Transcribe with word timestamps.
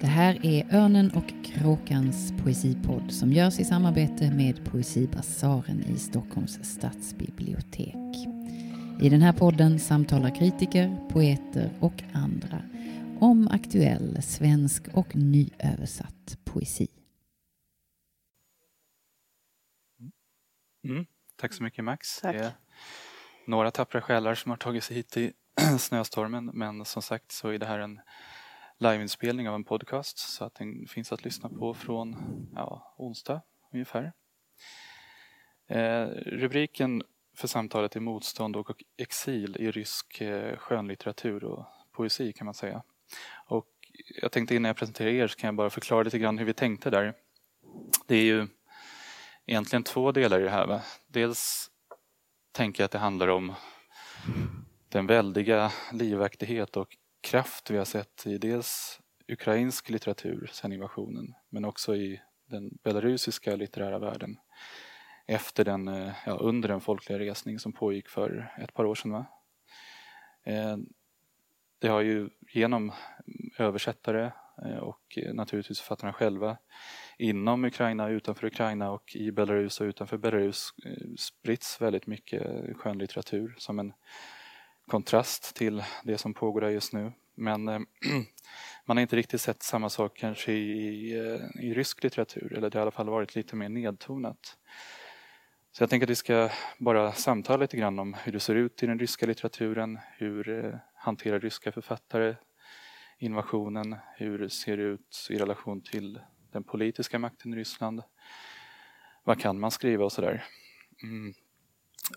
Det 0.00 0.06
här 0.06 0.46
är 0.46 0.74
Örnen 0.74 1.10
och 1.10 1.44
Kråkans 1.44 2.32
poesipodd 2.42 3.12
som 3.12 3.32
görs 3.32 3.58
i 3.58 3.64
samarbete 3.64 4.30
med 4.30 4.64
Poesibasaren 4.64 5.84
i 5.84 5.98
Stockholms 5.98 6.74
stadsbibliotek. 6.74 8.16
I 9.00 9.08
den 9.08 9.22
här 9.22 9.32
podden 9.32 9.78
samtalar 9.78 10.34
kritiker, 10.34 11.08
poeter 11.12 11.70
och 11.80 12.02
andra 12.12 12.62
om 13.20 13.48
aktuell 13.48 14.22
svensk 14.22 14.88
och 14.94 15.16
nyöversatt 15.16 16.38
poesi. 16.44 16.88
Mm. 20.84 21.06
Tack 21.36 21.52
så 21.52 21.62
mycket 21.62 21.84
Max. 21.84 22.20
Tack. 22.20 22.36
Det 22.36 22.44
är 22.44 22.52
några 23.46 23.70
tappra 23.70 24.00
själar 24.00 24.34
som 24.34 24.50
har 24.50 24.56
tagit 24.56 24.84
sig 24.84 24.96
hit 24.96 25.16
i 25.16 25.32
snöstormen 25.78 26.50
men 26.54 26.84
som 26.84 27.02
sagt 27.02 27.32
så 27.32 27.48
är 27.48 27.58
det 27.58 27.66
här 27.66 27.78
en 27.78 28.00
liveinspelning 28.80 29.48
av 29.48 29.54
en 29.54 29.64
podcast 29.64 30.18
så 30.18 30.44
att 30.44 30.54
den 30.54 30.86
finns 30.86 31.12
att 31.12 31.24
lyssna 31.24 31.48
på 31.48 31.74
från 31.74 32.16
ja, 32.54 32.94
onsdag 32.98 33.42
ungefär. 33.72 34.12
Eh, 35.66 36.06
rubriken 36.26 37.02
för 37.36 37.48
samtalet 37.48 37.96
är 37.96 38.00
Motstånd 38.00 38.56
och 38.56 38.82
exil 38.96 39.56
i 39.60 39.70
rysk 39.70 40.20
eh, 40.20 40.56
skönlitteratur 40.56 41.44
och 41.44 41.64
poesi 41.92 42.32
kan 42.32 42.44
man 42.44 42.54
säga. 42.54 42.82
Och 43.46 43.66
jag 44.22 44.32
tänkte 44.32 44.54
innan 44.54 44.68
jag 44.68 44.76
presenterar 44.76 45.10
er 45.10 45.26
så 45.26 45.36
kan 45.36 45.48
jag 45.48 45.54
bara 45.54 45.70
förklara 45.70 46.02
lite 46.02 46.18
grann 46.18 46.38
hur 46.38 46.46
vi 46.46 46.54
tänkte 46.54 46.90
där. 46.90 47.14
Det 48.06 48.16
är 48.16 48.24
ju 48.24 48.48
egentligen 49.46 49.82
två 49.82 50.12
delar 50.12 50.40
i 50.40 50.42
det 50.42 50.50
här. 50.50 50.66
Va? 50.66 50.82
Dels 51.06 51.70
tänker 52.52 52.82
jag 52.82 52.84
att 52.84 52.92
det 52.92 52.98
handlar 52.98 53.28
om 53.28 53.54
den 54.88 55.06
väldiga 55.06 55.72
livaktighet 55.92 56.76
och 56.76 56.96
kraft 57.20 57.70
vi 57.70 57.78
har 57.78 57.84
sett 57.84 58.26
i 58.26 58.38
dels 58.38 59.00
ukrainsk 59.28 59.90
litteratur 59.90 60.50
sedan 60.52 60.72
invasionen 60.72 61.34
men 61.48 61.64
också 61.64 61.96
i 61.96 62.20
den 62.46 62.78
belarusiska 62.82 63.56
litterära 63.56 63.98
världen 63.98 64.36
efter 65.26 65.64
den, 65.64 65.88
eh, 65.88 66.12
ja, 66.26 66.32
under 66.32 66.68
den 66.68 66.80
folkliga 66.80 67.18
resning 67.18 67.58
som 67.58 67.72
pågick 67.72 68.08
för 68.08 68.54
ett 68.58 68.74
par 68.74 68.84
år 68.84 68.94
sedan. 68.94 69.12
Va? 69.12 69.26
Eh, 70.44 70.76
det 71.78 71.88
har 71.88 72.00
ju 72.00 72.30
genom 72.52 72.92
översättare 73.58 74.32
eh, 74.64 74.78
och 74.78 75.18
naturligtvis 75.32 75.80
författarna 75.80 76.12
själva 76.12 76.56
inom 77.18 77.64
Ukraina, 77.64 78.08
utanför 78.08 78.46
Ukraina 78.46 78.90
och 78.90 79.16
i 79.16 79.32
Belarus 79.32 79.80
och 79.80 79.84
utanför 79.84 80.16
Belarus 80.16 80.68
spritts 81.18 81.80
väldigt 81.80 82.06
mycket 82.06 82.76
skönlitteratur 82.76 83.54
som 83.58 83.78
en 83.78 83.92
kontrast 84.90 85.56
till 85.56 85.84
det 86.04 86.18
som 86.18 86.34
pågår 86.34 86.60
där 86.60 86.68
just 86.68 86.92
nu. 86.92 87.12
Men 87.34 87.68
eh, 87.68 87.78
man 88.84 88.96
har 88.96 89.02
inte 89.02 89.16
riktigt 89.16 89.40
sett 89.40 89.62
samma 89.62 89.90
sak 89.90 90.16
kanske 90.16 90.52
i, 90.52 91.12
eh, 91.18 91.64
i 91.64 91.74
rysk 91.74 92.02
litteratur, 92.02 92.52
eller 92.52 92.70
det 92.70 92.78
har 92.78 92.80
i 92.80 92.82
alla 92.82 92.90
fall 92.90 93.08
varit 93.08 93.34
lite 93.34 93.56
mer 93.56 93.68
nedtonat. 93.68 94.56
Så 95.72 95.82
jag 95.82 95.90
tänker 95.90 96.06
att 96.06 96.10
vi 96.10 96.14
ska 96.14 96.50
bara 96.78 97.12
samtala 97.12 97.62
lite 97.62 97.76
grann 97.76 97.98
om 97.98 98.14
hur 98.14 98.32
det 98.32 98.40
ser 98.40 98.54
ut 98.54 98.82
i 98.82 98.86
den 98.86 98.98
ryska 98.98 99.26
litteraturen, 99.26 99.98
hur 100.18 100.64
eh, 100.64 100.74
hanterar 100.94 101.40
ryska 101.40 101.72
författare 101.72 102.34
invasionen, 103.18 103.96
hur 104.16 104.48
ser 104.48 104.76
det 104.76 104.82
ut 104.82 105.26
i 105.30 105.36
relation 105.36 105.80
till 105.80 106.20
den 106.52 106.64
politiska 106.64 107.18
makten 107.18 107.54
i 107.54 107.56
Ryssland. 107.56 108.02
Vad 109.24 109.40
kan 109.40 109.60
man 109.60 109.70
skriva 109.70 110.04
och 110.04 110.12
sådär. 110.12 110.44
Mm. 111.02 111.34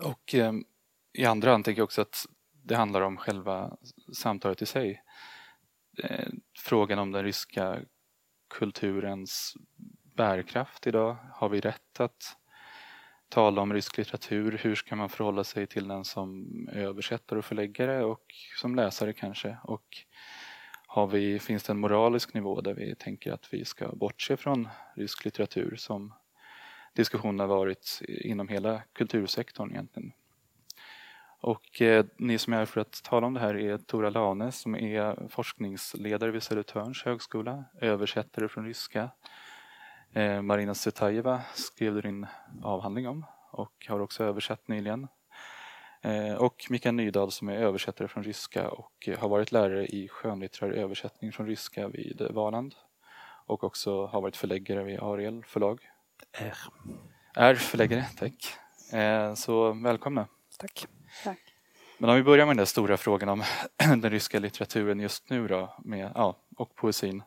Och 0.02 0.36
eh, 0.36 0.54
i 1.14 1.26
andra 1.26 1.52
hand 1.52 1.66
tänker 1.66 1.80
jag 1.80 1.86
också 1.86 2.02
att 2.02 2.26
det 2.64 2.76
handlar 2.76 3.02
om 3.02 3.18
själva 3.18 3.78
samtalet 4.14 4.62
i 4.62 4.66
sig. 4.66 5.04
Eh, 6.04 6.28
frågan 6.58 7.00
om 7.00 7.12
den 7.12 7.24
ryska 7.24 7.80
kulturens 8.50 9.58
bärkraft 10.16 10.88
idag. 10.88 11.16
Har 11.32 11.50
vi 11.50 11.60
rätt 11.60 12.00
att 12.00 12.38
tala 13.30 13.62
om 13.62 13.74
rysk 13.74 13.98
litteratur? 13.98 14.60
Hur 14.62 14.76
ska 14.76 14.96
man 14.96 15.10
förhålla 15.10 15.44
sig 15.44 15.68
till 15.68 15.88
den 15.88 16.06
som 16.06 16.48
översättare 16.72 17.40
och 17.40 17.46
förläggare 17.46 18.04
och 18.04 18.26
som 18.62 18.76
läsare 18.76 19.14
kanske? 19.14 19.58
Och 19.64 19.98
har 20.88 21.08
vi, 21.08 21.40
finns 21.40 21.64
det 21.64 21.74
en 21.74 21.80
moralisk 21.80 22.34
nivå 22.34 22.62
där 22.62 22.74
vi 22.74 22.96
tänker 22.96 23.32
att 23.32 23.54
vi 23.54 23.66
ska 23.66 23.96
bortse 23.96 24.38
från 24.38 24.70
rysk 24.96 25.26
litteratur 25.26 25.76
som 25.76 26.14
diskussionen 26.94 27.40
har 27.40 27.48
varit 27.48 28.02
inom 28.08 28.48
hela 28.48 28.82
kultursektorn 28.94 29.72
egentligen. 29.72 30.12
Och 31.44 31.82
eh, 31.82 32.06
ni 32.18 32.38
som 32.38 32.54
är 32.54 32.58
här 32.58 32.66
för 32.66 32.82
att 32.82 33.04
tala 33.04 33.28
om 33.28 33.34
det 33.34 33.40
här 33.40 33.56
är 33.56 33.78
Tora 33.78 34.10
Lane 34.10 34.52
som 34.52 34.76
är 34.76 35.28
forskningsledare 35.30 36.32
vid 36.32 36.44
Södertörns 36.44 37.04
högskola, 37.04 37.64
översättare 37.82 38.48
från 38.48 38.66
ryska. 38.66 39.10
Eh, 40.14 40.42
Marina 40.42 40.76
Sutajeva 40.76 41.42
skrev 41.54 41.94
du 41.94 42.02
din 42.02 42.28
avhandling 42.64 43.08
om 43.08 43.26
och 43.52 43.86
har 43.90 44.00
också 44.00 44.24
översatt 44.24 44.68
nyligen. 44.68 45.08
Eh, 46.02 46.34
och 46.34 46.66
Mikael 46.70 46.96
Nydahl 46.96 47.32
som 47.32 47.50
är 47.50 47.58
översättare 47.58 48.08
från 48.08 48.24
ryska 48.24 48.70
och 48.70 49.10
har 49.18 49.30
varit 49.30 49.52
lärare 49.52 49.86
i 49.86 50.08
skönlitterär 50.08 50.72
översättning 50.72 51.32
från 51.32 51.48
ryska 51.48 51.88
vid 51.88 52.28
Valand 52.32 52.76
och 53.46 53.64
också 53.64 54.06
har 54.06 54.22
varit 54.22 54.38
förläggare 54.38 54.84
vid 54.84 55.00
Ariel 55.00 55.44
förlag. 55.46 55.80
Är. 56.32 56.58
Är 57.36 57.56
förläggare, 57.56 58.06
tack. 58.18 58.54
Eh, 58.94 59.34
så 59.34 59.72
välkomna. 59.72 60.28
Tack. 60.60 60.88
Tack. 61.24 61.40
Men 61.98 62.10
om 62.10 62.16
vi 62.16 62.24
börjar 62.24 62.46
med 62.46 62.52
den 62.52 62.58
där 62.58 62.66
stora 62.66 62.98
frågan 62.98 63.30
om 63.30 63.44
den 63.78 64.10
ryska 64.10 64.40
litteraturen 64.40 65.00
just 65.00 65.30
nu 65.30 65.48
då, 65.48 65.76
med, 65.84 66.12
ja, 66.16 66.38
och 66.58 66.76
poesin. 66.76 67.24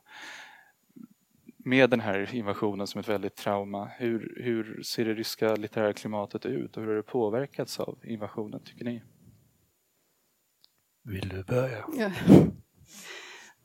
Med 1.57 1.91
den 1.91 2.01
här 2.01 2.35
invasionen 2.35 2.87
som 2.87 3.01
ett 3.01 3.09
väldigt 3.09 3.37
trauma, 3.37 3.91
hur, 3.99 4.43
hur 4.45 4.83
ser 4.83 5.05
det 5.05 5.15
ryska 5.15 5.57
litterära 5.57 5.93
klimatet 5.93 6.47
ut 6.47 6.77
och 6.77 6.83
hur 6.83 6.89
har 6.89 6.97
det 6.97 7.03
påverkats 7.03 7.81
av 7.81 7.99
invasionen 8.05 8.61
tycker 8.65 8.85
ni? 8.85 9.03
Vill 11.05 11.29
du 11.29 11.45
börja? 11.45 11.85
Ja. 11.99 12.11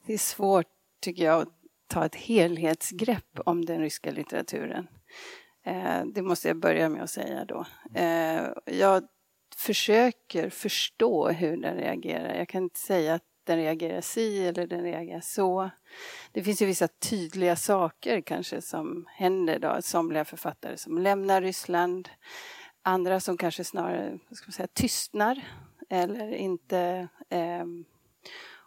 Det 0.06 0.14
är 0.14 0.18
svårt, 0.18 0.68
tycker 1.02 1.24
jag, 1.24 1.42
att 1.42 1.54
ta 1.88 2.06
ett 2.06 2.16
helhetsgrepp 2.16 3.40
om 3.46 3.66
den 3.66 3.80
ryska 3.80 4.12
litteraturen. 4.12 4.88
Eh, 5.66 6.06
det 6.06 6.22
måste 6.22 6.48
jag 6.48 6.58
börja 6.58 6.90
med 6.90 7.04
att 7.04 7.10
säga 7.10 7.46
då. 7.46 7.66
Eh, 7.96 8.50
jag 8.66 9.04
försöker 9.56 10.50
förstå 10.50 11.30
hur 11.30 11.58
den 11.58 11.76
reagerar. 11.78 12.36
Jag 12.36 12.50
kan 12.50 12.64
inte 12.64 12.80
säga 12.80 13.14
att 13.14 13.24
den 13.44 13.58
reagerar 13.58 14.02
si 14.02 14.48
eller 14.48 14.68
den 14.68 14.84
reagerar 14.84 15.22
så. 15.22 15.70
Det 16.32 16.44
finns 16.44 16.62
ju 16.62 16.66
vissa 16.66 16.88
tydliga 16.88 17.56
saker 17.56 18.22
kanske 18.22 18.62
som 18.62 19.06
händer 19.10 19.60
då. 19.60 19.78
Somliga 19.82 20.26
författare 20.26 20.78
som 20.78 20.98
lämnar 20.98 21.42
Ryssland. 21.42 22.10
Andra 22.84 23.20
som 23.20 23.38
kanske 23.38 23.64
snarare 23.64 24.20
ska 24.32 24.48
man 24.48 24.54
säga, 24.54 24.68
tystnar 24.74 25.42
eller 25.90 26.34
inte 26.34 27.08
eh, 27.30 27.66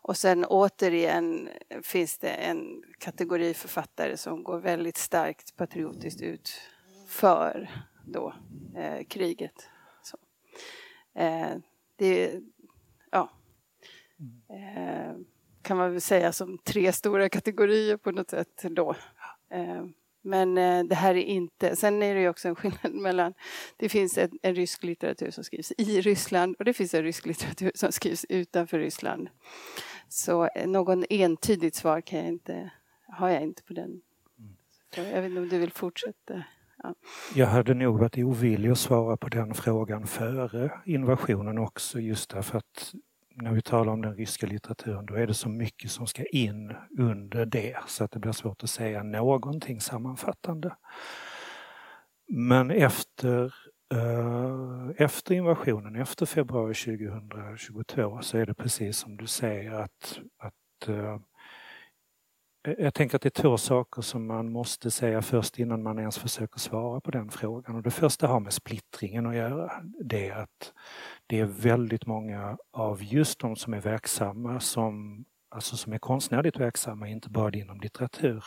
och 0.06 0.17
sen 0.17 0.44
återigen 0.44 1.49
finns 1.83 2.19
det 2.19 2.28
en 2.28 2.83
kategori 2.99 3.55
författare 3.55 4.17
som 4.17 4.44
går 4.44 4.59
väldigt 4.59 4.97
starkt 4.97 5.56
patriotiskt 5.56 6.21
ut 6.21 6.61
för 7.09 7.71
då, 8.06 8.34
eh, 8.77 9.05
kriget. 9.05 9.69
Eh, 11.14 11.56
det 11.97 12.41
ja, 13.10 13.30
eh, 14.48 15.16
kan 15.62 15.76
man 15.76 15.92
väl 15.92 16.00
säga 16.00 16.32
som 16.32 16.58
tre 16.58 16.92
stora 16.92 17.28
kategorier 17.28 17.97
på 17.97 18.10
något 18.10 18.30
sätt 18.30 18.62
då. 18.70 18.94
Eh, 19.50 19.84
men 20.22 20.58
eh, 20.58 20.84
det 20.84 20.94
här 20.94 21.14
är 21.14 21.22
inte, 21.22 21.76
sen 21.76 22.02
är 22.02 22.14
det 22.14 22.20
ju 22.20 22.28
också 22.28 22.48
en 22.48 22.54
skillnad 22.54 22.94
mellan, 23.02 23.34
det 23.76 23.88
finns 23.88 24.19
en, 24.19 24.38
en 24.42 24.54
rysk 24.54 24.84
litteratur 24.84 25.30
som 25.30 25.44
skrivs 25.44 25.72
i 25.78 26.00
Ryssland 26.00 26.56
och 26.58 26.64
det 26.64 26.72
finns 26.72 26.94
en 26.94 27.02
rysk 27.02 27.26
litteratur 27.26 27.72
som 27.75 27.92
skrivs 27.92 28.26
utanför 28.28 28.78
Ryssland. 28.78 29.28
Så 30.08 30.46
eh, 30.46 30.66
någon 30.66 31.05
entydigt 31.10 31.75
svar 31.75 32.00
kan 32.00 32.19
jag 32.19 32.28
inte, 32.28 32.70
har 33.06 33.28
jag 33.28 33.43
inte 33.43 33.62
på 33.62 33.72
den. 33.72 34.00
Så 34.94 35.00
jag 35.00 35.22
vet 35.22 35.31
inte 35.31 35.40
om 35.40 35.49
du 35.49 35.58
vill 35.58 35.72
fortsätta? 35.72 36.44
Jag 37.34 37.46
hade 37.46 37.75
nog 37.75 37.98
varit 37.98 38.19
ovillig 38.19 38.70
att 38.70 38.78
svara 38.78 39.16
på 39.16 39.28
den 39.28 39.54
frågan 39.54 40.06
före 40.06 40.70
invasionen 40.84 41.58
också 41.58 42.00
just 42.00 42.31
därför 42.31 42.58
att 42.58 42.94
när 43.36 43.52
vi 43.52 43.62
talar 43.62 43.92
om 43.92 44.02
den 44.02 44.16
ryska 44.16 44.46
litteraturen 44.46 45.06
då 45.06 45.14
är 45.14 45.26
det 45.26 45.34
så 45.34 45.48
mycket 45.48 45.90
som 45.90 46.06
ska 46.06 46.25
in 46.25 46.75
under 46.98 47.46
det 47.46 47.76
så 47.86 48.04
att 48.04 48.10
det 48.10 48.19
blir 48.19 48.32
svårt 48.32 48.62
att 48.62 48.70
säga 48.70 49.02
någonting 49.02 49.81
sammanfattande. 49.81 50.76
Men 52.28 52.70
efter, 52.70 53.54
eh, 53.94 54.90
efter 54.96 55.34
invasionen, 55.34 55.96
efter 55.96 56.26
februari 56.26 56.75
2022 56.75 58.19
så 58.22 58.38
är 58.38 58.46
det 58.46 58.54
precis 58.54 58.96
som 58.96 59.16
du 59.16 59.26
säger 59.26 59.72
att, 59.72 60.19
att 60.38 60.88
eh, 60.88 61.19
Eh, 62.64 62.75
jag 62.78 62.94
tänker 62.94 63.16
att 63.16 63.22
det 63.22 63.38
är 63.38 63.43
två 63.43 63.56
saker 63.56 64.02
som 64.02 64.26
man 64.26 64.52
måste 64.52 64.90
säga 64.90 65.22
först 65.22 65.58
innan 65.58 65.82
man 65.82 65.99
ens 65.99 66.19
försöker 66.19 66.58
svara 66.58 67.00
på 67.00 67.11
den 67.11 67.31
frågan. 67.31 67.76
Och 67.76 67.82
det 67.82 67.90
första 67.90 68.26
har 68.26 68.40
med 68.40 68.52
splittringen 68.52 69.26
att 69.26 69.37
göra. 69.37 69.72
Det 70.05 70.28
är 70.28 70.37
att 70.37 70.72
det 71.26 71.40
är 71.40 71.44
väldigt 71.44 72.06
många 72.06 72.58
av 72.72 73.02
just 73.02 73.38
de 73.38 73.56
som 73.56 73.75
är 73.75 73.81
verksamma 73.81 74.61
som 74.61 75.25
alltså 75.50 75.76
som 75.76 75.93
är 75.93 75.99
konstnärligt 75.99 76.61
verksamma, 76.61 77.08
inte 77.08 77.31
bara 77.31 77.50
inom 77.50 77.81
litteratur 77.81 78.44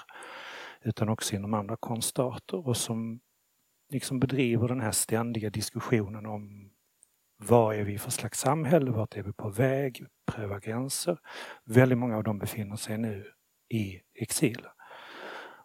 utan 0.82 1.10
också 1.10 1.36
inom 1.36 1.54
andra 1.54 1.78
konstarter 1.78 2.68
och 2.68 2.78
som 2.78 3.20
liksom 3.90 4.20
bedriver 4.20 4.68
den 4.68 4.82
här 4.82 4.92
ständiga 4.92 5.50
diskussionen 5.50 6.26
om 6.26 6.72
vad 7.38 7.76
är 7.76 7.84
vi 7.84 7.98
för 7.98 8.12
slags 8.12 8.40
samhälle, 8.40 8.92
vart 8.92 9.18
är 9.18 9.24
vi 9.24 9.34
på 9.34 9.50
väg, 9.50 10.06
pröva 10.32 10.60
gränser. 10.60 11.18
Väldigt 11.66 11.98
många 11.98 12.18
av 12.18 12.24
dem 12.24 12.40
befinner 12.40 12.76
sig 12.76 12.98
nu 12.98 13.37
i 13.70 14.02
exil. 14.14 14.68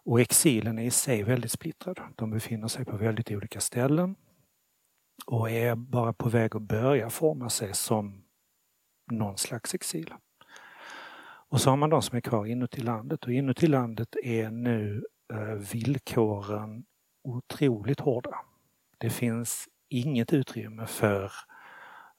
Och 0.05 0.21
exilen 0.21 0.79
är 0.79 0.83
i 0.83 0.91
sig 0.91 1.23
väldigt 1.23 1.51
splittrad. 1.51 1.99
De 2.15 2.31
befinner 2.31 2.67
sig 2.67 2.85
på 2.85 2.97
väldigt 2.97 3.31
olika 3.31 3.59
ställen 3.59 4.15
och 5.25 5.49
är 5.49 5.75
bara 5.75 6.13
på 6.13 6.29
väg 6.29 6.55
att 6.55 6.61
börja 6.61 7.09
forma 7.09 7.49
sig 7.49 7.73
som 7.73 8.23
någon 9.11 9.37
slags 9.37 9.73
exil. 9.73 10.13
Och 11.49 11.61
så 11.61 11.69
har 11.69 11.77
man 11.77 11.89
de 11.89 12.01
som 12.01 12.17
är 12.17 12.21
kvar 12.21 12.45
inuti 12.45 12.81
landet 12.81 13.23
och 13.23 13.31
inuti 13.31 13.67
landet 13.67 14.15
är 14.23 14.51
nu 14.51 15.05
eh, 15.33 15.73
villkoren 15.73 16.85
otroligt 17.23 17.99
hårda. 17.99 18.35
Det 18.97 19.09
finns 19.09 19.67
inget 19.89 20.33
utrymme 20.33 20.85
för 20.85 21.31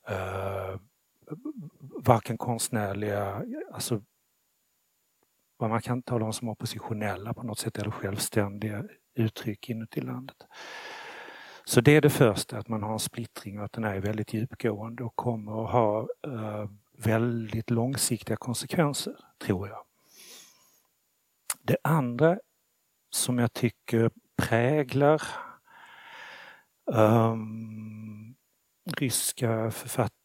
eh, 0.08 0.80
varken 1.80 2.38
konstnärliga, 2.38 3.42
alltså 3.72 4.02
vad 5.56 5.70
man 5.70 5.82
kan 5.82 6.02
tala 6.02 6.26
om 6.26 6.32
som 6.32 6.48
oppositionella 6.48 7.34
på 7.34 7.42
något 7.42 7.58
sätt 7.58 7.78
eller 7.78 7.90
självständiga 7.90 8.84
uttryck 9.14 9.70
inuti 9.70 10.00
landet. 10.00 10.36
Så 11.64 11.80
det 11.80 11.96
är 11.96 12.00
det 12.00 12.10
första, 12.10 12.58
att 12.58 12.68
man 12.68 12.82
har 12.82 12.92
en 12.92 12.98
splittring 12.98 13.58
och 13.58 13.64
att 13.64 13.72
den 13.72 13.84
är 13.84 14.00
väldigt 14.00 14.32
djupgående 14.34 15.04
och 15.04 15.16
kommer 15.16 15.64
att 15.64 15.72
ha 15.72 16.08
eh, 16.26 16.68
väldigt 16.98 17.70
långsiktiga 17.70 18.36
konsekvenser, 18.36 19.16
tror 19.38 19.68
jag. 19.68 19.84
Det 21.62 21.76
andra 21.84 22.38
som 23.10 23.38
jag 23.38 23.52
tycker 23.52 24.10
präglar 24.36 25.22
um, 26.86 28.34
ryska 28.96 29.70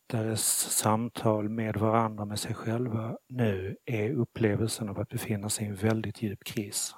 författares 0.10 0.72
samtal 0.78 1.50
med 1.50 1.78
varandra, 1.78 2.26
med 2.26 2.40
sig 2.40 2.54
själva 2.54 3.18
nu 3.28 3.78
är 3.86 4.12
upplevelsen 4.12 4.90
av 4.90 5.00
att 5.00 5.10
befinna 5.10 5.50
sig 5.50 5.66
i 5.66 5.70
en 5.70 5.76
väldigt 5.76 6.22
djup 6.22 6.44
kris. 6.44 6.96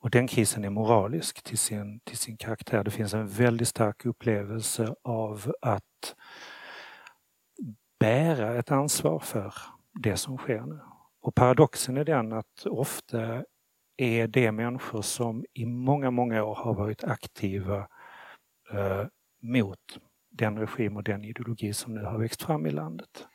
Och 0.00 0.10
den 0.10 0.26
krisen 0.26 0.64
är 0.64 0.70
moralisk 0.70 1.42
till 1.42 1.58
sin, 1.58 2.00
till 2.00 2.18
sin 2.18 2.36
karaktär. 2.36 2.84
Det 2.84 2.90
finns 2.90 3.14
en 3.14 3.28
väldigt 3.28 3.68
stark 3.68 4.06
upplevelse 4.06 4.94
av 5.04 5.52
att 5.62 6.14
bära 8.00 8.58
ett 8.58 8.70
ansvar 8.70 9.18
för 9.18 9.54
det 9.92 10.16
som 10.16 10.38
sker 10.38 10.60
nu. 10.60 10.80
Och 11.22 11.34
paradoxen 11.34 11.96
är 11.96 12.04
den 12.04 12.32
att 12.32 12.66
ofta 12.66 13.44
är 13.96 14.26
det 14.26 14.52
människor 14.52 15.02
som 15.02 15.44
i 15.54 15.66
många, 15.66 16.10
många 16.10 16.44
år 16.44 16.54
har 16.54 16.74
varit 16.74 17.04
aktiva 17.04 17.88
eh, 18.72 19.06
mot 19.42 19.78
den 20.32 20.58
regim 20.58 20.96
och 20.96 21.04
den 21.04 21.24
ideologi 21.24 21.72
som 21.72 21.94
nu 21.94 22.04
har 22.04 22.18
växt 22.18 22.42
fram 22.42 22.66
i 22.66 22.70
landet. 22.70 23.26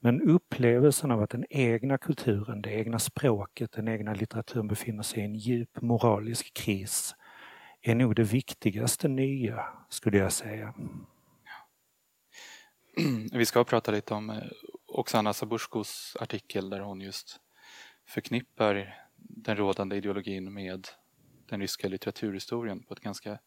Men 0.00 0.22
upplevelsen 0.22 1.10
av 1.10 1.22
att 1.22 1.30
den 1.30 1.44
egna 1.50 1.98
kulturen, 1.98 2.62
det 2.62 2.70
egna 2.70 2.98
språket, 2.98 3.72
den 3.72 3.88
egna 3.88 4.14
litteraturen 4.14 4.68
befinner 4.68 5.02
sig 5.02 5.22
i 5.22 5.24
en 5.24 5.34
djup 5.34 5.80
moralisk 5.80 6.54
kris 6.54 7.14
är 7.82 7.94
nog 7.94 8.14
det 8.14 8.22
viktigaste 8.22 9.08
nya, 9.08 9.64
skulle 9.88 10.18
jag 10.18 10.32
säga. 10.32 10.74
Vi 13.32 13.46
ska 13.46 13.64
prata 13.64 13.92
lite 13.92 14.14
om 14.14 14.30
eh, 14.30 14.42
Oksana 14.86 15.32
Sabushkos 15.32 16.16
artikel 16.20 16.70
där 16.70 16.80
hon 16.80 17.00
just 17.00 17.40
förknippar 18.06 18.94
den 19.16 19.56
rådande 19.56 19.96
ideologin 19.96 20.52
med 20.52 20.88
den 21.48 21.60
ryska 21.60 21.88
litteraturhistorien 21.88 22.82
på 22.82 22.94
ett 22.94 23.00
ganska 23.00 23.38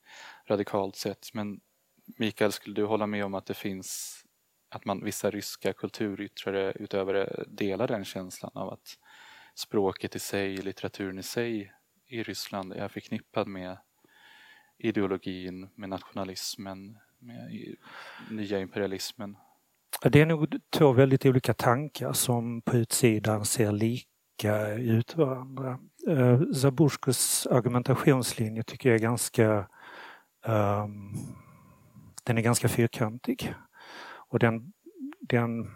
radikalt 0.48 0.96
sätt. 0.96 1.30
Men 1.34 1.60
Mikael, 2.18 2.52
skulle 2.52 2.76
du 2.76 2.86
hålla 2.86 3.08
med 3.08 3.26
om 3.26 3.34
att 3.34 3.46
det 3.46 3.54
finns 3.54 4.20
att 4.70 4.86
man, 4.86 5.04
vissa 5.04 5.32
ryska 5.32 5.74
kulturyttrare 5.74 6.72
utövare 6.72 7.44
delar 7.48 7.88
den 7.88 8.06
känslan 8.06 8.52
av 8.54 8.70
att 8.70 8.98
språket 9.56 10.16
i 10.16 10.20
sig, 10.20 10.58
litteraturen 10.58 11.20
i 11.20 11.24
sig 11.24 11.74
i 12.08 12.24
Ryssland 12.24 12.74
är 12.74 12.88
förknippad 12.88 13.48
med 13.48 13.78
ideologin, 14.78 15.70
med 15.76 15.90
nationalismen, 15.90 16.98
med 17.20 17.76
nya 18.32 18.60
imperialismen? 18.60 19.38
Det 20.02 20.22
är 20.22 20.26
nog 20.26 20.56
två 20.70 20.92
väldigt 20.92 21.26
olika 21.26 21.54
tankar 21.54 22.14
som 22.14 22.62
på 22.62 22.78
utsidan 22.78 23.46
ser 23.46 23.72
lika 23.72 24.68
ut 24.68 25.16
varandra. 25.16 25.80
Uh, 26.08 26.42
argumentationslinje 27.50 28.64
tycker 28.64 28.90
jag 28.90 28.96
är 28.96 29.04
ganska 29.04 29.68
um, 30.48 31.18
den 32.30 32.38
är 32.38 32.42
ganska 32.42 32.70
fyrkantig. 32.70 33.54
Och 34.30 34.40
den, 34.40 34.74
den 35.20 35.72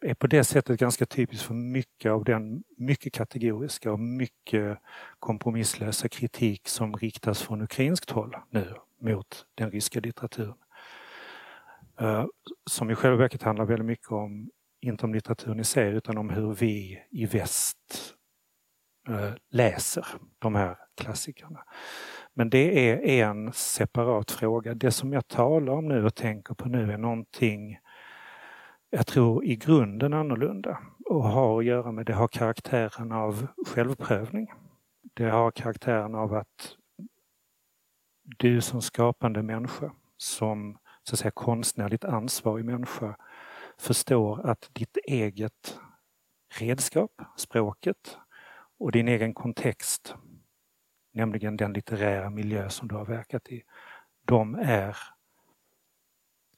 är 0.00 0.14
på 0.14 0.26
det 0.26 0.44
sättet 0.44 0.80
ganska 0.80 1.06
typisk 1.06 1.44
för 1.44 1.54
mycket 1.54 2.12
av 2.12 2.24
den 2.24 2.64
mycket 2.76 3.12
kategoriska 3.12 3.92
och 3.92 4.00
mycket 4.00 4.78
kompromisslösa 5.18 6.08
kritik 6.08 6.68
som 6.68 6.96
riktas 6.96 7.42
från 7.42 7.62
ukrainskt 7.62 8.10
håll 8.10 8.36
nu 8.50 8.74
mot 9.00 9.46
den 9.54 9.70
ryska 9.70 10.00
litteraturen. 10.00 10.54
Eh, 12.00 12.26
som 12.70 12.90
i 12.90 12.94
själva 12.94 13.16
verket 13.16 13.42
handlar 13.42 13.64
väldigt 13.64 13.86
mycket 13.86 14.12
om, 14.12 14.50
inte 14.80 15.06
om 15.06 15.14
litteraturen 15.14 15.60
i 15.60 15.64
sig, 15.64 15.92
utan 15.92 16.18
om 16.18 16.30
hur 16.30 16.54
vi 16.54 17.02
i 17.10 17.26
väst 17.26 18.14
eh, 19.08 19.32
läser 19.50 20.06
de 20.38 20.54
här 20.54 20.76
klassikerna. 20.96 21.64
Men 22.38 22.50
det 22.50 22.90
är 22.90 23.28
en 23.28 23.52
separat 23.52 24.30
fråga. 24.30 24.74
Det 24.74 24.90
som 24.90 25.12
jag 25.12 25.28
talar 25.28 25.72
om 25.72 25.88
nu 25.88 26.04
och 26.04 26.14
tänker 26.14 26.54
på 26.54 26.68
nu 26.68 26.92
är 26.92 26.98
någonting 26.98 27.78
jag 28.90 29.06
tror 29.06 29.44
i 29.44 29.56
grunden 29.56 30.12
annorlunda 30.12 30.78
och 31.04 31.24
har 31.24 31.58
att 31.58 31.64
göra 31.64 31.92
med, 31.92 32.06
det 32.06 32.12
har 32.12 32.28
karaktären 32.28 33.12
av 33.12 33.46
självprövning. 33.66 34.52
Det 35.14 35.30
har 35.30 35.50
karaktären 35.50 36.14
av 36.14 36.34
att 36.34 36.76
du 38.38 38.60
som 38.60 38.82
skapande 38.82 39.42
människa, 39.42 39.92
som 40.16 40.78
så 41.02 41.14
att 41.14 41.18
säga 41.18 41.30
konstnärligt 41.30 42.04
ansvarig 42.04 42.64
människa, 42.64 43.16
förstår 43.78 44.46
att 44.46 44.70
ditt 44.72 44.96
eget 45.06 45.78
redskap, 46.58 47.22
språket 47.36 48.18
och 48.78 48.92
din 48.92 49.08
egen 49.08 49.34
kontext, 49.34 50.14
nämligen 51.16 51.56
den 51.56 51.72
litterära 51.72 52.30
miljö 52.30 52.70
som 52.70 52.88
du 52.88 52.94
har 52.94 53.04
verkat 53.04 53.48
i, 53.48 53.62
de 54.24 54.54
är 54.54 54.96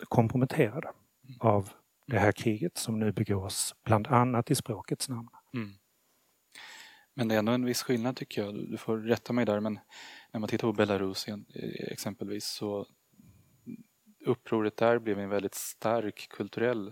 komprometterade 0.09 0.91
av 1.41 1.71
det 2.07 2.19
här 2.19 2.33
kriget 2.33 2.79
som 2.79 2.99
nu 2.99 3.13
begås 3.13 3.75
bland 3.85 4.07
annat 4.07 4.51
i 4.51 4.55
språkets 4.55 5.09
namn. 5.09 5.29
Mm. 5.55 5.71
Men 7.15 7.29
det 7.29 7.35
är 7.35 7.39
ändå 7.39 7.53
en 7.53 7.65
viss 7.65 7.83
skillnad 7.83 8.17
tycker 8.17 8.45
jag, 8.45 8.55
du 8.55 8.77
får 8.77 8.99
rätta 8.99 9.33
mig 9.33 9.45
där, 9.45 9.61
men 9.61 9.79
när 10.33 10.41
man 10.41 10.49
tittar 10.49 10.69
på 10.69 10.73
Belarus 10.73 11.27
exempelvis 11.91 12.45
så 12.45 12.87
upproret 14.25 14.77
där 14.77 14.99
blev 14.99 15.19
en 15.19 15.29
väldigt 15.29 15.55
stark 15.55 16.29
kulturell 16.31 16.89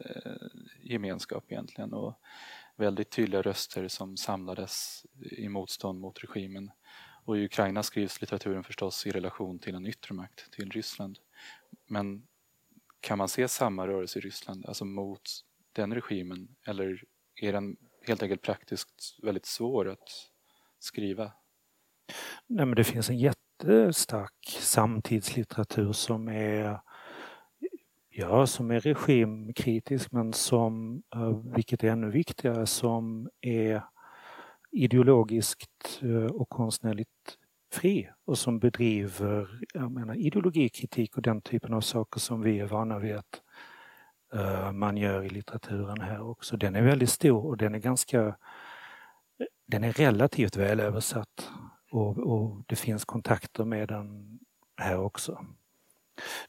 eh, 0.00 0.48
gemenskap 0.82 1.44
egentligen 1.48 1.92
och 1.92 2.14
väldigt 2.76 3.10
tydliga 3.10 3.42
röster 3.42 3.88
som 3.88 4.16
samlades 4.16 5.06
i 5.30 5.48
motstånd 5.48 6.00
mot 6.00 6.24
regimen. 6.24 6.70
Och 7.24 7.38
i 7.38 7.44
Ukraina 7.44 7.82
skrivs 7.82 8.20
litteraturen 8.20 8.64
förstås 8.64 9.06
i 9.06 9.10
relation 9.10 9.58
till 9.58 9.74
en 9.74 9.86
yttre 9.86 10.14
makt, 10.14 10.50
till 10.52 10.70
Ryssland. 10.70 11.18
Men 11.86 12.26
kan 13.00 13.18
man 13.18 13.28
se 13.28 13.48
samma 13.48 13.86
rörelse 13.86 14.18
i 14.18 14.22
Ryssland, 14.22 14.66
alltså 14.66 14.84
mot 14.84 15.22
den 15.72 15.94
regimen, 15.94 16.56
eller 16.66 17.04
är 17.34 17.52
den 17.52 17.76
helt 18.06 18.22
enkelt 18.22 18.42
praktiskt 18.42 19.18
väldigt 19.22 19.46
svår 19.46 19.88
att 19.88 20.08
skriva? 20.78 21.32
Nej, 22.46 22.66
men 22.66 22.74
det 22.74 22.84
finns 22.84 23.10
en 23.10 23.18
jättestark 23.18 24.58
samtidslitteratur 24.60 25.92
som 25.92 26.28
är 26.28 26.80
Ja, 28.12 28.46
som 28.46 28.70
är 28.70 28.80
regimkritisk 28.80 30.12
men 30.12 30.32
som, 30.32 31.02
eh, 31.14 31.36
vilket 31.54 31.84
är 31.84 31.88
ännu 31.88 32.10
viktigare, 32.10 32.66
som 32.66 33.30
är 33.40 33.82
ideologiskt 34.72 36.00
eh, 36.02 36.24
och 36.24 36.48
konstnärligt 36.48 37.38
fri 37.72 38.08
och 38.24 38.38
som 38.38 38.58
bedriver 38.58 39.60
jag 39.74 39.92
menar, 39.92 40.14
ideologikritik 40.14 41.16
och 41.16 41.22
den 41.22 41.40
typen 41.40 41.74
av 41.74 41.80
saker 41.80 42.20
som 42.20 42.42
vi 42.42 42.60
är 42.60 42.66
vana 42.66 42.98
vid 42.98 43.16
att 43.16 43.42
uh, 44.34 44.72
man 44.72 44.96
gör 44.96 45.22
i 45.22 45.28
litteraturen 45.28 46.00
här 46.00 46.20
också. 46.20 46.56
Den 46.56 46.76
är 46.76 46.82
väldigt 46.82 47.10
stor 47.10 47.46
och 47.46 47.56
den 47.56 47.74
är 47.74 47.78
ganska 47.78 48.36
den 49.66 49.84
är 49.84 49.92
relativt 49.92 50.56
väl 50.56 50.80
översatt 50.80 51.50
och, 51.90 52.18
och 52.18 52.62
det 52.66 52.76
finns 52.76 53.04
kontakter 53.04 53.64
med 53.64 53.88
den 53.88 54.38
här 54.76 55.00
också. 55.00 55.46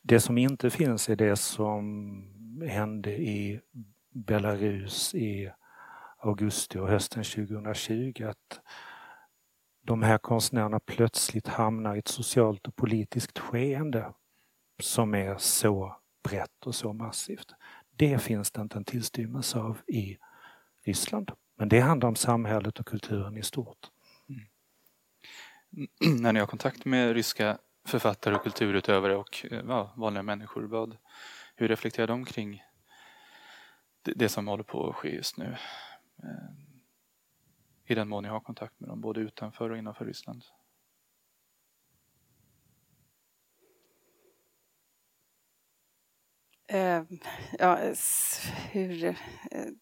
Det 0.02 0.20
som 0.20 0.38
inte 0.38 0.70
finns 0.70 1.10
är 1.10 1.16
det 1.16 1.36
som 1.36 2.62
hände 2.68 3.12
i 3.12 3.62
Belarus, 4.14 5.16
i 5.16 5.52
augusti 6.22 6.78
och 6.78 6.88
hösten 6.88 7.24
2020 7.24 8.24
att 8.24 8.60
de 9.82 10.04
här 10.04 10.18
konstnärerna 10.18 10.80
plötsligt 10.80 11.48
hamnar 11.48 11.96
i 11.96 12.00
ett 12.00 12.08
socialt 12.08 12.68
och 12.68 12.76
politiskt 12.76 13.40
skeende 13.40 14.14
som 14.80 15.16
är 15.16 15.38
så 15.38 15.98
brett 16.24 16.66
och 16.66 16.76
så 16.76 16.94
massivt. 16.94 17.54
Det 17.96 18.22
finns 18.22 18.52
det 18.52 18.62
inte 18.62 18.78
en 18.78 18.86
tillstymmelse 18.86 19.60
av 19.60 19.78
i 19.88 20.18
Ryssland. 20.84 21.32
Men 21.58 21.70
det 21.70 21.80
handlar 21.80 22.10
om 22.10 22.16
samhället 22.16 22.80
och 22.80 22.86
kulturen 22.86 23.38
i 23.38 23.44
stort. 23.44 23.90
Mm. 24.30 26.22
När 26.22 26.34
ni 26.34 26.40
har 26.40 26.48
kontakt 26.48 26.86
med 26.86 27.14
ryska 27.14 27.58
författare 27.88 28.36
och 28.36 28.44
kulturutövare 28.44 29.16
och 29.16 29.46
eh, 29.52 29.62
ja, 29.68 29.94
vanliga 29.98 30.24
människor, 30.24 30.64
vad, 30.64 30.98
hur 31.56 31.68
reflekterar 31.68 32.08
de 32.08 32.26
kring 32.26 32.64
det, 34.02 34.14
det 34.16 34.30
som 34.30 34.48
håller 34.48 34.64
på 34.64 34.90
att 34.90 34.96
ske 34.96 35.16
just 35.16 35.38
nu? 35.38 35.56
Eh, 36.24 36.54
I 37.86 37.96
den 37.96 38.08
mån 38.08 38.24
ni 38.24 38.30
har 38.30 38.40
kontakt 38.40 38.80
med 38.80 38.90
dem, 38.90 39.02
både 39.02 39.20
utanför 39.22 39.70
och 39.70 39.78
innanför 39.78 40.06
Ryssland. 40.06 40.44
Uh, 46.74 47.04
ja, 47.60 47.94
hur... 48.72 49.04
Uh, 49.04 49.16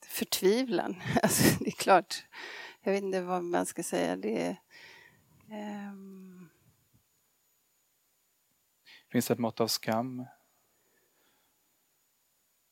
förtvivlan. 0.05 1.01
Alltså, 1.24 1.63
det 1.63 1.69
är 1.69 1.72
klart. 1.72 2.25
Jag 2.81 2.91
vet 2.91 3.03
inte 3.03 3.22
vad 3.22 3.43
man 3.43 3.65
ska 3.65 3.84
säga. 3.84 4.15
Det. 4.15 4.58
Um... 5.91 6.50
Finns 9.12 9.27
det 9.27 9.34
ett 9.34 9.39
mått 9.39 9.60
av 9.60 9.67
skam? 9.67 10.25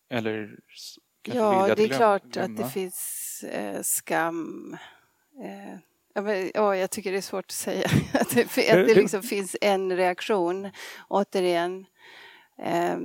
Eller 0.10 0.60
Ja, 1.36 1.76
det 1.76 1.84
är 1.84 1.88
klart 1.88 2.24
glömma? 2.24 2.46
att 2.46 2.58
det 2.58 2.70
finns 2.70 3.44
eh, 3.44 3.82
skam. 3.82 4.78
Eh, 5.44 5.80
ja, 6.14 6.22
men, 6.22 6.52
ja, 6.54 6.76
jag 6.76 6.92
tycker 6.92 7.12
det 7.12 7.18
är 7.18 7.22
svårt 7.22 7.46
att 7.46 7.52
säga 7.52 7.90
att 8.14 8.30
det, 8.30 8.44
att 8.44 8.88
det 8.88 8.96
liksom 8.96 9.24
finns 9.24 9.56
en 9.62 9.98
reaktion. 9.98 10.70
Återigen. 11.08 11.86
Eh, 12.64 12.98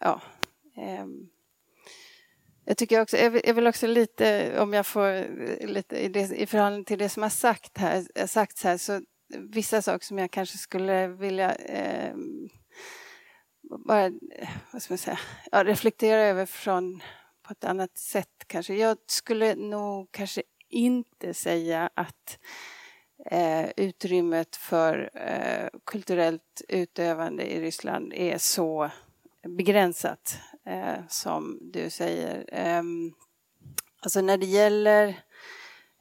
ja. 0.00 0.20
Ehm, 0.76 1.28
jag 2.64 2.76
tycker 2.76 3.00
också, 3.00 3.16
jag 3.16 3.54
vill 3.54 3.66
också 3.66 3.86
lite, 3.86 4.54
om 4.60 4.72
jag 4.72 4.86
får 4.86 5.26
lite 5.66 5.96
i, 5.96 6.08
det, 6.08 6.20
i 6.20 6.46
förhållande 6.46 6.84
till 6.84 6.98
det 6.98 7.08
som 7.08 7.22
har 7.22 7.30
sagt 7.30 7.78
här, 7.78 8.26
sagts 8.26 8.64
här, 8.64 8.78
så 8.78 9.00
vissa 9.38 9.82
saker 9.82 10.06
som 10.06 10.18
jag 10.18 10.30
kanske 10.30 10.58
skulle 10.58 11.08
vilja 11.08 11.54
eh, 11.54 12.14
bara, 13.86 14.10
vad 14.72 14.82
ska 14.82 14.92
man 14.92 14.98
säga, 14.98 15.18
ja, 15.52 15.64
reflektera 15.64 16.20
över 16.20 16.46
från 16.46 17.02
på 17.50 17.52
ett 17.52 17.64
annat 17.64 17.98
sätt 17.98 18.44
kanske. 18.46 18.74
Jag 18.74 18.96
skulle 19.06 19.54
nog 19.54 20.12
kanske 20.12 20.42
inte 20.68 21.34
säga 21.34 21.90
att 21.94 22.38
eh, 23.26 23.70
utrymmet 23.76 24.56
för 24.56 25.10
eh, 25.14 25.68
kulturellt 25.86 26.62
utövande 26.68 27.52
i 27.52 27.60
Ryssland 27.60 28.12
är 28.12 28.38
så 28.38 28.90
begränsat 29.48 30.38
eh, 30.66 31.06
som 31.08 31.58
du 31.72 31.90
säger. 31.90 32.44
Ehm, 32.52 33.12
alltså 34.00 34.20
när 34.20 34.36
det 34.38 34.46
gäller 34.46 35.08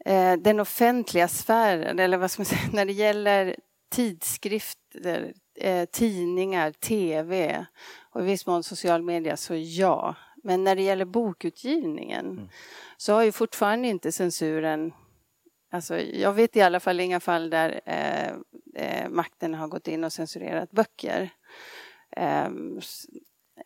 eh, 0.06 0.34
den 0.34 0.60
offentliga 0.60 1.27
sfären, 1.27 2.00
eller 2.00 2.18
vad 2.18 2.32
ska 2.32 2.39
man 2.39 2.46
säga, 2.46 2.62
när 2.74 2.86
det 2.86 2.94
gäller 2.94 3.56
tidskrifter, 3.91 5.34
eh, 5.56 5.86
tidningar, 5.86 6.72
tv 6.72 7.65
och 8.12 8.22
i 8.22 8.25
viss 8.25 8.46
mån 8.46 8.63
social 8.63 9.01
media 9.01 9.38
så 9.38 9.56
ja. 9.56 10.15
Men 10.50 10.63
när 10.63 10.75
det 10.75 10.82
gäller 10.82 11.06
bokutgivningen 11.06 12.25
mm. 12.25 12.50
så 12.98 13.13
har 13.13 13.24
ju 13.24 13.32
fortfarande 13.32 13.88
inte 13.88 14.12
censuren 14.12 14.94
Alltså, 15.72 16.00
jag 16.00 16.34
vet 16.34 16.56
i 16.56 16.62
alla 16.62 16.79
fall 16.79 17.00
inga 17.00 17.20
fall 17.20 17.50
där 17.50 17.82
eh, 17.86 18.34
eh, 18.75 19.10
makten 19.10 19.53
har 19.53 19.68
gått 19.68 19.88
in 19.88 20.03
och 20.03 20.13
censurerat 20.13 20.72
böcker. 20.72 21.29
Eh, 22.12 22.50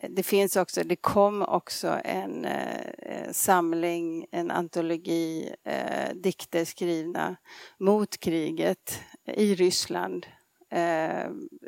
det 0.08 0.22
finns 0.22 0.56
också, 0.56 0.84
det 0.84 0.96
kom 0.96 1.42
också 1.42 2.00
en 2.04 2.44
eh, 2.44 3.32
samling, 3.32 4.26
en 4.30 4.50
antologi 4.50 5.54
eh, 5.64 6.14
dikter 6.14 6.64
skrivna 6.64 7.36
mot 7.78 8.18
kriget 8.18 9.00
i 9.24 9.54
Ryssland 9.54 10.26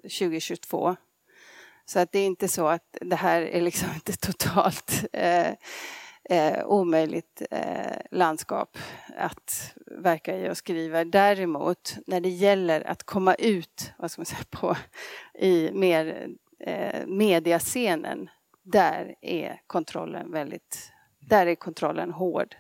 2022 0.03 0.89
eh, 0.89 0.95
så 1.87 1.99
att 1.99 2.13
det 2.13 2.19
är 2.19 2.27
inte 2.27 2.49
så 2.49 2.67
att 2.67 2.97
det 3.01 3.17
här 3.17 3.43
är 3.43 3.61
liksom 3.61 3.89
inte 3.95 4.17
totalt 4.27 5.05
eh, 5.13 5.53
eh, 6.31 6.67
omöjligt 6.67 7.43
eh, 7.51 7.97
landskap 8.11 8.79
att 9.17 9.75
verka 9.87 10.39
i 10.39 10.51
och 10.51 10.57
skriva. 10.57 11.05
Däremot 11.05 11.97
när 12.07 12.21
det 12.21 12.29
gäller 12.29 12.87
att 12.87 13.03
komma 13.03 13.35
ut 13.35 13.93
vad 13.99 14.11
ska 14.11 14.21
man 14.21 14.27
säga, 14.27 14.45
på, 14.51 14.77
i 15.39 15.71
mer 15.73 16.29
eh, 16.61 17.07
mediascenen, 17.07 18.31
där 18.63 19.15
är 19.21 19.61
kontrollen 19.67 20.33
väldigt, 20.33 20.93
där 21.21 21.47
är 21.47 21.55
kontrollen 21.55 22.11
hård. 22.11 22.57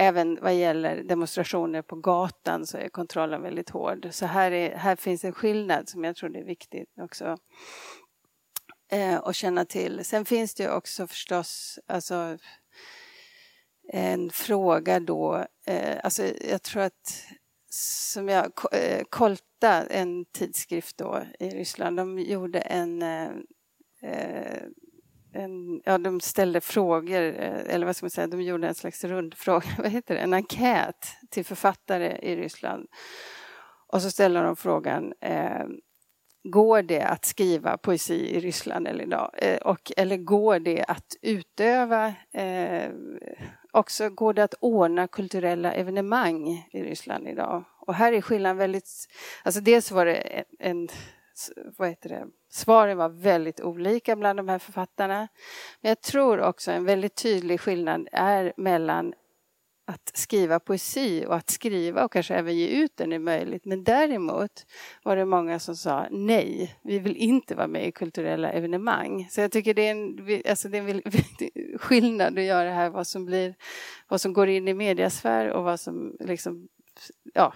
Även 0.00 0.38
vad 0.42 0.54
gäller 0.54 1.02
demonstrationer 1.02 1.82
på 1.82 1.96
gatan 1.96 2.66
så 2.66 2.78
är 2.78 2.88
kontrollen 2.88 3.42
väldigt 3.42 3.70
hård. 3.70 4.08
Så 4.10 4.26
här, 4.26 4.52
är, 4.52 4.76
här 4.76 4.96
finns 4.96 5.24
en 5.24 5.32
skillnad 5.32 5.88
som 5.88 6.04
jag 6.04 6.16
tror 6.16 6.28
det 6.28 6.38
är 6.38 6.44
viktigt 6.44 6.88
också 7.00 7.36
eh, 8.88 9.16
att 9.16 9.36
känna 9.36 9.64
till. 9.64 10.04
Sen 10.04 10.24
finns 10.24 10.54
det 10.54 10.62
ju 10.62 10.70
också 10.70 11.06
förstås 11.06 11.78
alltså, 11.86 12.38
en 13.92 14.30
fråga 14.30 15.00
då, 15.00 15.46
eh, 15.66 15.98
alltså 16.04 16.22
jag 16.50 16.62
tror 16.62 16.82
att 16.82 17.24
som 17.70 18.28
jag, 18.28 18.52
eh, 18.72 19.02
Kolta, 19.10 19.86
en 19.86 20.24
tidskrift 20.24 20.98
då 20.98 21.22
i 21.38 21.50
Ryssland, 21.50 21.96
de 21.96 22.18
gjorde 22.18 22.60
en 22.60 23.02
eh, 23.02 23.30
eh 24.02 24.62
en, 25.32 25.80
ja, 25.84 25.98
de 25.98 26.20
ställde 26.20 26.60
frågor, 26.60 27.22
eh, 27.22 27.74
eller 27.74 27.86
vad 27.86 27.96
ska 27.96 28.04
man 28.04 28.10
säga, 28.10 28.26
de 28.26 28.42
gjorde 28.42 28.68
en 28.68 28.74
slags 28.74 29.04
rundfråga, 29.04 29.66
vad 29.78 29.90
heter 29.90 30.14
det, 30.14 30.20
en 30.20 30.34
enkät 30.34 31.06
till 31.30 31.44
författare 31.44 32.18
i 32.22 32.36
Ryssland. 32.36 32.86
Och 33.86 34.02
så 34.02 34.10
ställde 34.10 34.42
de 34.42 34.56
frågan, 34.56 35.12
eh, 35.20 35.64
går 36.44 36.82
det 36.82 37.02
att 37.02 37.24
skriva 37.24 37.76
poesi 37.76 38.36
i 38.36 38.40
Ryssland 38.40 38.88
eller 38.88 39.04
idag? 39.04 39.30
Eh, 39.38 39.56
och, 39.56 39.92
eller 39.96 40.16
går 40.16 40.58
det 40.58 40.84
att 40.88 41.16
utöva, 41.22 42.14
eh, 42.32 42.90
också 43.72 44.10
går 44.10 44.34
det 44.34 44.44
att 44.44 44.54
ordna 44.60 45.08
kulturella 45.08 45.72
evenemang 45.72 46.68
i 46.72 46.82
Ryssland 46.82 47.28
idag? 47.28 47.64
Och 47.80 47.94
här 47.94 48.12
är 48.12 48.20
skillnaden 48.20 48.56
väldigt, 48.56 48.88
alltså 49.42 49.60
dels 49.60 49.90
var 49.90 50.06
det 50.06 50.14
en, 50.14 50.44
en 50.58 50.88
vad 51.78 51.88
heter 51.88 52.08
det, 52.08 52.26
svaren 52.50 52.96
var 52.98 53.08
väldigt 53.08 53.60
olika 53.60 54.16
bland 54.16 54.38
de 54.38 54.48
här 54.48 54.58
författarna. 54.58 55.28
Men 55.80 55.88
jag 55.88 56.00
tror 56.00 56.40
också 56.40 56.70
en 56.70 56.84
väldigt 56.84 57.14
tydlig 57.14 57.60
skillnad 57.60 58.08
är 58.12 58.52
mellan 58.56 59.14
att 59.88 60.10
skriva 60.14 60.60
poesi 60.60 61.24
och 61.26 61.36
att 61.36 61.50
skriva 61.50 62.04
och 62.04 62.12
kanske 62.12 62.34
även 62.34 62.56
ge 62.56 62.68
ut 62.68 62.96
den 62.96 63.12
är 63.12 63.18
möjligt. 63.18 63.64
Men 63.64 63.84
däremot 63.84 64.66
var 65.02 65.16
det 65.16 65.24
många 65.24 65.58
som 65.58 65.76
sa 65.76 66.06
nej, 66.10 66.76
vi 66.82 66.98
vill 66.98 67.16
inte 67.16 67.54
vara 67.54 67.66
med 67.66 67.86
i 67.88 67.92
kulturella 67.92 68.50
evenemang. 68.50 69.28
Så 69.30 69.40
jag 69.40 69.52
tycker 69.52 69.74
det 69.74 69.86
är 69.86 69.90
en, 69.90 70.42
alltså 70.48 70.68
det 70.68 70.78
är 70.78 70.88
en 70.88 71.02
skillnad 71.78 72.38
att 72.38 72.44
göra 72.44 72.70
här 72.70 72.90
vad 72.90 73.06
som, 73.06 73.24
blir, 73.24 73.54
vad 74.08 74.20
som 74.20 74.32
går 74.32 74.48
in 74.48 74.68
i 74.68 74.74
mediasfär 74.74 75.50
och 75.50 75.64
vad 75.64 75.80
som 75.80 76.16
liksom, 76.20 76.68
ja, 77.34 77.54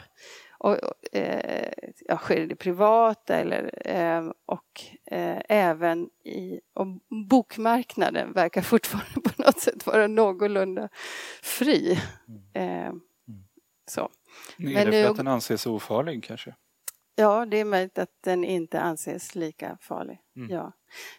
och, 0.63 0.79
eh, 1.17 1.73
ja, 1.99 2.17
sker 2.17 2.47
det 2.47 2.57
privata 2.57 3.37
eller, 3.37 3.89
eh, 3.89 4.33
och 4.47 4.83
eh, 5.07 5.43
även 5.49 6.11
i 6.25 6.61
och 6.75 6.87
bokmarknaden 7.29 8.33
verkar 8.33 8.63
fortfarande 8.73 9.21
på 9.21 9.43
något 9.43 9.61
sätt 9.61 9.87
vara 9.87 10.07
någorlunda 10.07 10.89
fri. 11.43 12.01
Mm. 12.29 12.43
Eh, 12.53 12.87
mm. 12.87 13.03
så. 13.91 14.01
Är 14.01 14.09
Men 14.57 14.75
det 14.75 14.83
för 14.83 14.91
nu, 14.91 15.05
att 15.05 15.17
den 15.17 15.29
anses 15.29 15.67
ofarlig 15.67 16.25
kanske? 16.25 16.55
Ja, 17.15 17.47
det 17.47 17.57
är 17.57 17.65
möjligt 17.65 17.99
att 17.99 18.23
den 18.25 18.45
inte 18.45 18.81
anses 18.81 19.35
lika 19.35 19.79
farlig. 19.81 20.19
Mm. 20.37 20.51
Ja. 20.51 20.73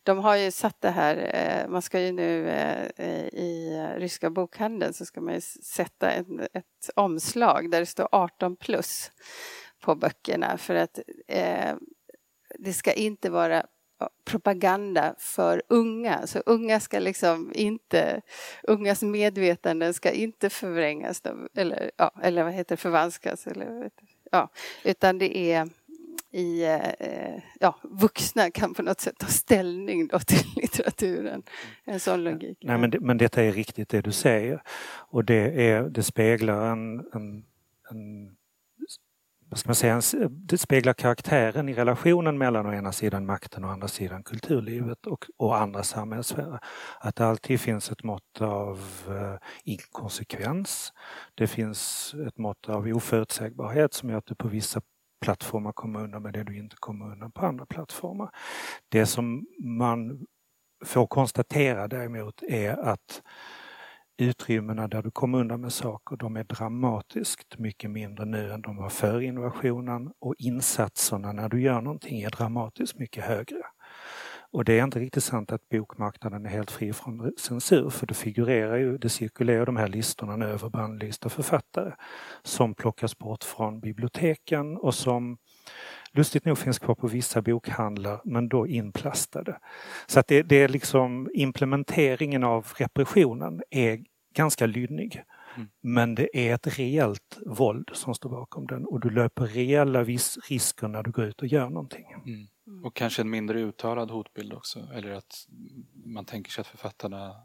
De 0.04 0.18
har 0.18 0.36
ju 0.36 0.52
satt 0.52 0.82
det 0.82 0.90
här, 0.90 1.16
eh, 1.34 1.70
man 1.70 1.82
ska 1.82 2.00
ju 2.00 2.12
nu 2.12 2.50
eh, 2.50 3.28
i 3.28 3.80
ryska 3.98 4.30
bokhandeln 4.30 4.94
så 4.94 5.06
ska 5.06 5.22
man 5.22 5.34
ju 5.34 5.42
sätta 5.42 6.12
ett, 6.12 6.28
ett 6.54 6.90
omslag 6.96 7.72
där 7.72 7.80
det 7.80 7.86
står 7.86 8.08
18 8.12 8.56
plus 8.56 9.12
på 9.80 9.96
böckerna 9.96 10.58
för 10.58 10.76
att 10.76 11.00
eh, 11.28 11.76
det 12.60 12.74
ska 12.74 12.94
inte 12.94 13.30
vara 13.30 13.66
propaganda 14.26 15.16
för 15.18 15.62
unga. 15.70 16.28
Så 16.28 16.40
unga 16.46 16.80
ska 16.80 17.00
liksom 17.00 17.52
inte, 17.56 18.22
ungas 18.64 19.02
medvetanden 19.02 19.94
ska 19.94 20.12
inte 20.12 20.50
förvrängas 20.50 21.22
eller, 21.56 21.92
ja, 21.98 22.12
eller 22.24 22.44
vad 22.44 22.54
heter 22.54 22.76
förvanskas. 22.76 23.48
Eller, 23.48 23.90
ja, 24.32 24.50
utan 24.84 25.18
det 25.18 25.38
är 25.38 25.70
i 26.32 26.64
eh, 26.64 27.42
ja, 27.60 27.76
vuxna 27.84 28.52
kan 28.52 28.74
på 28.74 28.82
något 28.82 29.02
sätt 29.02 29.18
ta 29.18 29.28
ställning 29.28 30.08
då 30.08 30.20
till 30.20 30.46
litteraturen. 30.56 31.44
En 31.86 32.00
sån 32.00 32.24
logik. 32.24 32.58
Nej, 32.62 32.78
men, 32.78 32.90
det, 32.90 33.00
men 33.00 33.18
detta 33.18 33.44
är 33.44 33.52
riktigt 33.52 33.90
det 33.90 34.02
du 34.02 34.12
säger. 34.12 34.62
Och 35.10 35.26
det, 35.26 35.68
är, 35.70 35.84
det 35.84 36.04
speglar 36.04 36.72
en, 36.72 37.00
en, 37.14 37.46
en 37.92 38.36
vad 39.54 39.60
ska 39.60 39.70
man 39.70 39.76
säga, 39.76 40.30
det 40.30 40.58
speglar 40.58 40.94
karaktären 40.94 41.70
i 41.70 41.74
relationen 41.74 42.38
mellan 42.38 42.66
å 42.66 42.74
ena 42.74 42.92
sidan 42.92 43.26
makten 43.26 43.64
och 43.64 43.70
å 43.70 43.74
andra 43.74 43.88
sidan 43.88 44.24
kulturlivet 44.24 45.08
och, 45.08 45.26
och 45.38 45.58
andra 45.58 45.84
samhällssfärer. 45.84 46.60
Att 47.00 47.16
det 47.16 47.26
alltid 47.26 47.60
finns 47.60 47.92
ett 47.92 48.04
mått 48.04 48.42
av 48.42 48.80
uh, 49.10 49.36
inkonsekvens. 49.64 50.94
Det 51.36 51.48
finns 51.48 52.14
ett 52.28 52.38
mått 52.38 52.70
av 52.70 52.88
oförutsägbarhet 52.88 53.94
som 53.94 54.10
gör 54.10 54.18
att 54.18 54.26
du 54.26 54.36
på 54.36 54.48
vissa 54.48 54.82
plattformar 55.24 55.72
kommer 55.72 56.04
undan 56.04 56.24
med 56.24 56.34
det 56.34 56.44
du 56.44 56.58
inte 56.58 56.76
kommer 56.80 57.12
undan 57.12 57.32
på 57.32 57.46
andra 57.46 57.66
plattformar. 57.66 58.30
Det 58.90 59.06
som 59.06 59.48
man 59.60 60.26
får 60.86 61.08
konstatera 61.08 61.88
däremot 61.88 62.44
är 62.44 62.78
att 62.78 63.22
utrymmena 64.18 64.88
där 64.88 65.04
du 65.04 65.12
kommer 65.12 65.40
undan 65.40 65.62
med 65.62 65.74
saker, 65.74 66.16
de 66.16 66.38
är 66.38 66.44
dramatiskt 66.44 67.58
mycket 67.58 67.92
mindre 67.92 68.26
nu 68.26 68.52
än 68.52 68.62
de 68.62 68.76
var 68.76 68.90
före 68.90 69.26
innovationen 69.26 70.12
och 70.20 70.36
insatserna 70.38 71.32
när 71.32 71.50
du 71.50 71.62
gör 71.62 71.82
någonting 71.82 72.22
är 72.22 72.30
dramatiskt 72.30 73.00
mycket 73.00 73.24
högre. 73.24 73.64
Och 74.54 74.66
det 74.66 74.80
är 74.80 74.84
inte 74.84 75.00
riktigt 75.00 75.24
sant 75.24 75.52
att 75.52 75.70
bokmarknaden 75.70 76.46
är 76.46 76.50
helt 76.50 76.72
fri 76.72 76.94
från 76.94 77.32
censur 77.38 77.90
för 77.90 78.08
det 78.08 78.14
figurerar 78.14 78.78
ju, 78.78 78.98
det 78.98 79.10
cirkulerar 79.10 79.66
de 79.66 79.76
här 79.76 79.88
listorna 79.88 80.36
nu 80.36 80.46
över 80.46 80.70
bannlysta 80.70 81.30
författare 81.30 81.94
som 82.44 82.74
plockas 82.74 83.18
bort 83.18 83.44
från 83.44 83.80
biblioteken 83.80 84.78
och 84.78 84.96
som 84.96 85.38
lustigt 86.12 86.46
nog 86.46 86.58
finns 86.58 86.80
kvar 86.80 86.96
på 86.96 87.08
vissa 87.08 87.42
bokhandlar 87.42 88.22
men 88.24 88.50
då 88.50 88.68
inplastade. 88.68 89.60
Så 90.08 90.20
att 90.20 90.28
det, 90.28 90.44
det 90.44 90.56
är 90.56 90.68
liksom 90.68 91.30
implementeringen 91.34 92.44
av 92.44 92.68
repressionen 92.78 93.62
är 93.70 94.04
ganska 94.36 94.66
lynnig. 94.66 95.24
Mm. 95.56 95.70
Men 95.82 96.16
det 96.16 96.38
är 96.38 96.56
ett 96.56 96.80
reellt 96.80 97.38
våld 97.46 97.90
som 97.94 98.16
står 98.16 98.30
bakom 98.30 98.68
den 98.68 98.86
och 98.86 99.00
du 99.00 99.10
löper 99.10 99.46
reella 99.46 100.04
risker 100.04 100.88
när 100.88 101.04
du 101.04 101.12
går 101.12 101.26
ut 101.26 101.42
och 101.42 101.48
gör 101.48 101.70
någonting. 101.70 102.06
Mm. 102.26 102.48
Mm. 102.68 102.86
Och 102.86 102.96
kanske 102.96 103.22
en 103.22 103.30
mindre 103.30 103.60
uttalad 103.60 104.12
hotbild 104.12 104.54
också, 104.54 104.80
eller 104.94 105.12
att 105.12 105.48
man 106.06 106.26
tänker 106.26 106.52
sig 106.52 106.62
att 106.62 106.68
författarna 106.68 107.36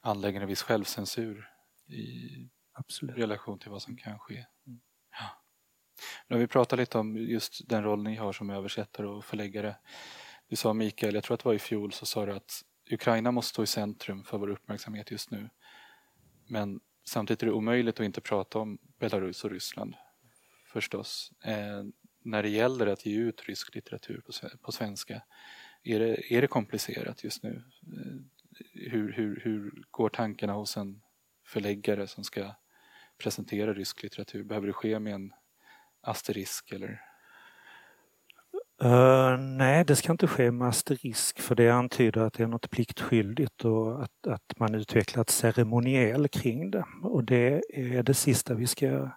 anlägger 0.00 0.40
en 0.40 0.48
viss 0.48 0.62
självcensur 0.62 1.50
i 1.86 2.50
Absolut. 2.72 3.16
relation 3.16 3.58
till 3.58 3.70
vad 3.70 3.82
som 3.82 3.96
kan 3.96 4.18
ske. 4.18 4.46
Mm. 4.66 4.80
Ja. 5.10 5.44
Har 6.28 6.38
vi 6.38 6.46
pratat 6.46 6.78
lite 6.78 6.98
om 6.98 7.16
just 7.16 7.68
den 7.68 7.82
roll 7.82 8.02
ni 8.02 8.16
har 8.16 8.32
som 8.32 8.50
översättare 8.50 9.06
och 9.06 9.24
förläggare. 9.24 9.76
Du 10.48 10.56
sa 10.56 10.72
Mikael, 10.72 11.14
jag 11.14 11.24
tror 11.24 11.34
att 11.34 11.40
det 11.40 11.48
var 11.48 11.54
i 11.54 11.58
fjol, 11.58 11.92
så 11.92 12.06
sa 12.06 12.26
du 12.26 12.32
att 12.32 12.62
Ukraina 12.90 13.30
måste 13.30 13.50
stå 13.50 13.62
i 13.62 13.66
centrum 13.66 14.24
för 14.24 14.38
vår 14.38 14.50
uppmärksamhet 14.50 15.10
just 15.10 15.30
nu. 15.30 15.50
Men 16.46 16.80
samtidigt 17.04 17.42
är 17.42 17.46
det 17.46 17.52
omöjligt 17.52 18.00
att 18.00 18.06
inte 18.06 18.20
prata 18.20 18.58
om 18.58 18.78
Belarus 18.98 19.44
och 19.44 19.50
Ryssland 19.50 19.94
förstås. 20.72 21.32
När 22.24 22.42
det 22.42 22.48
gäller 22.48 22.86
att 22.86 23.06
ge 23.06 23.18
ut 23.18 23.42
rysk 23.48 23.74
litteratur 23.74 24.22
på, 24.62 24.72
svenska, 24.72 25.22
är 25.82 25.98
det, 25.98 26.34
är 26.34 26.40
det 26.40 26.46
komplicerat 26.46 27.24
just 27.24 27.42
nu? 27.42 27.62
Eh, 27.82 28.90
hur, 28.90 29.12
hur, 29.12 29.40
hur 29.44 29.84
går 29.90 30.08
tankarna 30.08 30.52
hos 30.52 30.76
en 30.76 31.00
förläggare 31.46 32.06
som 32.06 32.24
ska 32.24 32.54
presentera 33.18 33.74
rysk 33.74 34.02
litteratur? 34.02 34.44
Behöver 34.44 34.66
det 34.66 34.72
ske 34.72 34.98
med 34.98 35.14
en 35.14 35.32
asterisk 36.00 36.72
eller? 36.72 37.00
Uh, 38.82 39.38
nej, 39.38 39.84
det 39.84 39.96
ska 39.96 40.12
inte 40.12 40.26
ske 40.26 40.50
med 40.50 40.68
asterisk 40.68 41.40
för 41.40 41.54
det 41.54 41.70
antyder 41.70 42.20
att 42.20 42.34
det 42.34 42.42
är 42.42 42.46
något 42.46 42.70
pliktskyldigt 42.70 43.64
och 43.64 44.02
att, 44.02 44.26
att 44.26 44.58
man 44.58 44.74
utvecklat 44.74 45.30
ceremoniell 45.30 46.28
kring 46.28 46.70
det. 46.70 46.84
Och 47.02 47.24
det 47.24 47.62
är 47.68 48.02
det 48.02 48.14
sista 48.14 48.54
vi 48.54 48.66
ska 48.66 48.86
göra. 48.86 49.12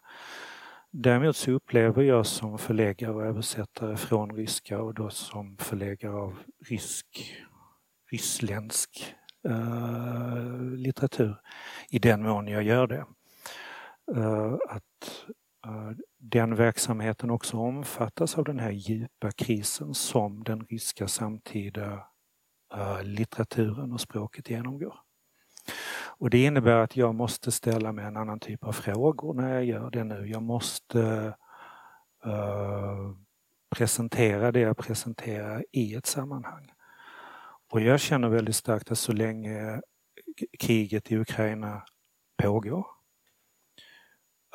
Däremot 0.91 1.35
så 1.35 1.51
upplever 1.51 2.03
jag 2.03 2.25
som 2.25 2.57
förläggare 2.57 3.13
och 3.13 3.25
översättare 3.25 3.97
från 3.97 4.35
ryska 4.35 4.81
och 4.81 4.93
då 4.93 5.09
som 5.09 5.57
förläggare 5.57 6.13
av 6.13 6.39
rysk, 6.65 7.35
ryssländsk 8.11 9.15
uh, 9.49 10.61
litteratur 10.61 11.35
i 11.89 11.99
den 11.99 12.23
mån 12.23 12.47
jag 12.47 12.63
gör 12.63 12.87
det. 12.87 13.05
Uh, 14.15 14.57
att 14.69 15.25
eh, 15.65 15.91
den 16.19 16.55
verksamheten 16.55 17.29
också 17.29 17.57
omfattas 17.57 18.37
av 18.37 18.43
den 18.43 18.59
här 18.59 18.71
djupa 18.71 19.31
krisen 19.31 19.93
som 19.93 20.43
den 20.43 20.65
ryska 20.65 21.07
samtida 21.07 22.03
litteraturen 23.03 23.93
och 23.93 24.01
språket 24.01 24.49
genomgår. 24.49 25.06
Och 26.19 26.29
det 26.29 26.43
innebär 26.43 26.75
att 26.75 26.95
jag 26.95 27.15
måste 27.15 27.51
ställa 27.51 27.91
mig 27.91 28.05
en 28.05 28.17
annan 28.17 28.39
typ 28.39 28.63
av 28.63 28.71
frågor 28.71 29.33
när 29.33 29.53
jag 29.53 29.65
gör 29.65 29.89
det 29.91 30.03
nu. 30.03 30.27
Jag 30.27 30.43
måste 30.43 31.33
uh, 32.25 33.13
presentera 33.75 34.51
det 34.51 34.59
jag 34.59 34.77
presenterar 34.77 35.65
i 35.71 35.95
ett 35.95 36.05
sammanhang. 36.05 36.71
Och 37.71 37.81
jag 37.81 37.99
känner 37.99 38.29
väldigt 38.29 38.55
starkt 38.55 38.91
att 38.91 38.99
så 38.99 39.13
länge 39.13 39.81
kriget 40.59 41.11
i 41.11 41.17
Ukraina 41.17 41.83
pågår 42.37 42.85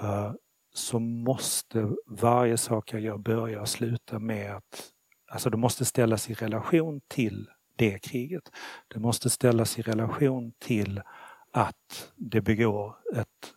uh, 0.03 0.33
så 0.75 0.99
måste 0.99 1.91
varje 2.07 2.57
sak 2.57 2.93
jag 2.93 3.01
gör 3.01 3.19
börja 3.19 3.61
och 3.61 3.69
sluta 3.69 4.19
med 4.19 4.57
att 4.57 4.93
Alltså 5.33 5.51
det 5.51 5.57
måste 5.57 5.85
ställas 5.85 6.31
i 6.31 6.35
relation 6.35 7.01
till 7.09 7.49
det 7.77 7.99
kriget. 7.99 8.51
Det 8.89 9.01
måste 9.01 9.31
ställas 9.31 9.79
i 9.79 9.83
relation 9.83 10.53
till 10.59 11.03
att 11.53 12.13
det 12.17 12.41
begår 12.41 12.97
ett, 13.17 13.55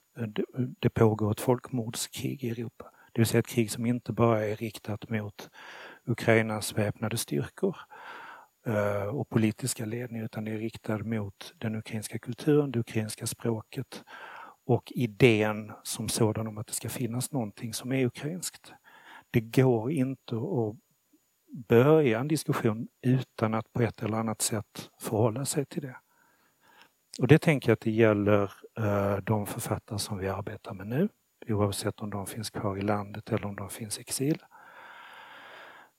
det 0.80 0.90
pågår 0.90 1.32
ett 1.32 1.42
folkmordskrig 1.42 2.44
i 2.44 2.50
Europa. 2.50 2.92
Det 3.14 3.22
vill 3.22 3.28
säga 3.28 3.40
ett 3.40 3.48
krig 3.48 3.72
som 3.72 3.86
inte 3.86 4.14
bara 4.14 4.46
är 4.46 4.56
riktat 4.56 5.10
mot 5.10 5.50
Ukrainas 6.06 6.78
väpnade 6.78 7.18
styrkor 7.18 7.78
eh, 8.66 9.08
och 9.16 9.30
politiska 9.30 9.86
ledning 9.86 10.22
utan 10.22 10.46
det 10.46 10.52
är 10.52 10.58
riktat 10.58 11.06
mot 11.06 11.54
den 11.58 11.76
ukrainska 11.76 12.20
kulturen, 12.20 12.72
det 12.72 12.80
ukrainska 12.80 13.28
språket 13.28 14.04
och 14.66 14.92
idén 14.96 15.72
som 15.84 16.10
sådan 16.10 16.48
om 16.48 16.58
att 16.58 16.68
det 16.68 16.74
ska 16.74 16.90
finnas 16.90 17.32
någonting 17.32 17.74
som 17.74 17.92
är 17.92 18.06
ukrainskt. 18.06 18.74
Det 19.32 19.42
går 19.42 19.92
inte 19.92 20.36
att 20.36 20.76
börja 21.68 22.20
en 22.20 22.28
diskussion 22.28 22.88
utan 23.02 23.54
att 23.54 23.74
på 23.74 23.82
ett 23.82 24.04
eller 24.04 24.18
annat 24.18 24.42
sätt 24.42 24.90
förhålla 25.02 25.46
sig 25.46 25.66
till 25.66 25.82
det. 25.82 25.96
Och 27.20 27.28
det 27.28 27.40
tänker 27.40 27.70
jag 27.70 27.74
att 27.74 27.82
det 27.82 27.92
gäller 27.92 28.52
eh, 28.78 29.18
de 29.18 29.46
författare 29.46 30.00
som 30.00 30.18
vi 30.18 30.28
arbetar 30.28 30.74
med 30.74 30.88
nu, 30.88 31.10
oavsett 31.48 32.00
om 32.00 32.10
de 32.10 32.28
finns 32.28 32.50
kvar 32.50 32.78
i 32.78 32.82
landet 32.82 33.32
eller 33.32 33.46
om 33.46 33.56
de 33.56 33.70
finns 33.70 33.98
i 33.98 34.02
exil. 34.02 34.44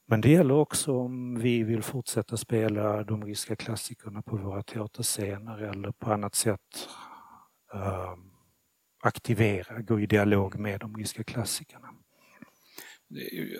Men 0.09 0.21
det 0.21 0.31
gäller 0.31 0.55
också 0.55 0.99
om 0.99 1.39
vi 1.39 1.63
vill 1.63 1.83
fortsätta 1.83 2.37
spela 2.37 3.05
de 3.05 3.25
ryska 3.25 3.57
klassikerna 3.57 4.23
på 4.23 4.37
våra 4.37 4.63
teaterscener 4.63 5.59
eller 5.59 5.93
på 5.93 6.13
annat 6.13 6.35
sätt 6.35 6.89
ehm, 7.75 8.31
aktivera, 9.03 9.81
gå 9.81 10.01
i 10.01 10.07
dialog 10.07 10.59
med 10.59 10.81
de 10.81 10.97
ryska 10.97 11.25
klassikerna. 11.25 11.89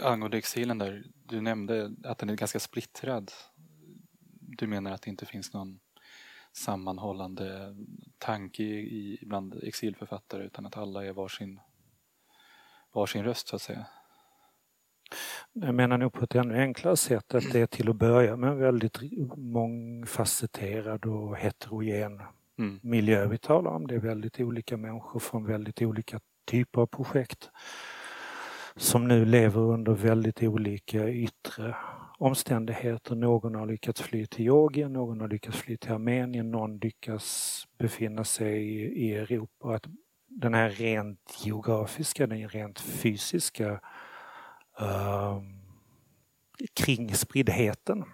Angående 0.03 0.39
exilen 0.39 0.79
där, 0.79 1.05
du 1.15 1.41
nämnde 1.41 1.91
att 2.05 2.19
den 2.19 2.31
är 2.31 2.37
ganska 2.37 2.61
splittrad. 2.61 3.33
Du 4.41 4.67
menar 4.67 4.93
att 4.93 5.03
det 5.03 5.11
inte 5.11 5.27
finns 5.27 5.53
någon 5.53 5.79
sammanhållande 6.57 7.77
tanke 8.19 8.63
i, 8.63 9.19
bland 9.23 9.61
exilförfattare 9.63 10.45
utan 10.45 10.67
att 10.67 10.77
alla 10.77 11.05
är 11.05 11.13
varsin, 11.13 11.61
varsin 12.93 13.25
röst 13.25 13.49
så 13.49 13.57
att 13.57 13.63
säga. 13.63 13.87
Jag 15.53 15.75
menar 15.75 15.99
nog 15.99 16.13
på 16.13 16.25
ett 16.25 16.35
ännu 16.35 16.59
enklare 16.59 16.97
sätt 16.97 17.35
att 17.35 17.53
det 17.53 17.61
är 17.61 17.67
till 17.67 17.91
att 17.91 17.97
börja 17.97 18.37
med 18.37 18.51
en 18.51 18.59
väldigt 18.59 18.99
mångfacetterad 19.37 21.05
och 21.05 21.37
heterogen 21.37 22.23
mm. 22.59 22.81
miljö 22.83 23.27
vi 23.27 23.39
talar 23.39 23.71
om. 23.71 23.87
Det 23.87 23.95
är 23.95 23.99
väldigt 24.01 24.41
olika 24.41 24.77
människor 24.77 25.21
från 25.21 25.47
väldigt 25.47 25.83
olika 25.83 26.21
typer 26.45 26.81
av 26.81 26.87
projekt 26.87 27.51
som 28.77 29.09
nu 29.09 29.25
lever 29.25 29.61
under 29.61 29.93
väldigt 29.93 30.43
olika 30.43 31.09
yttre 31.09 31.77
omständigheter. 32.19 33.15
Någon 33.15 33.55
har 33.55 33.67
lyckats 33.67 34.03
fly 34.03 34.27
till 34.27 34.45
Georgien, 34.45 34.93
någon 34.93 35.21
har 35.21 35.29
lyckats 35.29 35.59
fly 35.59 35.77
till 35.77 35.93
Armenien, 35.93 36.51
någon 36.51 36.79
lyckas 36.79 37.65
befinna 37.79 38.25
sig 38.25 38.63
i, 38.83 39.15
Europa. 39.15 39.75
Att 39.75 39.87
den 40.29 40.55
här 40.55 40.71
rent 40.71 41.45
geografiska, 41.45 42.27
den 42.27 42.49
rent 42.49 42.81
fysiska 42.81 43.81
uh, 44.81 45.41
kringspriddheten 46.75 48.05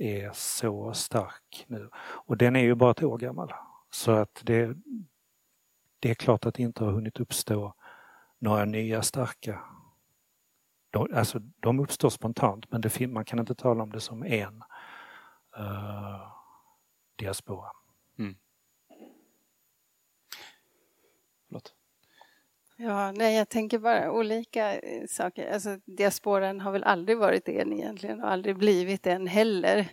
är 0.00 0.30
så 0.34 0.92
stark 0.92 1.64
nu. 1.66 1.88
Och 1.96 2.36
den 2.36 2.56
är 2.56 2.60
ju 2.60 2.74
bara 2.74 2.90
ett 2.90 3.02
år 3.02 3.18
gammal. 3.18 3.52
Så 3.90 4.10
att 4.10 4.40
det, 4.42 4.76
det 6.00 6.10
är 6.10 6.14
klart 6.14 6.46
att 6.46 6.54
det 6.54 6.62
inte 6.62 6.84
har 6.84 6.92
hunnit 6.92 7.20
uppstå 7.20 7.74
några 8.38 8.64
nya 8.64 9.02
starka 9.02 9.60
alltså, 11.00 11.38
de 11.38 11.80
uppstår 11.80 12.10
spontant 12.10 12.70
men 12.70 12.80
det, 12.80 13.00
man 13.00 13.24
kan 13.24 13.38
inte 13.38 13.54
tala 13.54 13.82
om 13.82 13.90
det 13.90 14.00
som 14.00 14.22
en 14.22 14.62
uh, 15.58 16.32
diaspora. 17.16 17.70
Mm. 18.18 18.36
Förlåt. 21.46 21.74
Ja, 22.80 23.12
nej, 23.12 23.36
jag 23.36 23.48
tänker 23.48 23.78
bara 23.78 24.12
olika 24.12 24.78
eh, 24.78 25.06
saker. 25.08 25.52
Alltså, 25.52 25.78
diasporan 25.84 26.60
har 26.60 26.72
väl 26.72 26.84
aldrig 26.84 27.18
varit 27.18 27.48
en 27.48 27.72
egentligen 27.72 28.22
och 28.22 28.30
aldrig 28.30 28.56
blivit 28.56 29.06
en 29.06 29.26
heller. 29.26 29.88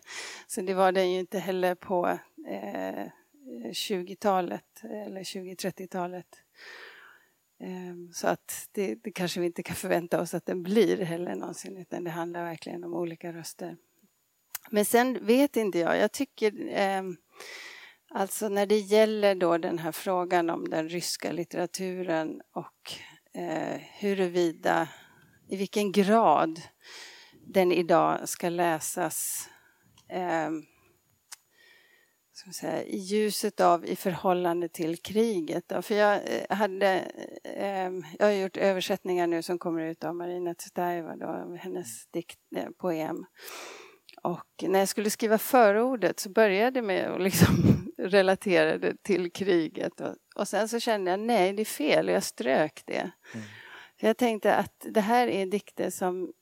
Så 0.48 0.62
det 0.62 0.74
var 0.74 0.92
den 0.92 1.12
ju 1.12 1.20
inte 1.20 1.40
heller 1.40 1.76
på 1.76 2.20
eh, 2.48 3.06
20-talet 3.72 4.84
eller 4.84 5.22
20-30-talet. 5.22 6.28
Ehm, 7.60 8.12
så 8.14 8.28
att 8.28 8.70
det, 8.72 8.96
det, 9.04 9.12
kanske 9.12 9.40
vi 9.40 9.46
inte 9.46 9.64
kan 9.64 9.76
förvänta 9.76 10.22
oss 10.22 10.34
att 10.34 10.46
den 10.46 10.64
blir 10.64 10.98
heller 10.98 11.36
någonsin 11.36 11.78
utan 11.78 12.04
det 12.04 12.10
handlar 12.10 12.44
verkligen 12.44 12.84
om 12.84 12.94
olika 12.94 13.34
röster. 13.34 13.78
Men 14.70 14.86
sen 14.86 15.26
vet 15.26 15.58
inte 15.58 15.80
jag, 15.80 15.98
jag 15.98 16.12
tycker 16.12 16.78
eh, 16.78 17.04
Alltså 18.10 18.50
när 18.50 18.66
det 18.66 18.78
gäller 18.78 19.36
då 19.36 19.58
den 19.58 19.80
här 19.80 19.92
frågan 19.92 20.50
om 20.50 20.70
den 20.70 20.90
ryska 20.90 21.32
litteraturen 21.32 22.42
och 22.54 22.92
eh, 23.42 23.82
huruvida, 24.00 24.90
i 25.50 25.56
vilken 25.56 25.92
grad 25.92 26.62
den 27.48 27.72
idag 27.72 28.30
ska 28.30 28.50
läsas 28.50 29.50
eh, 30.10 30.50
ska 32.54 32.68
säga, 32.68 32.84
i 32.84 32.98
ljuset 32.98 33.60
av, 33.60 33.86
i 33.86 33.96
förhållande 33.96 34.70
till 34.70 34.98
kriget. 34.98 35.64
Då. 35.68 35.82
För 35.82 35.96
jag, 35.96 36.16
eh, 36.16 36.58
hade, 36.58 37.12
eh, 37.44 37.92
jag 38.20 38.26
har 38.26 38.32
gjort 38.32 38.58
översättningar 38.58 39.28
nu 39.28 39.42
som 39.42 39.60
kommer 39.60 39.82
ut 39.82 40.04
av 40.04 40.16
Marina 40.16 40.54
Tsvetaeva, 40.54 41.16
då, 41.16 41.58
hennes 41.60 42.08
dikt, 42.08 42.40
eh, 42.56 42.70
poem. 42.78 43.26
Och 44.24 44.64
när 44.68 44.80
jag 44.80 44.88
skulle 44.88 45.10
skriva 45.10 45.38
förordet 45.38 46.20
så 46.20 46.30
började 46.30 46.80
jag 46.80 46.86
med 46.86 47.12
att 47.12 47.22
liksom 47.22 47.56
relatera 47.98 48.78
det 48.78 49.04
till 49.04 49.32
kriget. 49.32 50.02
Och, 50.02 50.16
och, 50.36 50.48
sen 50.48 50.70
så 50.70 50.80
kände 50.80 51.12
jag 51.12 51.20
nej, 51.20 51.54
det 51.54 51.64
är 51.64 51.66
fel, 51.66 52.10
och 52.10 52.16
jag 52.16 52.24
strök 52.24 52.84
det. 52.86 53.12
Mm. 53.34 53.46
jag 53.98 54.18
tänkte 54.18 54.56
att 54.56 54.86
det 54.90 55.02
här 55.02 55.28
är 55.28 55.46
dikter 55.46 55.90
som, 55.90 56.34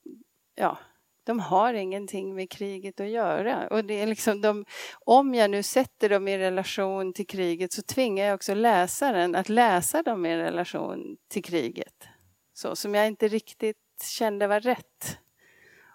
ja, 0.55 0.77
de 1.23 1.39
har 1.39 1.73
ingenting 1.73 2.35
med 2.35 2.49
kriget 2.49 2.99
att 2.99 3.09
göra. 3.09 3.67
Och 3.67 3.85
det 3.85 4.01
är 4.01 4.07
liksom 4.07 4.41
de, 4.41 4.65
om 5.05 5.33
jag 5.33 5.51
nu 5.51 5.63
sätter 5.63 6.09
dem 6.09 6.27
i 6.27 6.37
relation 6.37 7.13
till 7.13 7.27
kriget 7.27 7.73
så 7.73 7.81
tvingar 7.81 8.25
jag 8.25 8.35
också 8.35 8.53
läsaren 8.53 9.35
att 9.35 9.49
läsa 9.49 10.03
dem 10.03 10.25
i 10.25 10.37
relation 10.37 11.17
till 11.29 11.43
kriget. 11.43 12.07
Så, 12.53 12.75
som 12.75 12.95
jag 12.95 13.07
inte 13.07 13.27
riktigt 13.27 13.77
kände 14.03 14.47
var 14.47 14.59
rätt. 14.59 15.17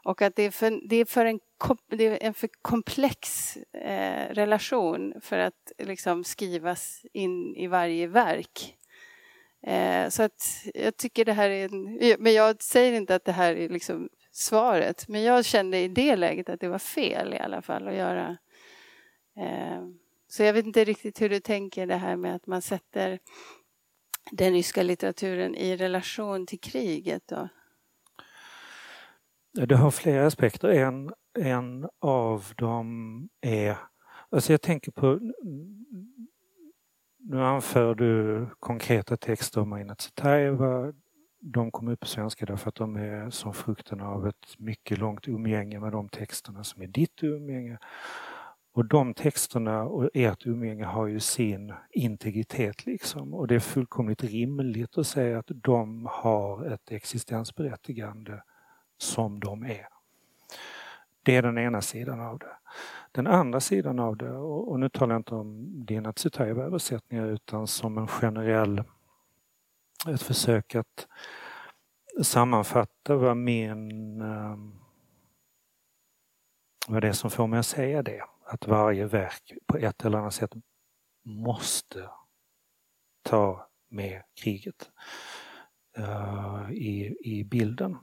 Och 0.04 0.22
att 0.22 0.36
det 0.36 0.42
är 0.42 0.50
för, 0.50 0.88
det 0.88 0.96
är 0.96 1.04
för 1.04 1.24
en, 1.24 1.40
det 1.90 2.06
är 2.06 2.18
en 2.22 2.34
för 2.34 2.48
komplex 2.62 3.56
eh, 3.56 4.34
relation 4.34 5.14
för 5.20 5.38
att 5.38 5.72
liksom 5.78 6.24
skrivas 6.24 7.02
in 7.12 7.56
i 7.56 7.66
varje 7.66 8.06
verk. 8.06 8.76
Eh, 9.62 10.08
så 10.08 10.22
att 10.22 10.66
jag 10.74 10.96
tycker 10.96 11.24
det 11.24 11.32
här 11.32 11.50
är 11.50 11.64
en, 11.64 12.16
men 12.18 12.34
jag 12.34 12.62
säger 12.62 12.92
inte 12.92 13.14
att 13.14 13.24
det 13.24 13.32
här 13.32 13.56
är 13.56 13.68
liksom 13.68 14.08
svaret, 14.30 15.08
men 15.08 15.22
jag 15.22 15.44
kände 15.44 15.78
i 15.78 15.88
det 15.88 16.16
läget 16.16 16.48
att 16.48 16.60
det 16.60 16.68
var 16.68 16.78
fel 16.78 17.34
i 17.34 17.38
alla 17.38 17.62
fall 17.62 17.88
att 17.88 17.94
göra. 17.94 18.36
Eh, 19.36 19.88
så 20.28 20.42
jag 20.42 20.52
vet 20.52 20.66
inte 20.66 20.84
riktigt 20.84 21.20
hur 21.20 21.28
du 21.28 21.40
tänker 21.40 21.86
det 21.86 21.96
här 21.96 22.16
med 22.16 22.34
att 22.34 22.46
man 22.46 22.62
sätter 22.62 23.18
den 24.30 24.52
ryska 24.52 24.82
litteraturen 24.82 25.54
i 25.54 25.76
relation 25.76 26.46
till 26.46 26.60
kriget. 26.60 27.22
Då. 27.26 27.48
Det 29.66 29.76
har 29.76 29.90
flera 29.90 30.26
aspekter. 30.26 30.68
En, 30.68 31.12
en 31.38 31.88
av 32.00 32.44
dem 32.56 33.28
är, 33.40 33.76
alltså 34.30 34.52
jag 34.52 34.62
tänker 34.62 34.92
på, 34.92 35.20
nu 37.18 37.42
anför 37.42 37.94
du 37.94 38.46
konkreta 38.60 39.16
texter 39.16 39.60
om 39.60 39.68
Marina 39.68 39.94
Tsvetaeva. 39.94 40.92
De 41.40 41.70
kom 41.70 41.88
ut 41.88 42.01
på 42.01 42.07
svenska 42.07 42.46
därför 42.46 42.68
att 42.68 42.74
de 42.74 42.96
är 42.96 43.31
som 43.31 43.55
frukten 43.55 44.01
av 44.01 44.27
ett 44.27 44.59
mycket 44.59 44.98
långt 44.98 45.29
umgänge 45.29 45.81
med 45.81 45.92
de 45.92 46.09
texterna 46.09 46.64
som 46.64 46.83
är 46.83 46.87
ditt 46.87 47.22
umgänge. 47.22 47.79
Och 48.72 48.85
de 48.85 49.14
texterna 49.14 49.83
och 49.83 50.11
ert 50.14 50.46
umgänge 50.46 50.85
har 50.85 51.07
ju 51.07 51.20
sin 51.20 51.72
integritet 51.90 52.87
liksom 52.87 53.35
och 53.35 53.46
det 53.46 53.55
är 53.55 53.61
fullkomligt 53.61 54.24
rimligt 54.24 54.98
att 54.98 55.07
säga 55.07 55.38
att 55.38 55.48
de 55.48 56.09
har 56.11 56.64
ett 56.64 56.90
existensberättigande 56.92 58.42
som 58.98 59.40
de 59.40 59.62
är. 59.64 59.88
Det 61.22 61.37
är 61.37 61.42
den 61.42 61.59
ena 61.59 61.81
sidan 61.81 62.20
av 62.20 62.38
det. 62.38 62.57
Den 63.12 63.27
andra 63.27 63.61
sidan 63.61 63.98
av 63.98 64.16
det, 64.16 64.33
och 64.33 64.81
nu 64.81 64.88
talar 64.88 65.14
jag 65.14 65.20
inte 65.20 65.35
om 65.35 65.66
dina 65.87 66.12
Tsutaeva-översättningar 66.12 67.27
utan 67.27 67.66
som 67.66 67.98
en 67.98 68.07
generell, 68.07 68.83
ett 70.06 70.22
försök 70.22 70.74
att 70.74 71.08
sammanfatta 72.22 73.16
vad 73.16 73.37
min 73.37 74.20
ehm, 74.20 74.78
vad 76.88 77.02
det 77.02 77.08
är 77.08 77.12
som 77.12 77.30
får 77.30 77.46
mig 77.46 77.58
att 77.58 77.66
säga 77.66 78.02
det. 78.02 78.22
Att 78.44 78.66
varje 78.66 79.06
verk 79.06 79.52
på 79.66 79.76
ett 79.76 80.04
eller 80.04 80.18
annat 80.18 80.34
sätt 80.34 80.52
måste 81.22 82.11
ta 83.22 83.70
med 83.88 84.22
kriget 84.34 84.90
uh, 85.98 86.72
i, 86.72 87.16
i 87.20 87.44
bilden. 87.44 87.96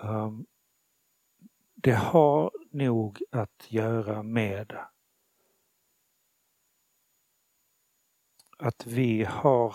Um, 0.00 0.46
det 1.74 1.94
har 1.94 2.52
nog 2.70 3.22
att 3.30 3.66
göra 3.72 4.22
med 4.22 4.78
att 8.58 8.86
vi 8.86 9.24
har 9.24 9.74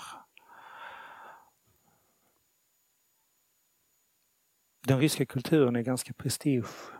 Den 4.87 4.99
ryska 4.99 5.25
kulturen 5.25 5.75
är 5.75 5.81
ganska 5.81 6.13
prestige. 6.13 6.91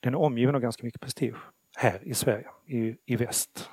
Den 0.00 0.14
är 0.14 0.18
omgiven 0.18 0.54
av 0.54 0.60
ganska 0.60 0.84
mycket 0.84 1.00
prestige 1.00 1.38
här 1.76 2.08
i 2.08 2.14
Sverige, 2.14 2.48
i, 2.66 2.96
i 3.06 3.16
väst 3.16 3.70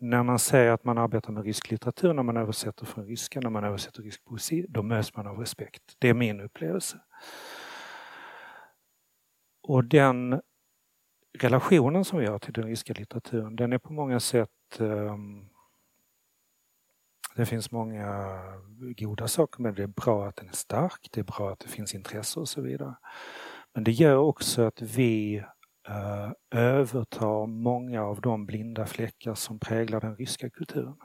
när 0.00 0.22
man 0.22 0.38
säger 0.38 0.70
att 0.70 0.84
man 0.84 0.98
arbetar 0.98 1.32
med 1.32 1.44
rysk 1.44 1.70
litteratur, 1.70 2.12
när 2.12 2.22
man 2.22 2.36
översätter 2.36 2.86
från 2.86 3.06
ryska, 3.06 3.40
när 3.40 3.50
man 3.50 3.64
översätter 3.64 4.02
rysk 4.02 4.24
poesi, 4.24 4.66
då 4.68 4.82
möts 4.82 5.16
man 5.16 5.26
av 5.26 5.38
respekt. 5.38 5.82
Det 5.98 6.08
är 6.08 6.14
min 6.14 6.40
upplevelse. 6.40 7.00
Och 9.62 9.84
den 9.84 10.40
relationen 11.38 12.04
som 12.04 12.18
vi 12.18 12.26
har 12.26 12.38
till 12.38 12.52
den 12.52 12.64
ryska 12.64 12.92
litteraturen, 12.92 13.56
den 13.56 13.72
är 13.72 13.78
på 13.78 13.92
många 13.92 14.20
sätt 14.20 14.50
um, 14.78 15.49
det 17.36 17.46
finns 17.46 17.70
många 17.70 18.38
goda 18.78 19.28
saker 19.28 19.62
med 19.62 19.74
det. 19.74 19.76
Det 19.76 19.82
är 19.82 20.04
bra 20.04 20.28
att 20.28 20.36
den 20.36 20.48
är 20.48 20.52
stark, 20.52 21.08
det 21.10 21.20
är 21.20 21.24
bra 21.24 21.52
att 21.52 21.58
det 21.58 21.68
finns 21.68 21.94
intresse 21.94 22.40
och 22.40 22.48
så 22.48 22.60
vidare. 22.60 22.94
Men 23.74 23.84
det 23.84 23.92
gör 23.92 24.16
också 24.16 24.62
att 24.62 24.82
vi 24.82 25.36
eh, 25.88 26.30
övertar 26.50 27.46
många 27.46 28.02
av 28.02 28.20
de 28.20 28.46
blinda 28.46 28.86
fläckar 28.86 29.34
som 29.34 29.58
präglar 29.58 30.00
den 30.00 30.16
ryska 30.16 30.50
kulturen. 30.50 30.96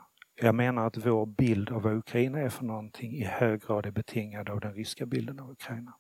Jag 0.42 0.56
menar 0.56 0.88
att 0.88 0.98
vår 0.98 1.26
bild 1.26 1.72
av 1.72 1.82
vad 1.82 1.94
Ukraina 1.94 2.40
är 2.40 2.50
för 2.50 2.66
någonting 2.66 3.16
i 3.16 3.24
hög 3.24 3.62
grad 3.62 3.86
är 3.86 3.92
betingad 3.92 4.50
av 4.50 4.60
den 4.60 4.74
ryska 4.74 5.06
bilden 5.06 5.40
av 5.40 5.52
Ukraina. 5.52 5.94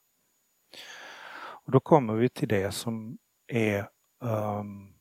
Och 1.65 1.71
då 1.71 1.79
kommer 1.79 2.13
vi 2.13 2.29
till 2.29 2.47
det 2.47 2.71
som 2.71 3.17
är 3.47 3.89
um, 4.19 4.93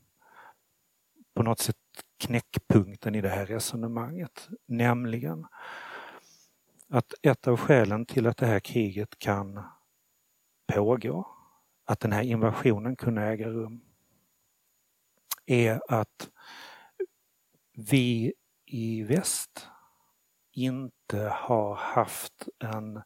på 1.35 1.43
något 1.43 1.59
sätt 1.59 1.77
knäckpunkten 2.27 3.15
i 3.15 3.21
det 3.21 3.29
här 3.29 3.47
resonemanget, 3.47 4.49
nämligen 4.67 5.47
att 6.89 7.15
ett 7.23 7.49
av 7.49 7.57
skälen 7.57 8.07
till 8.07 8.27
att 8.27 8.37
det 8.37 8.47
här 8.47 8.61
kriget 8.61 9.19
kan 9.19 9.63
pågå 10.67 11.29
att 11.85 12.01
den 12.01 12.13
här 12.13 12.23
invasionen 12.23 12.97
kunde 12.97 13.23
äga 13.23 13.49
rum 13.49 13.81
är 15.47 15.81
att 15.89 16.31
vi 17.73 18.33
i 18.67 19.03
väst 19.03 19.69
inte 20.53 21.19
har 21.19 21.75
haft 21.75 22.49
en 22.59 23.03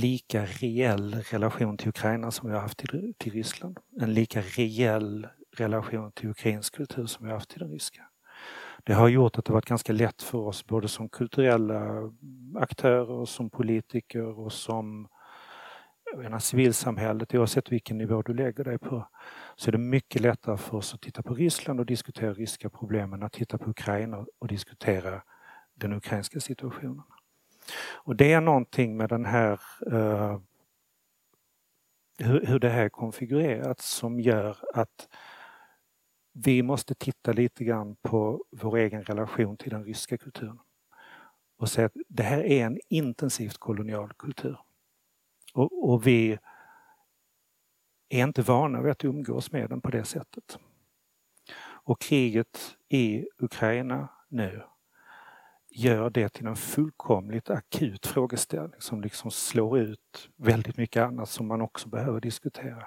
lika 0.00 0.46
reell 0.46 1.14
relation 1.14 1.76
till 1.76 1.88
Ukraina 1.88 2.30
som 2.30 2.48
vi 2.48 2.54
har 2.54 2.62
haft 2.62 2.78
till, 2.78 3.14
till 3.18 3.32
Ryssland. 3.32 3.78
En 4.00 4.14
lika 4.14 4.40
reell 4.40 5.28
relation 5.56 6.12
till 6.12 6.28
ukrainsk 6.28 6.74
kultur 6.74 7.06
som 7.06 7.24
vi 7.24 7.30
har 7.30 7.38
haft 7.38 7.50
till 7.50 7.60
den 7.60 7.70
ryska. 7.70 8.02
Det 8.84 8.92
har 8.92 9.08
gjort 9.08 9.38
att 9.38 9.44
det 9.44 9.52
varit 9.52 9.66
ganska 9.66 9.92
lätt 9.92 10.22
för 10.22 10.38
oss 10.38 10.66
både 10.66 10.88
som 10.88 11.08
kulturella 11.08 12.12
aktörer, 12.56 13.24
som 13.24 13.50
politiker 13.50 14.38
och 14.38 14.52
som 14.52 15.08
menar, 16.16 16.38
civilsamhället, 16.38 17.34
oavsett 17.34 17.72
vilken 17.72 17.98
nivå 17.98 18.22
du 18.22 18.34
lägger 18.34 18.64
dig 18.64 18.78
på, 18.78 19.08
så 19.56 19.70
är 19.70 19.72
det 19.72 19.78
mycket 19.78 20.22
lättare 20.22 20.56
för 20.56 20.76
oss 20.76 20.94
att 20.94 21.00
titta 21.00 21.22
på 21.22 21.34
Ryssland 21.34 21.80
och 21.80 21.86
diskutera 21.86 22.32
ryska 22.32 22.70
problem 22.70 23.12
än 23.12 23.22
att 23.22 23.32
titta 23.32 23.58
på 23.58 23.70
Ukraina 23.70 24.26
och 24.38 24.48
diskutera 24.48 25.22
den 25.74 25.92
ukrainska 25.92 26.40
situationen. 26.40 27.02
Och 27.92 28.16
det 28.16 28.32
är 28.32 28.40
någonting 28.40 28.96
med 28.96 29.08
den 29.08 29.24
här 29.24 29.60
uh, 29.92 30.38
hur, 32.18 32.46
hur 32.46 32.58
det 32.58 32.68
här 32.68 32.84
är 32.84 32.88
konfigurerat 32.88 33.80
som 33.80 34.20
gör 34.20 34.56
att 34.74 35.08
vi 36.44 36.62
måste 36.62 36.94
titta 36.94 37.32
lite 37.32 37.64
grann 37.64 37.96
på 38.02 38.44
vår 38.50 38.76
egen 38.76 39.04
relation 39.04 39.56
till 39.56 39.70
den 39.70 39.84
ryska 39.84 40.18
kulturen. 40.18 40.58
Och 41.58 41.68
säga 41.68 41.86
att 41.86 41.96
det 42.08 42.22
här 42.22 42.42
är 42.42 42.66
en 42.66 42.78
intensivt 42.88 43.58
kolonial 43.58 44.12
kultur. 44.12 44.58
Och, 45.54 45.90
och 45.90 46.06
vi 46.06 46.38
är 48.08 48.24
inte 48.24 48.42
vana 48.42 48.82
vid 48.82 48.92
att 48.92 49.04
umgås 49.04 49.52
med 49.52 49.70
den 49.70 49.80
på 49.80 49.90
det 49.90 50.04
sättet. 50.04 50.58
Och 51.62 52.00
kriget 52.00 52.76
i 52.88 53.26
Ukraina 53.38 54.08
nu 54.28 54.62
gör 55.70 56.10
det 56.10 56.28
till 56.28 56.46
en 56.46 56.56
fullkomligt 56.56 57.50
akut 57.50 58.06
frågeställning 58.06 58.80
som 58.80 59.00
liksom 59.00 59.30
slår 59.30 59.78
ut 59.78 60.30
väldigt 60.36 60.76
mycket 60.76 61.02
annat 61.02 61.28
som 61.28 61.46
man 61.46 61.60
också 61.60 61.88
behöver 61.88 62.20
diskutera. 62.20 62.86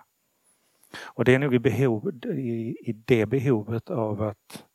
Och 1.01 1.25
det 1.25 1.35
är 1.35 1.39
nog 1.39 1.53
i, 1.53 1.59
behov, 1.59 2.25
i, 2.25 2.77
i 2.89 2.93
det 3.05 3.25
behovet 3.25 3.89
av 3.89 4.21
att 4.21 4.65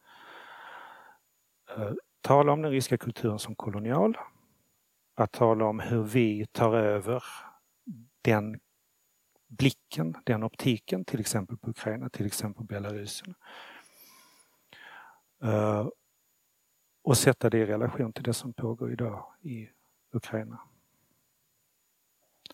uh, 1.78 1.92
tala 2.20 2.52
om 2.52 2.62
den 2.62 2.70
ryska 2.70 2.98
kulturen 2.98 3.38
som 3.38 3.54
kolonial, 3.54 4.18
att 5.14 5.32
tala 5.32 5.64
om 5.64 5.80
hur 5.80 6.02
vi 6.02 6.46
tar 6.46 6.74
över 6.74 7.22
den 8.22 8.60
blicken, 9.48 10.16
den 10.24 10.42
optiken, 10.42 11.04
till 11.04 11.20
exempel 11.20 11.56
på 11.56 11.70
Ukraina, 11.70 12.08
till 12.08 12.26
exempel 12.26 12.64
Belarusen. 12.64 13.34
Uh, 15.44 15.88
och 17.02 17.18
sätta 17.18 17.50
det 17.50 17.58
i 17.58 17.66
relation 17.66 18.12
till 18.12 18.24
det 18.24 18.34
som 18.34 18.52
pågår 18.52 18.92
idag 18.92 19.24
i 19.40 19.68
Ukraina. 20.12 20.60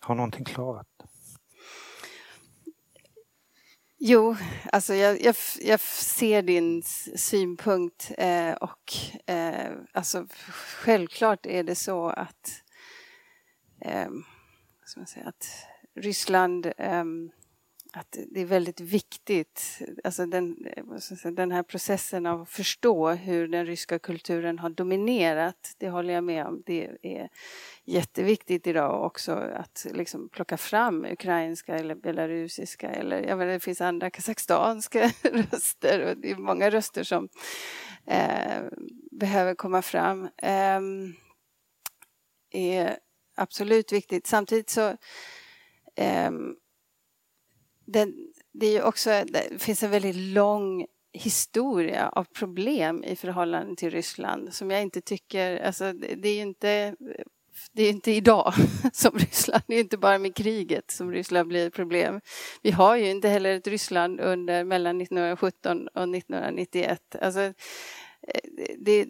Har 0.01 0.15
någonting 0.15 0.45
klarat? 0.45 0.87
Jo, 3.97 4.35
alltså 4.71 4.93
jag, 4.93 5.21
jag, 5.21 5.35
jag 5.61 5.79
ser 5.79 6.41
din 6.41 6.83
synpunkt 7.15 8.11
eh, 8.17 8.53
och 8.53 8.93
eh, 9.29 9.71
alltså 9.93 10.27
självklart 10.49 11.45
är 11.45 11.63
det 11.63 11.75
så 11.75 12.09
att, 12.09 12.61
eh, 13.81 14.09
ska 14.85 14.99
man 14.99 15.07
säga, 15.07 15.27
att 15.27 15.45
Ryssland 15.95 16.71
ehm, 16.77 17.31
att 17.97 18.17
det 18.31 18.41
är 18.41 18.45
väldigt 18.45 18.79
viktigt, 18.79 19.81
alltså 20.03 20.25
den, 20.25 20.67
eh, 20.75 21.31
den 21.31 21.51
här 21.51 21.63
processen 21.63 22.25
av 22.25 22.41
att 22.41 22.49
förstå 22.49 23.09
hur 23.09 23.47
den 23.47 23.65
ryska 23.65 23.99
kulturen 23.99 24.59
har 24.59 24.69
dominerat, 24.69 25.75
det 25.77 25.89
håller 25.89 26.13
jag 26.13 26.23
med 26.23 26.45
om. 26.45 26.63
Det 26.65 26.89
är 27.01 27.29
jätteviktigt 27.85 28.67
idag 28.67 29.05
också 29.05 29.31
att 29.31 29.87
liksom 29.91 30.29
plocka 30.29 30.57
fram 30.57 31.05
ukrainska 31.05 31.75
eller 31.75 31.95
belarusiska 31.95 32.89
eller 32.89 33.21
jag 33.21 33.37
vet, 33.37 33.47
det 33.47 33.59
finns 33.59 33.81
andra 33.81 34.09
kazakstanska 34.09 35.11
röster 35.23 36.09
och 36.09 36.17
det 36.17 36.31
är 36.31 36.35
många 36.35 36.69
röster 36.69 37.03
som 37.03 37.29
eh, 38.05 38.63
behöver 39.11 39.55
komma 39.55 39.81
fram. 39.81 40.29
Eh, 40.37 40.81
är 42.51 42.97
absolut 43.35 43.91
viktigt. 43.91 44.27
Samtidigt 44.27 44.69
så 44.69 44.97
eh, 45.95 46.31
det, 47.85 48.07
det, 48.51 48.77
är 48.77 48.83
också, 48.83 49.09
det 49.09 49.61
finns 49.61 49.83
en 49.83 49.91
väldigt 49.91 50.15
lång 50.15 50.85
historia 51.13 52.09
av 52.09 52.23
problem 52.23 53.03
i 53.03 53.15
förhållande 53.15 53.75
till 53.75 53.89
Ryssland 53.89 54.53
som 54.53 54.71
jag 54.71 54.81
inte 54.81 55.01
tycker, 55.01 55.57
alltså 55.65 55.93
det 55.93 56.29
är 56.29 56.35
ju 56.35 56.41
inte 56.41 56.95
det 57.71 57.83
är 57.83 57.89
inte 57.89 58.11
idag 58.11 58.53
som 58.93 59.17
Ryssland, 59.17 59.63
det 59.67 59.75
är 59.75 59.79
inte 59.79 59.97
bara 59.97 60.17
med 60.17 60.35
kriget 60.35 60.91
som 60.91 61.11
Ryssland 61.11 61.47
blir 61.47 61.67
ett 61.67 61.73
problem. 61.73 62.21
Vi 62.61 62.71
har 62.71 62.95
ju 62.95 63.09
inte 63.09 63.29
heller 63.29 63.55
ett 63.55 63.67
Ryssland 63.67 64.19
under 64.19 64.63
mellan 64.63 65.01
1917 65.01 65.87
och 65.87 66.15
1991. 66.15 67.15
Alltså, 67.21 67.53
det, 68.77 69.07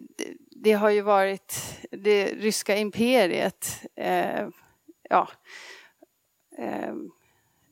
det 0.50 0.72
har 0.72 0.90
ju 0.90 1.00
varit 1.00 1.54
det 1.90 2.26
ryska 2.26 2.76
imperiet, 2.76 3.82
eh, 3.96 4.48
ja, 5.10 5.28
Eh, 6.58 6.94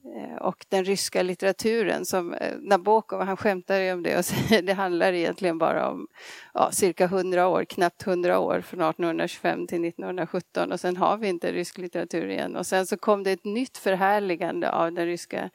Eh, 0.04 0.36
och 0.36 0.66
den 0.68 0.84
ryska 0.84 1.22
litteraturen 1.22 2.04
som 2.04 2.34
eh, 2.34 2.56
Nabokov, 2.60 3.20
han 3.20 3.36
skämtar 3.36 3.80
ju 3.80 3.92
om 3.92 4.02
det 4.02 4.18
och 4.18 4.24
säger 4.24 4.62
det 4.62 4.72
handlar 4.72 5.12
egentligen 5.12 5.58
bara 5.58 5.88
om 5.88 6.08
ja, 6.54 6.70
cirka 6.72 7.04
100 7.04 7.48
år, 7.48 7.64
knappt 7.64 8.06
100 8.06 8.38
år 8.38 8.60
från 8.60 8.80
1825 8.80 9.66
till 9.66 9.84
1917 9.84 10.72
och 10.72 10.80
sen 10.80 10.96
har 10.96 11.16
vi 11.16 11.28
inte 11.28 11.52
rysk 11.52 11.78
litteratur 11.78 12.28
igen. 12.28 12.56
Och 12.56 12.66
sen 12.66 12.86
så 12.86 12.96
kom 12.96 13.22
det 13.22 13.30
ett 13.30 13.44
nytt 13.44 13.78
förhärligande 13.78 14.72
av 14.72 14.92
den 14.92 15.06
ryska 15.06 15.50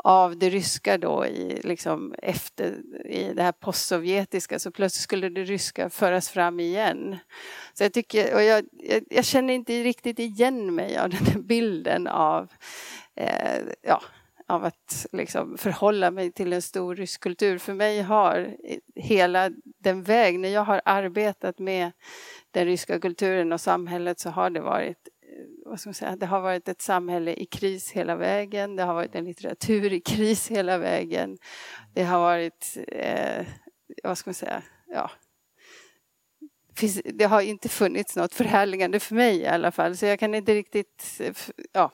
av 0.00 0.38
det 0.38 0.50
ryska 0.50 0.98
då 0.98 1.26
i, 1.26 1.60
liksom 1.64 2.14
efter, 2.18 2.74
i 3.06 3.32
det 3.34 3.42
här 3.42 3.52
postsovjetiska. 3.52 4.58
Så 4.58 4.70
plötsligt 4.70 5.02
skulle 5.02 5.28
det 5.28 5.44
ryska 5.44 5.90
föras 5.90 6.28
fram 6.28 6.60
igen. 6.60 7.16
Så 7.74 7.84
jag, 7.84 7.92
tycker, 7.92 8.34
och 8.34 8.42
jag, 8.42 8.64
jag, 8.72 9.02
jag 9.10 9.24
känner 9.24 9.54
inte 9.54 9.82
riktigt 9.82 10.18
igen 10.18 10.74
mig 10.74 10.98
av 10.98 11.10
den 11.10 11.26
här 11.26 11.40
bilden 11.40 12.06
av 12.06 12.48
eh, 13.18 13.62
ja, 13.82 14.02
av 14.46 14.64
att 14.64 15.06
liksom 15.12 15.58
förhålla 15.58 16.10
mig 16.10 16.32
till 16.32 16.52
en 16.52 16.62
stor 16.62 16.96
rysk 16.96 17.20
kultur. 17.20 17.58
För 17.58 17.74
mig 17.74 18.02
har 18.02 18.56
hela 18.94 19.50
den 19.64 20.02
väg, 20.02 20.38
när 20.38 20.48
jag 20.48 20.64
har 20.64 20.80
arbetat 20.84 21.58
med 21.58 21.92
den 22.50 22.64
ryska 22.66 23.00
kulturen 23.00 23.52
och 23.52 23.60
samhället 23.60 24.20
så 24.20 24.30
har 24.30 24.50
det 24.50 24.60
varit 24.60 25.08
eh, 25.22 25.68
vad 25.70 25.80
ska 25.80 25.88
man 25.88 25.94
säga, 25.94 26.16
det 26.16 26.26
har 26.26 26.40
varit 26.40 26.68
ett 26.68 26.82
samhälle 26.82 27.34
i 27.34 27.46
kris 27.46 27.92
hela 27.92 28.16
vägen. 28.16 28.76
Det 28.76 28.82
har 28.82 28.94
varit 28.94 29.14
en 29.14 29.24
litteratur 29.24 29.92
i 29.92 30.00
kris 30.00 30.50
hela 30.50 30.78
vägen. 30.78 31.38
Det 31.94 32.04
har 32.04 32.18
varit, 32.18 32.78
eh, 32.88 33.46
vad 34.02 34.18
ska 34.18 34.28
man 34.28 34.34
säga, 34.34 34.62
ja, 34.86 35.10
det 37.04 37.24
har 37.24 37.40
inte 37.40 37.68
funnits 37.68 38.16
något 38.16 38.34
förhärligande 38.34 39.00
för 39.00 39.14
mig 39.14 39.36
i 39.36 39.46
alla 39.46 39.70
fall, 39.70 39.96
så 39.96 40.06
jag 40.06 40.20
kan 40.20 40.34
inte 40.34 40.54
riktigt, 40.54 41.20
eh, 41.20 41.34
ja, 41.72 41.92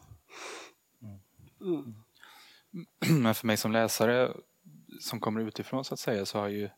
Mm. 1.64 1.94
Men 3.22 3.34
för 3.34 3.46
mig 3.46 3.56
som 3.56 3.72
läsare 3.72 4.32
som 5.00 5.20
kommer 5.20 5.40
utifrån 5.40 5.84
så 5.84 5.94
att 5.94 6.00
säga 6.00 6.26
så 6.26 6.38
har 6.38 6.48
ju 6.48 6.70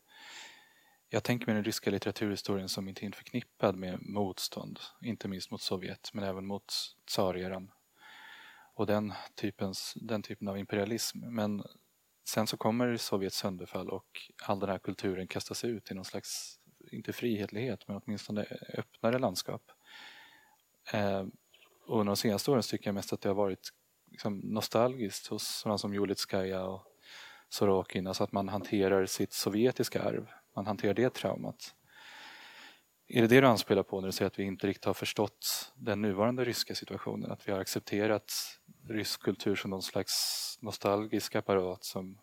jag 1.09 1.23
tänker 1.23 1.47
mig 1.47 1.55
den 1.55 1.63
ryska 1.63 1.89
litteraturhistorien 1.91 2.69
som 2.69 2.87
intimt 2.87 3.15
förknippad 3.15 3.75
med 3.75 4.01
motstånd, 4.01 4.79
inte 5.01 5.27
minst 5.27 5.51
mot 5.51 5.61
Sovjet 5.61 6.09
men 6.13 6.23
även 6.23 6.45
mot 6.45 6.73
tsareran 7.05 7.71
och 8.73 8.85
den, 8.85 9.13
typens, 9.35 9.93
den 10.01 10.21
typen 10.21 10.47
av 10.47 10.57
imperialism. 10.57 11.19
Men 11.19 11.63
sen 12.25 12.47
så 12.47 12.57
kommer 12.57 12.97
Sovjets 12.97 13.37
sönderfall 13.37 13.89
och 13.89 14.07
all 14.43 14.59
den 14.59 14.69
här 14.69 14.79
kulturen 14.79 15.27
kastas 15.27 15.63
ut 15.63 15.91
i 15.91 15.93
någon 15.93 16.05
slags, 16.05 16.59
inte 16.91 17.13
frihetlighet, 17.13 17.87
men 17.87 18.01
åtminstone 18.05 18.45
öppnare 18.77 19.19
landskap. 19.19 19.71
Eh, 20.93 21.25
och 21.87 22.05
de 22.05 22.17
senaste 22.17 22.51
åren 22.51 22.61
tycker 22.61 22.87
jag 22.87 22.95
mest 22.95 23.13
att 23.13 23.21
det 23.21 23.29
har 23.29 23.35
varit 23.35 23.69
liksom 24.17 24.39
nostalgiskt 24.43 25.27
hos 25.27 25.47
sådana 25.47 25.77
som 25.77 25.93
Julitskaja 25.93 26.63
och 26.63 26.85
Sorokin, 27.49 28.07
alltså 28.07 28.23
att 28.23 28.31
man 28.31 28.49
hanterar 28.49 29.05
sitt 29.05 29.33
sovjetiska 29.33 30.03
arv, 30.03 30.27
man 30.55 30.67
hanterar 30.67 30.93
det 30.93 31.13
traumat. 31.13 31.75
Är 33.07 33.21
det 33.21 33.27
det 33.27 33.41
du 33.41 33.47
anspelar 33.47 33.83
på 33.83 34.01
när 34.01 34.07
du 34.07 34.11
säger 34.11 34.27
att 34.27 34.39
vi 34.39 34.43
inte 34.43 34.67
riktigt 34.67 34.85
har 34.85 34.93
förstått 34.93 35.71
den 35.75 36.01
nuvarande 36.01 36.45
ryska 36.45 36.75
situationen? 36.75 37.31
Att 37.31 37.47
vi 37.47 37.51
har 37.51 37.59
accepterat 37.59 38.33
rysk 38.89 39.21
kultur 39.21 39.55
som 39.55 39.69
någon 39.69 39.81
slags 39.81 40.13
nostalgisk 40.61 41.35
apparat 41.35 41.83
som 41.83 42.19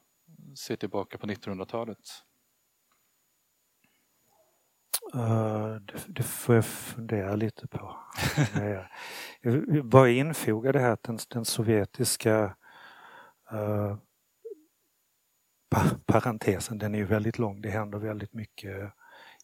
ser 0.59 0.77
tillbaka 0.77 1.19
på 1.19 1.27
1900-talet? 1.27 1.99
Eh, 5.15 5.77
det, 5.81 6.05
det, 6.07 6.23
får 6.23 6.55
jag 6.55 6.65
fundera 6.65 7.37
lite 7.37 7.67
på. 7.67 7.97
jag 9.41 9.53
vill 9.53 9.83
bara 9.83 10.11
infoga 10.11 10.73
det 10.73 10.81
här 10.81 10.91
att 10.91 11.03
den, 11.03 11.19
den 11.29 11.45
sovjetiska 11.45 12.57
uh, 13.53 13.97
parentesen, 16.07 16.79
den 16.79 16.95
är 16.95 16.99
ju 16.99 17.05
väldigt 17.05 17.39
lång. 17.39 17.61
Det 17.61 17.71
händer 17.71 17.99
väldigt 17.99 18.33
mycket 18.33 18.93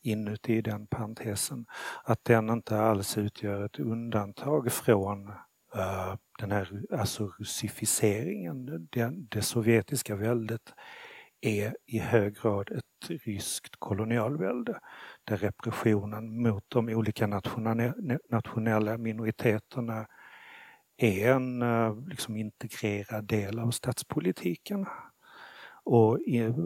inuti 0.02 0.62
den 0.62 0.86
parentesen. 0.86 1.66
Att 2.04 2.24
den 2.24 2.50
inte 2.50 2.80
alls 2.80 3.18
utgör 3.18 3.64
ett 3.64 3.78
undantag 3.78 4.72
från 4.72 5.28
uh, 5.76 6.14
den 6.38 6.50
här 6.50 6.82
alltså 6.92 7.26
russificeringen. 7.38 8.88
Det, 8.90 9.10
det 9.30 9.42
sovjetiska 9.42 10.16
väldet 10.16 10.74
är 11.40 11.76
i 11.86 11.98
hög 11.98 12.36
grad 12.36 12.70
ett 12.70 13.10
ryskt 13.24 13.76
kolonialvälde 13.78 14.80
där 15.24 15.36
repressionen 15.36 16.42
mot 16.42 16.64
de 16.68 16.88
olika 16.88 17.26
nationella 18.30 18.98
minoriteterna 18.98 20.06
är 20.96 21.32
en 21.32 21.62
eh, 21.62 21.94
liksom, 22.08 22.36
integrerad 22.36 23.24
del 23.24 23.58
av 23.58 23.70
statspolitiken. 23.70 24.86
Och 25.84 26.18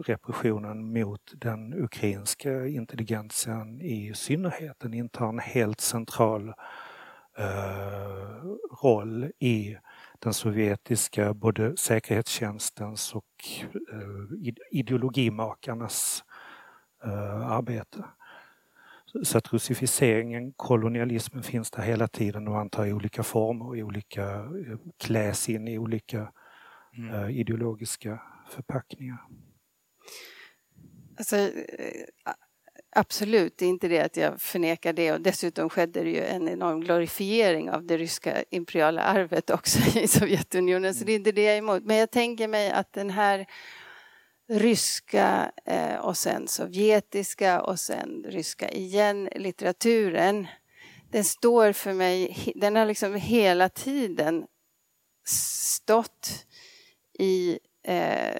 repressionen 0.05 0.93
mot 0.93 1.21
den 1.35 1.73
ukrainska 1.73 2.67
intelligensen 2.67 3.81
i 3.81 4.13
synnerhet, 4.15 4.79
den 4.79 4.93
intar 4.93 5.29
en 5.29 5.39
helt 5.39 5.81
central 5.81 6.53
eh, 7.37 8.43
roll 8.83 9.31
i 9.39 9.77
den 10.19 10.33
sovjetiska 10.33 11.33
både 11.33 11.77
säkerhetstjänstens 11.77 13.15
och 13.15 13.25
eh, 13.91 14.53
ideologimakarnas 14.71 16.23
eh, 17.03 17.51
arbete. 17.51 18.05
Så 19.23 19.37
att 19.37 19.53
russificeringen, 19.53 20.53
kolonialismen 20.53 21.43
finns 21.43 21.71
där 21.71 21.83
hela 21.83 22.07
tiden 22.07 22.47
och 22.47 22.59
antar 22.59 22.93
olika 22.93 23.23
former, 23.23 23.75
i 23.75 23.83
olika, 23.83 24.23
eh, 24.23 24.77
kläs 24.97 25.49
in 25.49 25.67
i 25.67 25.77
olika 25.77 26.31
mm. 26.97 27.15
uh, 27.15 27.39
ideologiska 27.39 28.21
förpackningar. 28.49 29.17
Alltså, 31.17 31.35
absolut, 32.95 33.57
det 33.57 33.65
är 33.65 33.69
inte 33.69 33.87
det 33.87 33.99
att 33.99 34.17
jag 34.17 34.41
förnekar 34.41 34.93
det 34.93 35.11
och 35.11 35.21
dessutom 35.21 35.69
skedde 35.69 36.03
det 36.03 36.09
ju 36.09 36.21
en 36.21 36.49
enorm 36.49 36.81
glorifiering 36.81 37.71
av 37.71 37.85
det 37.85 37.97
ryska 37.97 38.43
imperiala 38.49 39.01
arvet 39.01 39.49
också 39.49 39.99
i 39.99 40.07
Sovjetunionen, 40.07 40.95
så 40.95 41.05
det 41.05 41.11
är 41.11 41.15
inte 41.15 41.31
det 41.31 41.43
jag 41.43 41.53
är 41.53 41.57
emot. 41.57 41.83
Men 41.83 41.97
jag 41.97 42.11
tänker 42.11 42.47
mig 42.47 42.71
att 42.71 42.93
den 42.93 43.09
här 43.09 43.45
ryska 44.47 45.51
eh, 45.65 45.95
och 45.95 46.17
sen 46.17 46.47
sovjetiska 46.47 47.61
och 47.61 47.79
sen 47.79 48.25
ryska 48.27 48.69
igen 48.69 49.29
litteraturen. 49.35 50.47
Den 51.11 51.23
står 51.23 51.71
för 51.71 51.93
mig, 51.93 52.37
den 52.55 52.75
har 52.75 52.85
liksom 52.85 53.15
hela 53.15 53.69
tiden 53.69 54.45
stått 55.27 56.45
i 57.19 57.59
eh, 57.83 58.39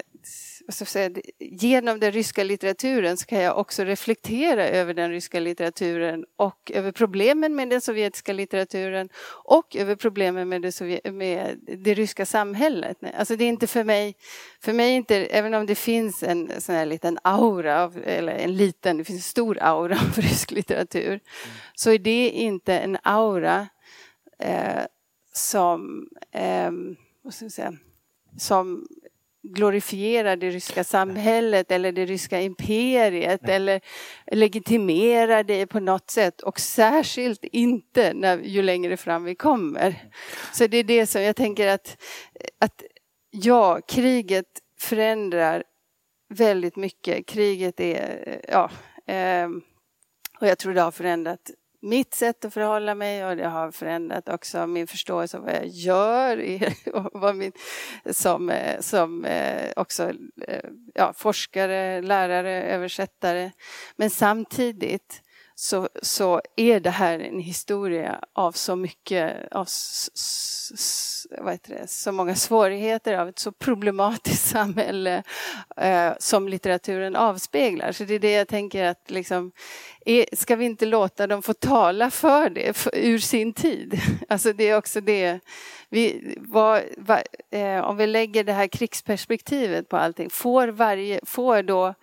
säga, 0.74 1.10
genom 1.40 2.00
den 2.00 2.12
ryska 2.12 2.44
litteraturen 2.44 3.18
så 3.18 3.26
kan 3.26 3.40
jag 3.40 3.58
också 3.58 3.84
reflektera 3.84 4.68
över 4.68 4.94
den 4.94 5.12
ryska 5.12 5.40
litteraturen 5.40 6.26
och 6.36 6.72
över 6.74 6.92
problemen 6.92 7.56
med 7.56 7.70
den 7.70 7.82
sovjetiska 7.82 8.34
litteraturen 8.34 9.10
och 9.44 9.76
över 9.76 9.96
problemen 9.96 10.50
med 10.50 10.62
det, 10.62 11.12
med 11.12 11.60
det 11.78 11.94
ryska 11.94 12.26
samhället. 12.26 12.98
Alltså 13.18 13.36
det 13.36 13.44
är 13.44 13.50
inte 13.50 13.68
för 13.68 13.84
mig, 13.84 14.16
för 14.62 14.74
mig 14.74 14.96
inte, 14.96 15.16
även 15.16 15.54
om 15.54 15.66
det 15.66 15.76
finns 15.76 16.24
en 16.24 16.52
sån 16.62 16.76
här 16.76 16.86
liten 16.86 17.20
aura, 17.24 17.84
av, 17.84 17.98
eller 18.06 18.34
en 18.34 18.58
liten, 18.58 18.98
det 18.98 19.04
finns 19.04 19.20
en 19.20 19.30
stor 19.30 19.58
aura 19.62 19.96
av 20.08 20.22
rysk 20.22 20.52
litteratur, 20.52 21.08
mm. 21.08 21.20
så 21.76 21.92
är 21.92 22.00
det 22.00 22.30
inte 22.30 22.80
en 22.80 22.98
aura 23.04 23.68
eh, 24.40 24.84
som, 25.34 26.08
eh, 26.32 26.72
vad 27.22 27.34
ska 27.34 27.46
jag 27.46 27.52
säga, 27.52 27.74
som 28.38 28.88
glorifierar 29.54 30.36
det 30.36 30.50
ryska 30.50 30.84
samhället 30.84 31.72
eller 31.72 31.92
det 31.92 32.06
ryska 32.06 32.42
imperiet 32.42 33.42
Nej. 33.44 33.56
eller 33.56 33.82
legitimerar 34.32 35.44
det 35.44 35.68
på 35.68 35.80
något 35.80 36.10
sätt 36.10 36.42
och 36.42 36.60
särskilt 36.60 37.44
inte 37.44 38.14
när, 38.14 38.38
ju 38.38 38.62
längre 38.62 38.98
fram 38.98 39.24
vi 39.24 39.36
kommer. 39.36 40.10
Så 40.54 40.68
det 40.68 40.78
är 40.78 40.84
det 40.84 41.06
som 41.06 41.22
jag 41.22 41.36
tänker 41.36 41.68
att, 41.68 42.02
att 42.60 42.84
ja, 43.32 43.82
kriget 43.88 44.62
förändrar 44.80 45.64
väldigt 46.30 46.76
mycket. 46.76 47.26
Kriget 47.26 47.80
är, 47.80 48.40
ja, 48.48 48.72
eh, 49.14 49.50
och 50.40 50.48
jag 50.48 50.58
tror 50.58 50.74
det 50.74 50.82
har 50.82 50.92
förändrat 50.92 51.52
mitt 51.86 52.14
sätt 52.14 52.46
att 52.46 52.54
förhålla 52.54 52.96
mig 52.96 53.26
och 53.26 53.38
det 53.38 53.48
har 53.48 53.72
förändrat 53.72 54.30
också 54.30 54.68
min 54.68 54.88
förståelse 54.88 55.38
av 55.38 55.44
vad 55.44 55.54
jag 55.54 55.68
gör 55.68 56.60
och 56.94 57.10
vad 57.14 57.36
min, 57.36 57.52
som, 58.12 58.50
eh, 58.50 58.80
som 58.80 59.26
eh, 59.26 59.72
också 59.76 60.12
eh, 60.48 60.70
ja, 60.94 61.14
forskare, 61.16 62.02
lärare, 62.02 62.64
översättare. 62.64 63.52
Men 63.96 64.10
samtidigt 64.10 65.22
så, 65.58 65.90
så 66.02 66.42
är 66.56 66.80
det 66.80 66.90
här 66.90 67.20
en 67.20 67.40
historia 67.40 68.20
av 68.34 68.52
så 68.52 68.76
mycket, 68.76 69.34
av 69.52 69.68
vad 71.40 71.54
heter 71.54 71.76
det, 71.76 71.88
så 71.88 72.12
många 72.12 72.36
svårigheter, 72.36 73.14
av 73.14 73.30
ett 73.30 73.40
så 73.40 73.52
problematiskt 73.52 74.48
samhälle 74.50 75.24
eh, 75.78 76.14
som 76.20 76.48
litteraturen 76.48 77.16
avspeglar. 77.16 77.92
Så 77.92 78.04
det 78.04 78.14
är 78.16 78.20
det 78.20 78.32
jag 78.32 78.48
tänker 78.48 78.84
att 78.84 79.12
liksom, 79.12 79.52
är, 80.06 80.26
ska 80.36 80.56
vi 80.56 80.66
inte 80.66 80.86
låta 80.86 81.28
dem 81.28 81.42
få 81.42 81.54
tala 81.54 82.12
för 82.12 82.50
det, 82.50 82.78
för, 82.78 82.92
ur 82.96 83.20
sin 83.20 83.54
tid? 83.54 84.02
Alltså 84.30 84.54
det 84.54 84.64
är 84.64 84.78
också 84.78 85.02
det, 85.02 85.40
vi, 85.90 86.36
vad, 86.38 86.82
va, 86.98 87.22
eh, 87.52 87.80
om 87.80 87.98
vi 87.98 88.08
lägger 88.08 88.44
det 88.44 88.54
här 88.54 88.68
krigsperspektivet 88.68 89.90
på 89.90 89.98
allting, 89.98 90.30
får, 90.30 90.68
varje, 90.68 91.20
får 91.24 91.64
då 91.64 91.94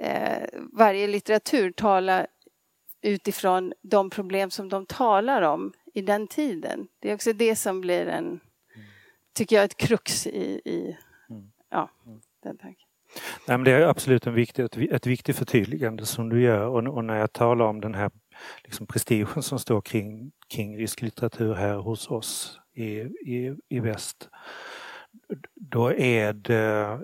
eh, 0.00 0.48
varje 0.72 1.06
litteratur 1.06 1.70
tala 1.72 2.26
utifrån 3.02 3.72
de 3.82 4.10
problem 4.10 4.50
som 4.50 4.68
de 4.68 4.86
talar 4.86 5.42
om 5.42 5.72
i 5.94 6.02
den 6.02 6.26
tiden. 6.26 6.88
Det 6.98 7.10
är 7.10 7.14
också 7.14 7.32
det 7.32 7.56
som 7.56 7.80
blir 7.80 8.06
en, 8.06 8.40
tycker 9.34 9.56
jag, 9.56 9.64
ett 9.64 9.76
krux 9.76 10.26
i, 10.26 10.60
i 10.64 10.96
mm. 11.30 11.50
ja, 11.70 11.90
mm. 12.06 12.20
den 12.42 12.58
tanken. 12.58 12.86
Nej, 13.48 13.58
men 13.58 13.64
det 13.64 13.72
är 13.72 13.80
absolut 13.80 14.26
en 14.26 14.34
viktig, 14.34 14.64
ett, 14.64 14.76
ett 14.76 15.06
viktigt 15.06 15.36
förtydligande 15.36 16.06
som 16.06 16.28
du 16.28 16.42
gör 16.42 16.66
och, 16.66 16.94
och 16.96 17.04
när 17.04 17.16
jag 17.16 17.32
talar 17.32 17.64
om 17.64 17.80
den 17.80 17.94
här 17.94 18.10
liksom 18.64 18.86
prestigen 18.86 19.42
som 19.42 19.58
står 19.58 19.80
kring, 19.80 20.32
kring 20.48 20.78
rysk 20.78 21.02
litteratur 21.02 21.54
här 21.54 21.76
hos 21.76 22.10
oss 22.10 22.60
i, 22.72 22.90
i, 22.90 23.56
i 23.68 23.80
väst. 23.80 24.28
Då 25.54 25.92
är 25.92 26.32
det, 26.32 27.00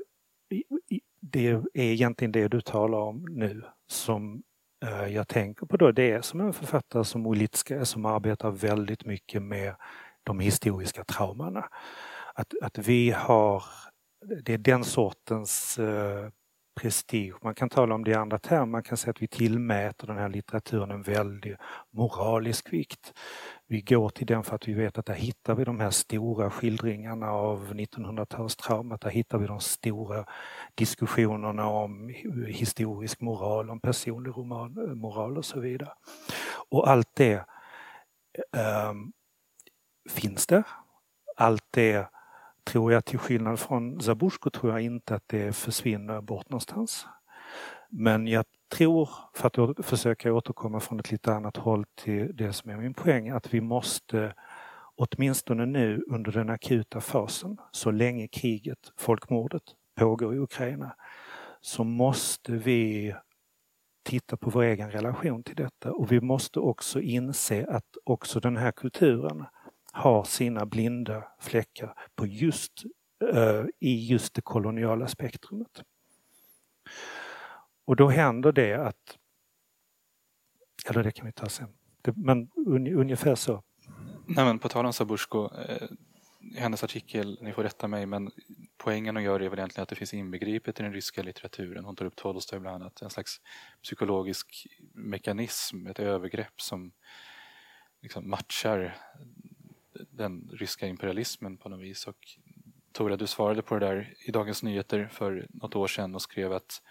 det 1.20 1.48
är 1.48 1.62
egentligen 1.74 2.32
det 2.32 2.48
du 2.48 2.60
talar 2.60 2.98
om 2.98 3.26
nu 3.30 3.62
som 3.86 4.42
Eh, 4.84 5.06
jag 5.06 5.28
tänker 5.28 5.66
på 5.66 5.76
då 5.76 5.92
det 5.92 6.10
är 6.10 6.20
som 6.20 6.40
en 6.40 6.52
författare 6.52 7.04
som 7.04 7.26
Olitska 7.26 7.84
som 7.84 8.04
arbetar 8.04 8.50
väldigt 8.50 9.04
mycket 9.04 9.42
med 9.42 9.74
de 10.22 10.40
historiska 10.40 11.04
traumorna. 11.04 11.68
Att, 12.34 12.54
att 12.62 12.78
vi 12.78 13.10
har, 13.10 13.64
det 14.44 14.54
är 14.54 14.58
den 14.58 14.84
sortens 14.84 15.78
eh, 15.78 16.28
prestige. 16.80 17.34
Man 17.42 17.54
kan 17.54 17.68
tala 17.68 17.94
om 17.94 18.04
det 18.04 18.10
i 18.10 18.14
andra 18.14 18.38
termer, 18.38 18.66
man 18.66 18.82
kan 18.82 18.96
säga 18.96 19.10
att 19.10 19.22
vi 19.22 19.28
tillmäter 19.28 20.06
den 20.06 20.16
här 20.16 20.28
litteraturen 20.28 20.90
en 20.90 21.02
väldig 21.02 21.56
moralisk 21.90 22.72
vikt. 22.72 23.12
Vi 23.68 23.80
går 23.80 24.08
till 24.08 24.26
den 24.26 24.42
för 24.42 24.54
att 24.54 24.68
vi 24.68 24.74
vet 24.74 24.98
att 24.98 25.06
där 25.06 25.14
hittar 25.14 25.54
vi 25.54 25.64
de 25.64 25.80
här 25.80 25.90
stora 25.90 26.50
skildringarna 26.50 27.30
av 27.30 27.74
1900-talstraumat, 27.74 29.00
där 29.00 29.10
hittar 29.10 29.38
vi 29.38 29.46
de 29.46 29.60
stora 29.60 30.24
diskussionerna 30.74 31.68
om 31.68 32.08
historisk 32.48 33.20
moral, 33.20 33.70
om 33.70 33.80
personlig 33.80 34.36
moral 34.96 35.38
och 35.38 35.44
så 35.44 35.60
vidare. 35.60 35.92
Och 36.68 36.90
allt 36.90 37.14
det 37.14 37.44
um, 38.90 39.12
finns 40.10 40.46
där. 40.46 40.64
Allt 41.36 41.64
det 41.70 42.08
tror 42.64 42.92
jag, 42.92 43.04
till 43.04 43.18
skillnad 43.18 43.60
från 43.60 44.00
Zabushko, 44.00 44.50
tror 44.50 44.72
jag 44.72 44.80
inte 44.80 45.14
att 45.14 45.28
det 45.28 45.56
försvinner 45.56 46.20
bort 46.20 46.48
någonstans. 46.48 47.06
Men 47.88 48.26
jag 48.26 48.44
tror, 48.68 49.08
för 49.34 49.46
att 49.46 49.86
försöka 49.86 50.32
återkomma 50.32 50.80
från 50.80 51.00
ett 51.00 51.10
lite 51.10 51.34
annat 51.34 51.56
håll 51.56 51.84
till 51.94 52.36
det 52.36 52.52
som 52.52 52.70
är 52.70 52.76
min 52.76 52.94
poäng, 52.94 53.30
att 53.30 53.54
vi 53.54 53.60
måste 53.60 54.34
åtminstone 54.96 55.66
nu 55.66 56.04
under 56.06 56.32
den 56.32 56.50
akuta 56.50 57.00
fasen, 57.00 57.56
så 57.72 57.90
länge 57.90 58.28
kriget, 58.28 58.92
folkmordet, 58.96 59.62
pågår 59.94 60.34
i 60.34 60.38
Ukraina, 60.38 60.96
så 61.60 61.84
måste 61.84 62.52
vi 62.52 63.14
titta 64.04 64.36
på 64.36 64.50
vår 64.50 64.62
egen 64.62 64.90
relation 64.90 65.42
till 65.42 65.56
detta 65.56 65.92
och 65.92 66.12
vi 66.12 66.20
måste 66.20 66.60
också 66.60 67.00
inse 67.00 67.66
att 67.66 67.96
också 68.04 68.40
den 68.40 68.56
här 68.56 68.72
kulturen 68.72 69.44
har 69.92 70.24
sina 70.24 70.66
blinda 70.66 71.24
fläckar 71.40 71.94
på 72.14 72.26
just, 72.26 72.72
uh, 73.34 73.64
i 73.80 74.06
just 74.06 74.34
det 74.34 74.42
koloniala 74.42 75.08
spektrumet. 75.08 75.82
Och 77.86 77.96
då 77.96 78.08
händer 78.08 78.52
det 78.52 78.74
att, 78.74 79.18
eller 80.86 81.02
det 81.02 81.12
kan 81.12 81.26
vi 81.26 81.32
ta 81.32 81.48
sen, 81.48 81.68
det, 82.02 82.16
men 82.16 82.50
un, 82.66 82.86
ungefär 82.86 83.34
så. 83.34 83.62
Nej, 84.26 84.44
men 84.44 84.58
på 84.58 84.68
tal 84.68 84.86
om 84.86 84.92
Sabushko, 84.92 85.50
eh, 85.54 85.88
hennes 86.56 86.84
artikel, 86.84 87.38
ni 87.42 87.52
får 87.52 87.62
rätta 87.62 87.88
mig, 87.88 88.06
men 88.06 88.30
poängen 88.76 89.16
hon 89.16 89.24
gör 89.24 89.40
är 89.40 89.48
väl 89.48 89.58
egentligen 89.58 89.82
att 89.82 89.88
det 89.88 89.96
finns 89.96 90.14
inbegripet 90.14 90.80
i 90.80 90.82
den 90.82 90.92
ryska 90.92 91.22
litteraturen. 91.22 91.84
Hon 91.84 91.96
tar 91.96 92.04
upp 92.04 92.16
Tolstoj 92.16 92.58
bland 92.58 92.82
annat, 92.82 93.02
en 93.02 93.10
slags 93.10 93.40
psykologisk 93.82 94.66
mekanism, 94.94 95.86
ett 95.86 95.98
övergrepp 95.98 96.60
som 96.60 96.92
liksom 98.02 98.30
matchar 98.30 98.96
den 100.10 100.50
ryska 100.52 100.86
imperialismen 100.86 101.56
på 101.56 101.68
något 101.68 101.80
vis. 101.80 102.06
Och 102.06 102.16
Tora, 102.92 103.16
du 103.16 103.26
svarade 103.26 103.62
på 103.62 103.78
det 103.78 103.86
där 103.86 104.14
i 104.26 104.30
Dagens 104.30 104.62
Nyheter 104.62 105.08
för 105.12 105.46
något 105.50 105.76
år 105.76 105.86
sedan 105.86 106.14
och 106.14 106.22
skrev 106.22 106.52
att 106.52 106.82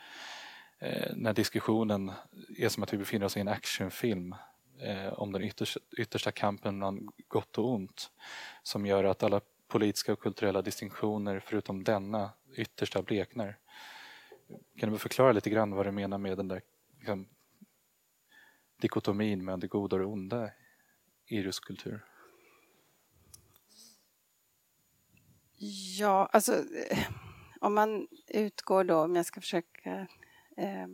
Eh, 0.86 1.12
när 1.16 1.34
diskussionen 1.34 2.12
är 2.58 2.70
som 2.70 2.84
att 2.84 2.94
vi 2.94 2.98
befinner 2.98 3.26
oss 3.26 3.38
i 3.38 3.40
en 3.40 3.48
actionfilm 3.48 4.36
eh, 4.80 5.14
om 5.14 5.32
den 5.32 5.44
yttersta, 5.44 5.80
yttersta 5.98 6.32
kampen 6.32 6.80
mellan 6.80 7.08
gott 7.28 7.58
och 7.58 7.74
ont 7.74 8.12
som 8.64 8.86
gör 8.86 9.04
att 9.04 9.24
alla 9.24 9.42
politiska 9.68 10.14
och 10.14 10.20
kulturella 10.20 10.62
distinktioner 10.62 11.40
förutom 11.40 11.84
denna 11.84 12.32
yttersta 12.56 13.02
bleknar. 13.02 13.58
Kan 14.80 14.92
du 14.92 14.98
förklara 14.98 15.32
lite 15.32 15.50
grann 15.50 15.72
vad 15.72 15.86
du 15.86 15.92
menar 15.92 16.18
med 16.18 16.38
den 16.38 16.48
där 16.48 16.62
liksom, 16.98 17.28
dikotomin 18.82 19.46
mellan 19.46 19.60
det 19.60 19.68
goda 19.68 19.96
och 19.96 20.00
det 20.00 20.06
onda 20.06 20.50
i 21.28 21.42
rysk 21.42 21.66
kultur? 21.66 22.06
Ja, 25.98 26.30
alltså 26.34 26.54
eh, 26.90 27.08
om 27.62 27.74
man 27.74 28.08
utgår 28.28 28.84
då, 28.84 29.00
om 29.00 29.16
jag 29.16 29.26
ska 29.26 29.42
försöka 29.42 30.08
eh, 30.58 30.88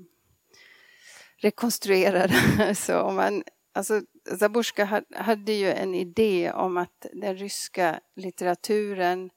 rekonstruera 1.41 2.27
så 2.75 3.01
om 3.01 3.15
man 3.15 3.43
Alltså, 3.73 4.01
Zaborska 4.39 5.03
hade 5.15 5.51
ju 5.51 5.71
en 5.71 5.95
idé 5.95 6.51
om 6.51 6.77
att 6.77 7.05
den 7.13 7.37
ryska 7.37 7.99
litteraturen 8.15 9.29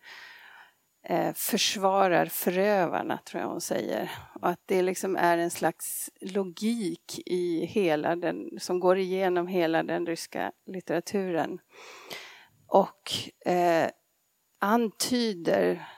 eh, 1.09 1.35
försvarar 1.35 2.27
förövarna, 2.27 3.19
tror 3.19 3.43
jag 3.43 3.49
hon 3.49 3.61
säger. 3.61 4.11
Och 4.41 4.49
att 4.49 4.61
det 4.67 4.83
liksom 4.83 5.17
är 5.17 5.39
en 5.39 5.51
slags 5.51 6.11
logik 6.21 7.23
i 7.27 7.65
hela 7.65 8.17
den, 8.17 8.51
som 8.59 8.81
går 8.81 8.99
igenom 8.99 9.47
hela 9.47 9.83
den 9.83 10.07
ryska 10.07 10.53
litteraturen. 10.67 11.59
Och 12.67 13.13
eh, 13.47 13.91
antyder 14.61 15.89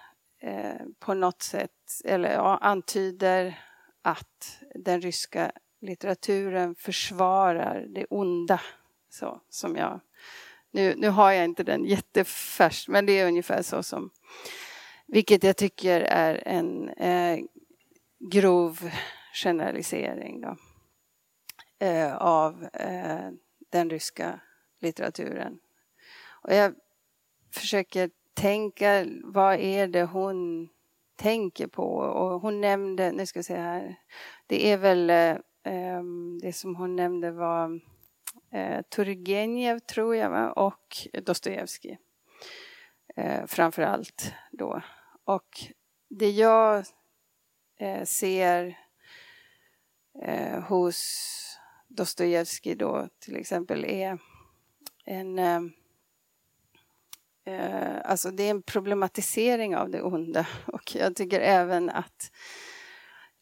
eh, 0.42 0.86
på 0.98 1.14
något 1.14 1.42
sätt, 1.42 2.00
eller 2.04 2.32
ja, 2.32 2.58
antyder 2.62 3.58
att 4.06 4.62
den 4.74 5.00
ryska 5.00 5.52
litteraturen 5.80 6.74
försvarar 6.74 7.86
det 7.88 8.04
onda. 8.10 8.60
Så, 9.10 9.40
som 9.48 9.76
jag, 9.76 10.00
nu, 10.70 10.94
nu 10.96 11.08
har 11.08 11.32
jag 11.32 11.44
inte 11.44 11.64
den 11.64 11.84
jättefärskt, 11.84 12.88
men 12.88 13.06
det 13.06 13.12
är 13.12 13.26
ungefär 13.26 13.62
så 13.62 13.82
som... 13.82 14.10
Vilket 15.06 15.44
jag 15.44 15.56
tycker 15.56 16.00
är 16.00 16.48
en 16.48 16.88
eh, 16.88 17.38
grov 18.18 18.90
generalisering 19.34 20.40
då, 20.40 20.56
eh, 21.86 22.16
av 22.16 22.68
eh, 22.72 23.30
den 23.70 23.90
ryska 23.90 24.40
litteraturen. 24.80 25.58
Och 26.42 26.54
jag 26.54 26.74
försöker 27.54 28.10
tänka, 28.34 29.06
vad 29.24 29.54
är 29.54 29.86
det 29.86 30.04
hon 30.04 30.68
tänker 31.16 31.66
på? 31.66 31.86
Och 31.96 32.40
hon 32.40 32.60
nämnde, 32.60 33.12
nu 33.12 33.26
ska 33.26 33.38
jag 33.38 33.44
se 33.44 33.56
här, 33.56 33.96
det 34.46 34.72
är 34.72 34.76
väl 34.76 35.10
eh, 35.10 35.36
ehm, 35.64 36.38
det 36.42 36.52
som 36.52 36.76
hon 36.76 36.96
nämnde 36.96 37.30
var 37.30 37.80
eh, 38.52 38.82
Turgenev, 38.82 39.78
tror 39.78 40.16
jag, 40.16 40.58
och 40.58 40.96
Dostojevskij. 41.22 41.98
Eh, 43.16 43.46
framför 43.46 43.82
allt 43.82 44.32
då. 44.50 44.82
Och 45.24 45.48
det 46.08 46.30
jag 46.30 46.84
eh, 47.78 48.04
ser 48.04 48.78
eh, 50.22 50.60
hos 50.62 51.32
Dostojevskij 51.88 52.74
då 52.74 53.08
till 53.18 53.36
exempel 53.36 53.84
är 53.84 54.18
en 55.04 55.38
ehm, 55.38 55.72
Eh, 57.46 57.96
alltså 58.04 58.30
det 58.30 58.42
är 58.42 58.50
en 58.50 58.62
problematisering 58.62 59.76
av 59.76 59.90
det 59.90 60.02
onda 60.02 60.46
och 60.66 60.96
jag 60.96 61.16
tycker 61.16 61.40
även 61.40 61.90
att 61.90 62.30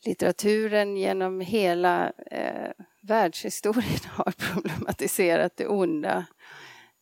litteraturen 0.04 0.96
genom 0.96 1.40
hela 1.40 2.12
eh, 2.30 2.70
världshistorien 3.02 4.00
har 4.10 4.32
problematiserat 4.32 5.56
det 5.56 5.66
onda. 5.66 6.26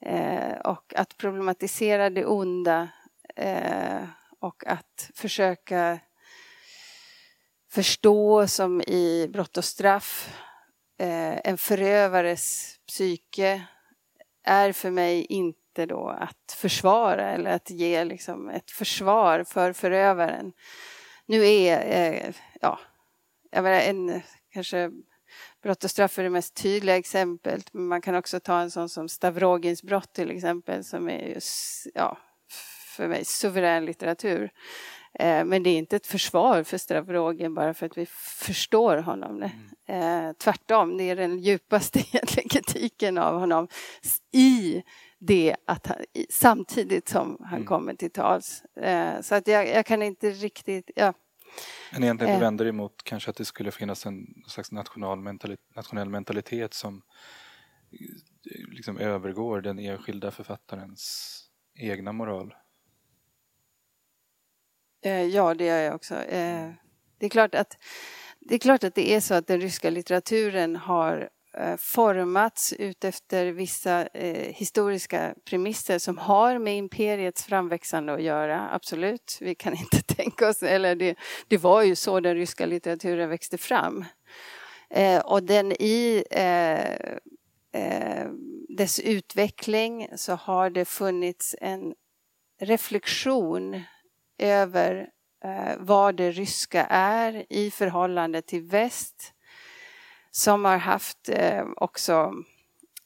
Eh, 0.04 0.56
och 0.64 0.94
att 0.96 1.16
problematisera 1.16 2.10
det 2.10 2.26
onda 2.26 2.88
eh, 3.36 4.02
och 4.40 4.66
att 4.66 5.10
försöka 5.14 5.98
förstå 7.70 8.46
som 8.46 8.80
i 8.80 9.28
Brott 9.32 9.56
och 9.56 9.64
straff 9.64 10.38
eh, 10.98 11.38
en 11.44 11.58
förövares 11.58 12.76
psyke 12.86 13.62
är 14.44 14.72
för 14.72 14.90
mig 14.90 15.24
inte 15.24 15.61
då 15.74 16.08
att 16.08 16.56
försvara 16.56 17.30
eller 17.30 17.50
att 17.50 17.70
ge 17.70 18.04
liksom 18.04 18.48
ett 18.48 18.70
försvar 18.70 19.44
för 19.44 19.72
förövaren. 19.72 20.52
Nu 21.26 21.46
är, 21.46 21.80
eh, 21.80 22.34
ja, 22.60 22.78
jag 23.50 23.62
menar, 23.62 23.80
en, 23.80 24.22
kanske 24.52 24.90
brott 25.62 25.84
och 25.84 25.90
straff 25.90 26.18
är 26.18 26.22
det 26.22 26.30
mest 26.30 26.54
tydliga 26.54 26.96
exemplet, 26.96 27.72
men 27.72 27.86
man 27.86 28.00
kan 28.00 28.14
också 28.14 28.40
ta 28.40 28.60
en 28.60 28.70
sån 28.70 28.88
som 28.88 29.08
Stavrogins 29.08 29.82
brott 29.82 30.12
till 30.12 30.30
exempel, 30.30 30.84
som 30.84 31.08
är 31.08 31.26
just, 31.26 31.86
ja, 31.94 32.18
för 32.96 33.08
mig 33.08 33.24
suverän 33.24 33.84
litteratur. 33.84 34.50
Eh, 35.14 35.44
men 35.44 35.62
det 35.62 35.70
är 35.70 35.78
inte 35.78 35.96
ett 35.96 36.06
försvar 36.06 36.62
för 36.62 36.78
Stavrogin 36.78 37.54
bara 37.54 37.74
för 37.74 37.86
att 37.86 37.98
vi 37.98 38.06
förstår 38.40 38.96
honom. 38.96 39.42
Mm. 39.42 40.28
Eh, 40.28 40.32
tvärtom, 40.32 40.96
det 40.96 41.04
är 41.04 41.16
den 41.16 41.38
djupaste 41.38 42.02
kritiken 42.50 43.18
av 43.18 43.40
honom 43.40 43.68
i 44.32 44.82
det 45.26 45.56
att 45.64 45.86
han, 45.86 45.96
samtidigt 46.30 47.08
som 47.08 47.36
han 47.40 47.54
mm. 47.54 47.66
kommer 47.66 47.94
till 47.94 48.10
tals. 48.10 48.64
Eh, 48.64 49.20
så 49.20 49.34
att 49.34 49.46
jag, 49.46 49.68
jag, 49.68 49.86
kan 49.86 50.02
inte 50.02 50.30
riktigt, 50.30 50.90
ja, 50.96 51.12
men 51.92 52.02
egentligen 52.02 52.32
du 52.32 52.36
eh. 52.36 52.40
vänder 52.40 52.66
emot 52.66 53.02
kanske 53.04 53.30
att 53.30 53.36
det 53.36 53.44
skulle 53.44 53.70
finnas 53.70 54.06
en 54.06 54.26
slags 54.46 54.72
national 54.72 55.20
mentalitet, 55.20 55.76
nationell 55.76 56.08
mentalitet 56.08 56.74
som 56.74 57.02
eh, 57.92 58.68
liksom 58.70 58.98
övergår 58.98 59.60
den 59.60 59.78
enskilda 59.78 60.30
författarens 60.30 61.38
egna 61.78 62.12
moral? 62.12 62.54
Eh, 65.04 65.24
ja, 65.24 65.54
det 65.54 65.64
gör 65.64 65.78
jag 65.78 65.94
också. 65.94 66.14
Det 67.18 67.26
är 67.26 67.28
klart 67.28 67.54
att 67.54 67.78
det 68.40 68.54
är 68.54 68.58
klart 68.58 68.84
att 68.84 68.94
det 68.94 69.14
är 69.14 69.20
så 69.20 69.34
att 69.34 69.46
den 69.46 69.60
ryska 69.60 69.90
litteraturen 69.90 70.76
har 70.76 71.18
Eh, 71.20 71.41
Eh, 71.58 71.76
formats 71.76 72.72
utefter 72.72 73.46
vissa 73.46 74.06
eh, 74.06 74.54
historiska 74.54 75.34
premisser 75.44 75.98
som 75.98 76.18
har 76.18 76.58
med 76.58 76.76
imperiets 76.76 77.44
framväxande 77.44 78.14
att 78.14 78.22
göra, 78.22 78.68
absolut. 78.70 79.38
Vi 79.40 79.54
kan 79.54 79.74
inte 79.76 80.02
tänka 80.02 80.48
oss, 80.48 80.62
eller 80.62 80.94
det, 80.94 81.18
det 81.48 81.58
var 81.58 81.82
ju 81.82 81.96
så 81.96 82.20
den 82.20 82.34
ryska 82.34 82.66
litteraturen 82.66 83.28
växte 83.28 83.58
fram. 83.58 84.04
Eh, 84.90 85.20
och 85.20 85.42
den 85.42 85.72
i 85.72 86.24
eh, 86.30 86.92
eh 87.82 88.28
dess 88.76 89.00
utveckling 89.00 90.08
så 90.16 90.34
har 90.34 90.70
det 90.70 90.84
funnits 90.84 91.56
en 91.60 91.94
reflektion 92.60 93.82
över 94.38 95.08
eh, 95.44 95.76
vad 95.78 96.16
det 96.16 96.30
ryska 96.30 96.86
är 96.90 97.46
i 97.48 97.70
förhållande 97.70 98.42
till 98.42 98.62
väst 98.62 99.34
som 100.32 100.64
har 100.64 100.76
haft 100.76 101.28
eh, 101.28 101.64
också 101.76 102.32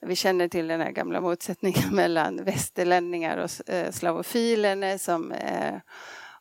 vi 0.00 0.16
känner 0.16 0.48
till 0.48 0.68
den 0.68 0.80
här 0.80 0.90
gamla 0.90 1.20
motsättningen 1.20 1.88
mellan 1.94 2.44
västerlänningar 2.44 3.36
och 3.36 3.70
eh, 3.70 3.90
slavofiler. 3.90 4.98
Som, 4.98 5.32
eh, 5.32 5.74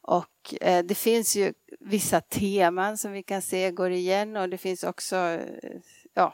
och 0.01 0.55
eh, 0.61 0.85
det 0.85 0.95
finns 0.95 1.35
ju 1.35 1.53
vissa 1.79 2.21
teman 2.21 2.97
som 2.97 3.11
vi 3.11 3.23
kan 3.23 3.41
se 3.41 3.71
går 3.71 3.91
igen 3.91 4.37
och 4.37 4.49
det 4.49 4.57
finns 4.57 4.83
också, 4.83 5.15
eh, 5.15 5.79
ja, 6.13 6.33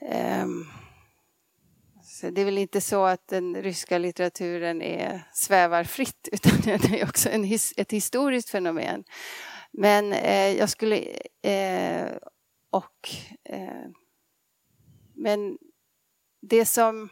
ehm, 0.00 0.64
så 2.02 2.30
det 2.30 2.40
är 2.40 2.44
väl 2.44 2.58
inte 2.58 2.80
så 2.80 3.04
att 3.04 3.28
den 3.28 3.62
ryska 3.62 3.98
litteraturen 3.98 4.82
är, 4.82 5.22
svävar 5.32 5.84
fritt 5.84 6.28
utan 6.32 6.52
det 6.64 7.00
är 7.00 7.04
också 7.04 7.28
en, 7.28 7.44
ett 7.76 7.92
historiskt 7.92 8.50
fenomen. 8.50 9.04
Men 9.70 10.12
eh, 10.12 10.58
jag 10.58 10.68
skulle 10.68 10.96
eh, 11.42 12.06
och, 12.74 13.08
eh, 13.44 13.90
men 15.14 15.58
det 16.42 16.64
som... 16.64 17.08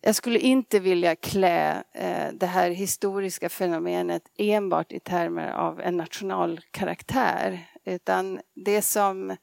Jag 0.00 0.14
skulle 0.14 0.38
inte 0.38 0.80
vilja 0.80 1.16
klä 1.16 1.84
eh, 1.92 2.32
det 2.32 2.46
här 2.46 2.70
historiska 2.70 3.48
fenomenet 3.48 4.22
enbart 4.38 4.92
i 4.92 5.00
termer 5.00 5.50
av 5.50 5.80
en 5.80 5.96
nationalkaraktär. 5.96 7.70
Utan 7.84 8.40
det 8.54 8.82
som, 8.82 9.36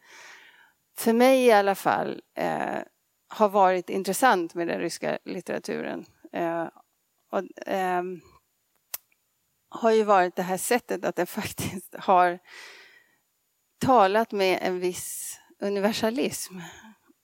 för 0.97 1.13
mig 1.13 1.45
i 1.45 1.51
alla 1.51 1.75
fall, 1.75 2.21
eh, 2.37 2.79
har 3.27 3.49
varit 3.49 3.89
intressant 3.89 4.53
med 4.53 4.67
den 4.67 4.79
ryska 4.79 5.17
litteraturen 5.25 6.05
eh, 6.33 6.67
och, 7.31 7.67
eh, 7.67 8.03
har 9.69 9.91
ju 9.91 10.03
varit 10.03 10.35
det 10.35 10.43
här 10.43 10.57
sättet 10.57 11.05
att 11.05 11.15
den 11.15 11.27
faktiskt 11.41 11.95
har 11.99 12.39
talat 13.79 14.31
med 14.31 14.59
en 14.61 14.79
viss 14.79 15.39
universalism. 15.61 16.53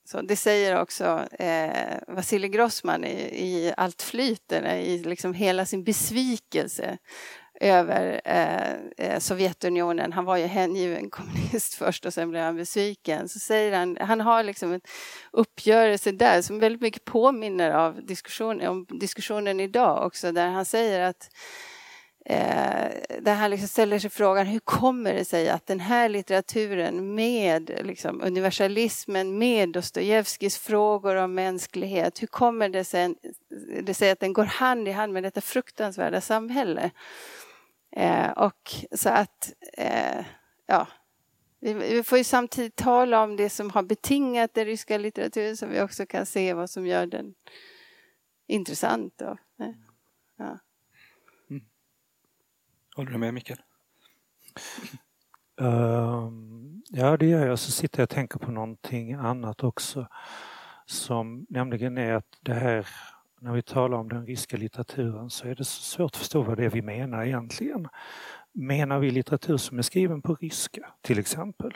Så 0.05 0.21
det 0.21 0.35
säger 0.35 0.81
också 0.81 1.27
eh, 1.39 1.97
Vasilij 2.07 2.49
Grossman 2.49 3.03
i, 3.03 3.15
i 3.45 3.73
Allt 3.77 4.01
flyter, 4.01 4.75
i 4.75 4.97
liksom 4.97 5.33
hela 5.33 5.65
sin 5.65 5.83
besvikelse 5.83 6.97
över 7.61 8.21
eh, 8.25 8.73
eh 8.97 9.19
Sovjetunionen. 9.19 10.13
Han 10.13 10.25
var 10.25 10.37
ju 10.37 10.45
hängiven 10.45 11.09
kommunist 11.09 11.73
först 11.73 12.05
och 12.05 12.13
sen 12.13 12.29
blev 12.29 12.43
han 12.43 12.55
besviken. 12.55 13.29
Så 13.29 13.39
säger 13.39 13.77
han, 13.77 13.97
han 13.99 14.21
har 14.21 14.43
liksom 14.43 14.73
en 14.73 14.81
uppgörelse 15.31 16.11
där 16.11 16.41
som 16.41 16.59
väldigt 16.59 16.81
mycket 16.81 17.05
påminner 17.05 17.71
av 17.71 18.05
diskussion, 18.05 18.67
om 18.67 18.85
diskussionen 18.99 19.59
idag 19.59 20.05
också, 20.05 20.31
där 20.31 20.47
han 20.47 20.65
säger 20.65 20.99
att 20.99 21.29
eh, 22.25 22.91
där 23.21 23.33
han 23.33 23.51
liksom 23.51 23.67
ställer 23.67 23.99
sig 23.99 24.09
frågan 24.09 24.47
hur 24.47 24.59
kommer 24.59 25.13
det 25.13 25.25
sig 25.25 25.49
att 25.49 25.67
den 25.67 25.79
här 25.79 26.09
litteraturen 26.09 27.15
med 27.15 27.71
liksom, 27.83 28.21
universalismen, 28.21 29.37
med 29.37 29.69
Dostojevskijs 29.69 30.57
frågor 30.57 31.15
om 31.15 31.33
mänsklighet, 31.33 32.21
hur 32.21 32.27
kommer 32.27 32.69
det 32.69 32.83
sig, 32.83 33.15
det 33.83 33.93
sig 33.93 34.11
att 34.11 34.19
den 34.19 34.33
går 34.33 34.43
hand 34.43 34.87
i 34.87 34.91
hand 34.91 35.13
med 35.13 35.23
detta 35.23 35.41
fruktansvärda 35.41 36.21
samhälle. 36.21 36.91
Eh, 37.95 38.31
och 38.31 38.71
så 38.91 39.09
att, 39.09 39.53
eh, 39.77 40.25
ja, 40.65 40.87
vi, 41.59 41.73
vi, 41.73 42.03
får 42.03 42.17
ju 42.17 42.23
samtidigt 42.23 42.75
tala 42.75 43.23
om 43.23 43.35
det 43.35 43.49
som 43.49 43.69
har 43.69 43.83
betingat 43.83 44.53
den 44.53 44.65
ryska 44.65 44.97
litteraturen 44.97 45.57
så 45.57 45.65
vi 45.65 45.81
också 45.81 46.05
kan 46.05 46.25
se 46.25 46.53
vad 46.53 46.69
som 46.69 46.87
gör 46.87 47.05
den 47.05 47.33
intressant. 48.47 49.13
Då. 49.17 49.37
eh, 49.59 49.73
ja. 50.37 50.59
Håller 53.01 53.11
du 53.11 53.17
med 53.17 53.33
Mikael? 53.33 53.59
Um, 55.57 56.83
ja, 56.89 57.17
det 57.17 57.25
gör 57.25 57.47
jag. 57.47 57.59
Så 57.59 57.71
sitter 57.71 57.99
jag 57.99 58.03
och 58.03 58.09
tänker 58.09 58.39
på 58.39 58.51
någonting 58.51 59.13
annat 59.13 59.63
också. 59.63 60.07
Som 60.85 61.45
nämligen 61.49 61.97
är 61.97 62.13
att 62.13 62.37
det 62.41 62.53
här, 62.53 62.87
när 63.39 63.53
vi 63.53 63.61
talar 63.61 63.97
om 63.97 64.09
den 64.09 64.25
ryska 64.25 64.57
litteraturen 64.57 65.29
så 65.29 65.47
är 65.47 65.55
det 65.55 65.65
så 65.65 65.81
svårt 65.81 66.11
att 66.11 66.17
förstå 66.17 66.41
vad 66.41 66.57
det 66.57 66.65
är 66.65 66.69
vi 66.69 66.81
menar 66.81 67.25
egentligen. 67.25 67.87
Menar 68.53 68.99
vi 68.99 69.11
litteratur 69.11 69.57
som 69.57 69.77
är 69.77 69.81
skriven 69.81 70.21
på 70.21 70.35
ryska 70.35 70.93
till 71.01 71.19
exempel? 71.19 71.73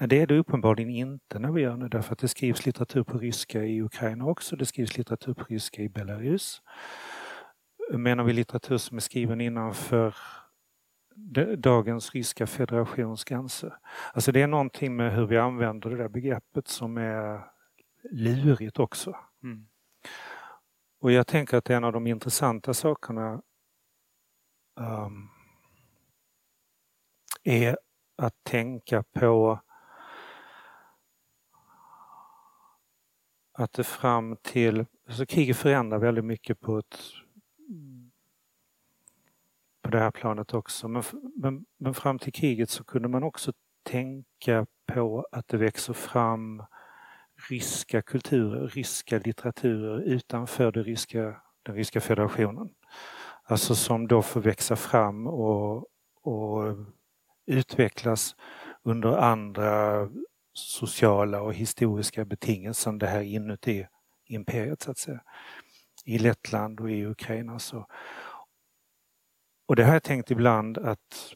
Det 0.00 0.20
är 0.20 0.26
det 0.26 0.38
uppenbarligen 0.38 0.90
inte 0.90 1.38
när 1.38 1.52
vi 1.52 1.62
gör 1.62 1.76
det 1.76 1.88
därför 1.88 2.12
att 2.12 2.18
det 2.18 2.28
skrivs 2.28 2.66
litteratur 2.66 3.02
på 3.04 3.18
ryska 3.18 3.64
i 3.64 3.82
Ukraina 3.82 4.24
också. 4.24 4.56
Det 4.56 4.66
skrivs 4.66 4.98
litteratur 4.98 5.34
på 5.34 5.44
ryska 5.44 5.82
i 5.82 5.88
Belarus. 5.88 6.62
Menar 7.92 8.24
vi 8.24 8.32
litteratur 8.32 8.78
som 8.78 8.96
är 8.96 9.00
skriven 9.00 9.40
innanför 9.40 10.14
dagens 11.56 12.14
ryska 12.14 12.46
federations 12.46 13.24
gränser? 13.24 13.76
Alltså 14.12 14.32
det 14.32 14.42
är 14.42 14.46
någonting 14.46 14.96
med 14.96 15.14
hur 15.14 15.26
vi 15.26 15.38
använder 15.38 15.90
det 15.90 15.96
där 15.96 16.08
begreppet 16.08 16.68
som 16.68 16.96
är 16.96 17.44
lurigt 18.10 18.78
också. 18.78 19.16
Mm. 19.42 19.68
Och 21.00 21.12
jag 21.12 21.26
tänker 21.26 21.56
att 21.56 21.70
en 21.70 21.84
av 21.84 21.92
de 21.92 22.06
intressanta 22.06 22.74
sakerna 22.74 23.42
um, 24.76 25.30
är 27.42 27.78
att 28.16 28.44
tänka 28.44 29.02
på 29.02 29.60
att 33.52 33.72
det 33.72 33.84
fram 33.84 34.36
till, 34.36 34.86
alltså 35.08 35.26
kriget 35.26 35.56
förändrar 35.56 35.98
väldigt 35.98 36.24
mycket 36.24 36.60
på 36.60 36.78
ett 36.78 36.98
på 39.90 39.96
det 39.96 40.02
här 40.02 40.10
planet 40.10 40.54
också. 40.54 40.88
Men, 40.88 41.02
men, 41.36 41.64
men 41.78 41.94
fram 41.94 42.18
till 42.18 42.32
kriget 42.32 42.70
så 42.70 42.84
kunde 42.84 43.08
man 43.08 43.22
också 43.22 43.52
tänka 43.82 44.66
på 44.92 45.26
att 45.32 45.48
det 45.48 45.56
växer 45.56 45.92
fram 45.92 46.62
ryska 47.50 48.02
kulturer, 48.02 48.68
ryska 48.68 49.18
litteraturer 49.18 50.00
utanför 50.00 50.72
det 50.72 50.82
ryska, 50.82 51.36
den 51.62 51.74
ryska 51.74 52.00
federationen. 52.00 52.68
Alltså 53.44 53.74
som 53.74 54.06
då 54.06 54.22
får 54.22 54.40
växa 54.40 54.76
fram 54.76 55.26
och, 55.26 55.76
och 56.22 56.76
utvecklas 57.46 58.36
under 58.82 59.16
andra 59.16 60.08
sociala 60.52 61.42
och 61.42 61.54
historiska 61.54 62.24
betingelser 62.24 62.90
än 62.90 62.98
det 62.98 63.06
här 63.06 63.22
inuti 63.22 63.86
imperiet 64.26 64.82
så 64.82 64.90
att 64.90 64.98
säga. 64.98 65.20
I 66.04 66.18
Lettland 66.18 66.80
och 66.80 66.90
i 66.90 67.06
Ukraina. 67.06 67.58
Så. 67.58 67.86
Och 69.70 69.76
det 69.76 69.84
har 69.84 69.92
jag 69.92 70.02
tänkt 70.02 70.30
ibland 70.30 70.78
att 70.78 71.34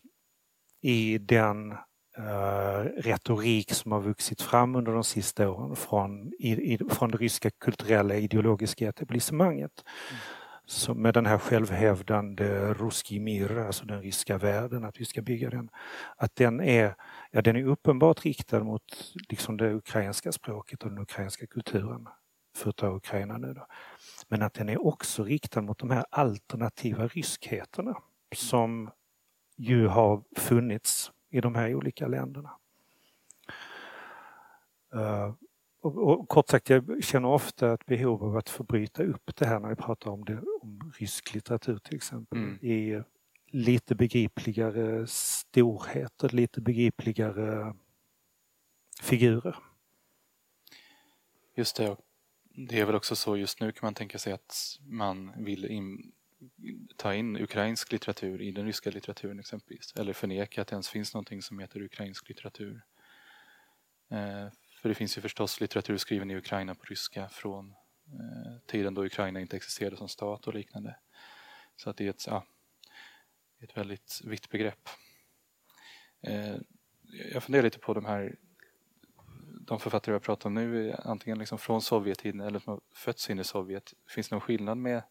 i 0.82 1.18
den 1.18 1.72
uh, 2.18 2.84
retorik 2.96 3.72
som 3.72 3.92
har 3.92 4.00
vuxit 4.00 4.42
fram 4.42 4.76
under 4.76 4.92
de 4.92 5.04
sista 5.04 5.50
åren 5.50 5.76
från, 5.76 6.32
i, 6.38 6.72
i, 6.74 6.78
från 6.90 7.10
det 7.10 7.16
ryska 7.16 7.50
kulturella 7.50 8.14
ideologiska 8.14 8.88
etablissemanget 8.88 9.84
mm 10.10 10.20
så 10.66 10.94
med 10.94 11.14
den 11.14 11.26
här 11.26 11.38
självhävdande 11.38 12.74
Ruski 12.74 13.20
Mir, 13.20 13.58
alltså 13.58 13.84
den 13.84 14.02
ryska 14.02 14.38
världen, 14.38 14.84
att 14.84 15.00
vi 15.00 15.04
ska 15.04 15.22
bygga 15.22 15.50
den. 15.50 15.70
Att 16.16 16.36
den 16.36 16.60
är, 16.60 16.94
ja, 17.30 17.42
den 17.42 17.56
är 17.56 17.64
uppenbart 17.64 18.24
riktad 18.24 18.64
mot 18.64 18.82
liksom 19.28 19.56
det 19.56 19.74
ukrainska 19.74 20.32
språket 20.32 20.82
och 20.82 20.90
den 20.90 20.98
ukrainska 20.98 21.46
kulturen, 21.46 22.08
för 22.56 22.70
att 22.70 22.76
ta 22.76 22.96
Ukraina 22.96 23.38
nu 23.38 23.54
då. 23.54 23.66
Men 24.28 24.42
att 24.42 24.54
den 24.54 24.68
är 24.68 24.86
också 24.86 25.24
riktad 25.24 25.60
mot 25.60 25.78
de 25.78 25.90
här 25.90 26.04
alternativa 26.10 27.06
ryskheterna 27.06 27.94
som 28.34 28.90
ju 29.56 29.86
har 29.86 30.22
funnits 30.36 31.12
i 31.30 31.40
de 31.40 31.54
här 31.54 31.74
olika 31.74 32.06
länderna. 32.06 32.50
Uh, 34.94 35.34
och, 35.80 35.98
och, 35.98 36.28
kort 36.28 36.48
sagt, 36.48 36.70
jag 36.70 37.04
känner 37.04 37.28
ofta 37.28 37.74
ett 37.74 37.86
behov 37.86 38.24
av 38.24 38.36
att 38.36 38.48
få 38.48 38.62
bryta 38.64 39.02
upp 39.02 39.36
det 39.36 39.46
här 39.46 39.60
när 39.60 39.68
vi 39.68 39.76
pratar 39.76 40.10
om, 40.10 40.24
det, 40.24 40.42
om 40.62 40.92
rysk 40.98 41.34
litteratur 41.34 41.78
till 41.78 41.96
exempel 41.96 42.38
mm. 42.38 42.58
i 42.64 43.02
lite 43.46 43.94
begripligare 43.94 45.06
storheter, 45.06 46.28
lite 46.28 46.60
begripligare 46.60 47.74
figurer. 49.02 49.56
Just 51.56 51.76
det. 51.76 51.96
Det 52.56 52.80
är 52.80 52.86
väl 52.86 52.94
också 52.94 53.16
så 53.16 53.36
just 53.36 53.60
nu 53.60 53.72
kan 53.72 53.86
man 53.86 53.94
tänka 53.94 54.18
sig 54.18 54.32
att 54.32 54.78
man 54.80 55.44
vill 55.44 55.64
in, 55.64 56.12
ta 57.04 57.14
in 57.14 57.36
ukrainsk 57.36 57.92
litteratur 57.92 58.42
i 58.42 58.50
den 58.50 58.66
ryska 58.66 58.90
litteraturen 58.90 59.40
exempelvis. 59.40 59.92
Eller 59.96 60.12
förneka 60.12 60.62
att 60.62 60.68
det 60.68 60.74
ens 60.74 60.88
finns 60.88 61.14
någonting 61.14 61.42
som 61.42 61.58
heter 61.58 61.82
ukrainsk 61.82 62.28
litteratur. 62.28 62.82
Eh, 64.10 64.48
för 64.82 64.88
det 64.88 64.94
finns 64.94 65.18
ju 65.18 65.22
förstås 65.22 65.60
litteratur 65.60 65.96
skriven 65.96 66.30
i 66.30 66.36
Ukraina 66.36 66.74
på 66.74 66.84
ryska 66.84 67.28
från 67.28 67.70
eh, 68.06 68.58
tiden 68.66 68.94
då 68.94 69.04
Ukraina 69.04 69.40
inte 69.40 69.56
existerade 69.56 69.96
som 69.96 70.08
stat 70.08 70.46
och 70.46 70.54
liknande. 70.54 70.96
Så 71.76 71.90
att 71.90 71.96
det 71.96 72.06
är 72.06 72.10
ett, 72.10 72.26
ja, 72.26 72.46
ett 73.60 73.76
väldigt 73.76 74.20
vitt 74.24 74.50
begrepp. 74.50 74.88
Eh, 76.22 76.56
jag 77.32 77.42
funderar 77.42 77.62
lite 77.62 77.78
på 77.78 77.94
de 77.94 78.04
här 78.04 78.36
de 79.66 79.80
författare 79.80 80.14
jag 80.14 80.22
pratar 80.22 80.46
om 80.48 80.54
nu, 80.54 80.94
antingen 80.98 81.38
liksom 81.38 81.58
från 81.58 81.82
Sovjettiden 81.82 82.40
eller 82.40 82.58
som 82.58 82.72
har 82.72 82.80
fötts 82.94 83.30
in 83.30 83.38
i 83.38 83.44
Sovjet. 83.44 83.94
Finns 84.08 84.28
det 84.28 84.34
någon 84.34 84.40
skillnad 84.40 84.78
med 84.78 85.02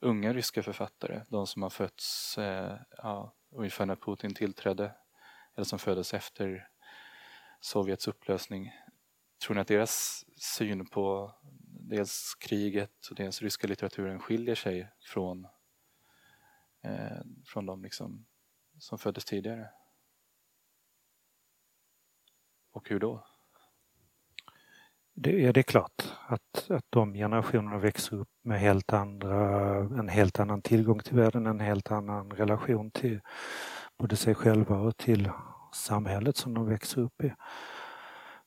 unga 0.00 0.32
ryska 0.32 0.62
författare? 0.62 1.22
De 1.28 1.46
som 1.46 1.62
har 1.62 1.70
fötts 1.70 2.38
eh, 2.38 2.78
ja, 2.90 3.36
ungefär 3.50 3.86
när 3.86 3.96
Putin 3.96 4.34
tillträdde 4.34 4.94
eller 5.54 5.64
som 5.64 5.78
föddes 5.78 6.14
efter 6.14 6.68
Sovjets 7.60 8.08
upplösning. 8.08 8.72
Tror 9.44 9.54
ni 9.54 9.60
att 9.60 9.68
deras 9.68 10.24
syn 10.36 10.86
på 10.86 11.34
dels 11.90 12.34
kriget 12.34 13.06
och 13.10 13.16
dels 13.16 13.42
ryska 13.42 13.66
litteraturen 13.66 14.20
skiljer 14.20 14.54
sig 14.54 14.92
från, 15.00 15.44
eh, 16.82 17.20
från 17.46 17.66
de 17.66 17.82
liksom 17.82 18.26
som 18.78 18.98
föddes 18.98 19.24
tidigare? 19.24 19.70
Och 22.72 22.88
hur 22.88 23.00
då? 23.00 23.26
Det, 25.18 25.30
ja, 25.30 25.52
det 25.52 25.60
är 25.60 25.62
klart 25.62 26.14
att, 26.26 26.70
att 26.70 26.84
de 26.90 27.14
generationerna 27.14 27.78
växer 27.78 28.16
upp 28.16 28.28
med 28.42 28.60
helt 28.60 28.92
andra, 28.92 29.76
en 29.76 30.08
helt 30.08 30.40
annan 30.40 30.62
tillgång 30.62 30.98
till 30.98 31.16
världen, 31.16 31.46
en 31.46 31.60
helt 31.60 31.90
annan 31.90 32.30
relation 32.30 32.90
till 32.90 33.20
både 33.98 34.16
sig 34.16 34.34
själva 34.34 34.76
och 34.78 34.96
till 34.96 35.30
samhället 35.72 36.36
som 36.36 36.54
de 36.54 36.66
växer 36.66 37.00
upp 37.00 37.24
i. 37.24 37.32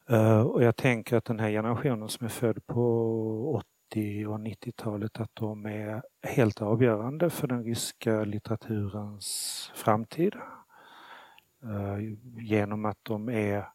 Eh, 0.10 0.42
och 0.42 0.64
jag 0.64 0.76
tänker 0.76 1.18
att 1.18 1.26
den 1.26 1.40
här 1.40 1.50
generationen 1.50 2.10
som 2.10 2.26
är 2.26 2.30
född 2.30 2.68
på 2.68 3.64
80 3.92 4.26
och 4.26 4.40
90-talet 4.40 5.20
att 5.20 5.32
de 5.34 5.66
är 5.66 6.04
helt 6.24 6.62
avgörande 6.62 7.30
för 7.30 7.48
den 7.48 7.64
ryska 7.64 8.24
litteraturens 8.24 9.72
framtid. 9.76 10.36
Eh, 11.64 11.98
genom 12.38 12.86
att 12.86 13.00
de 13.04 13.30
är 13.30 13.66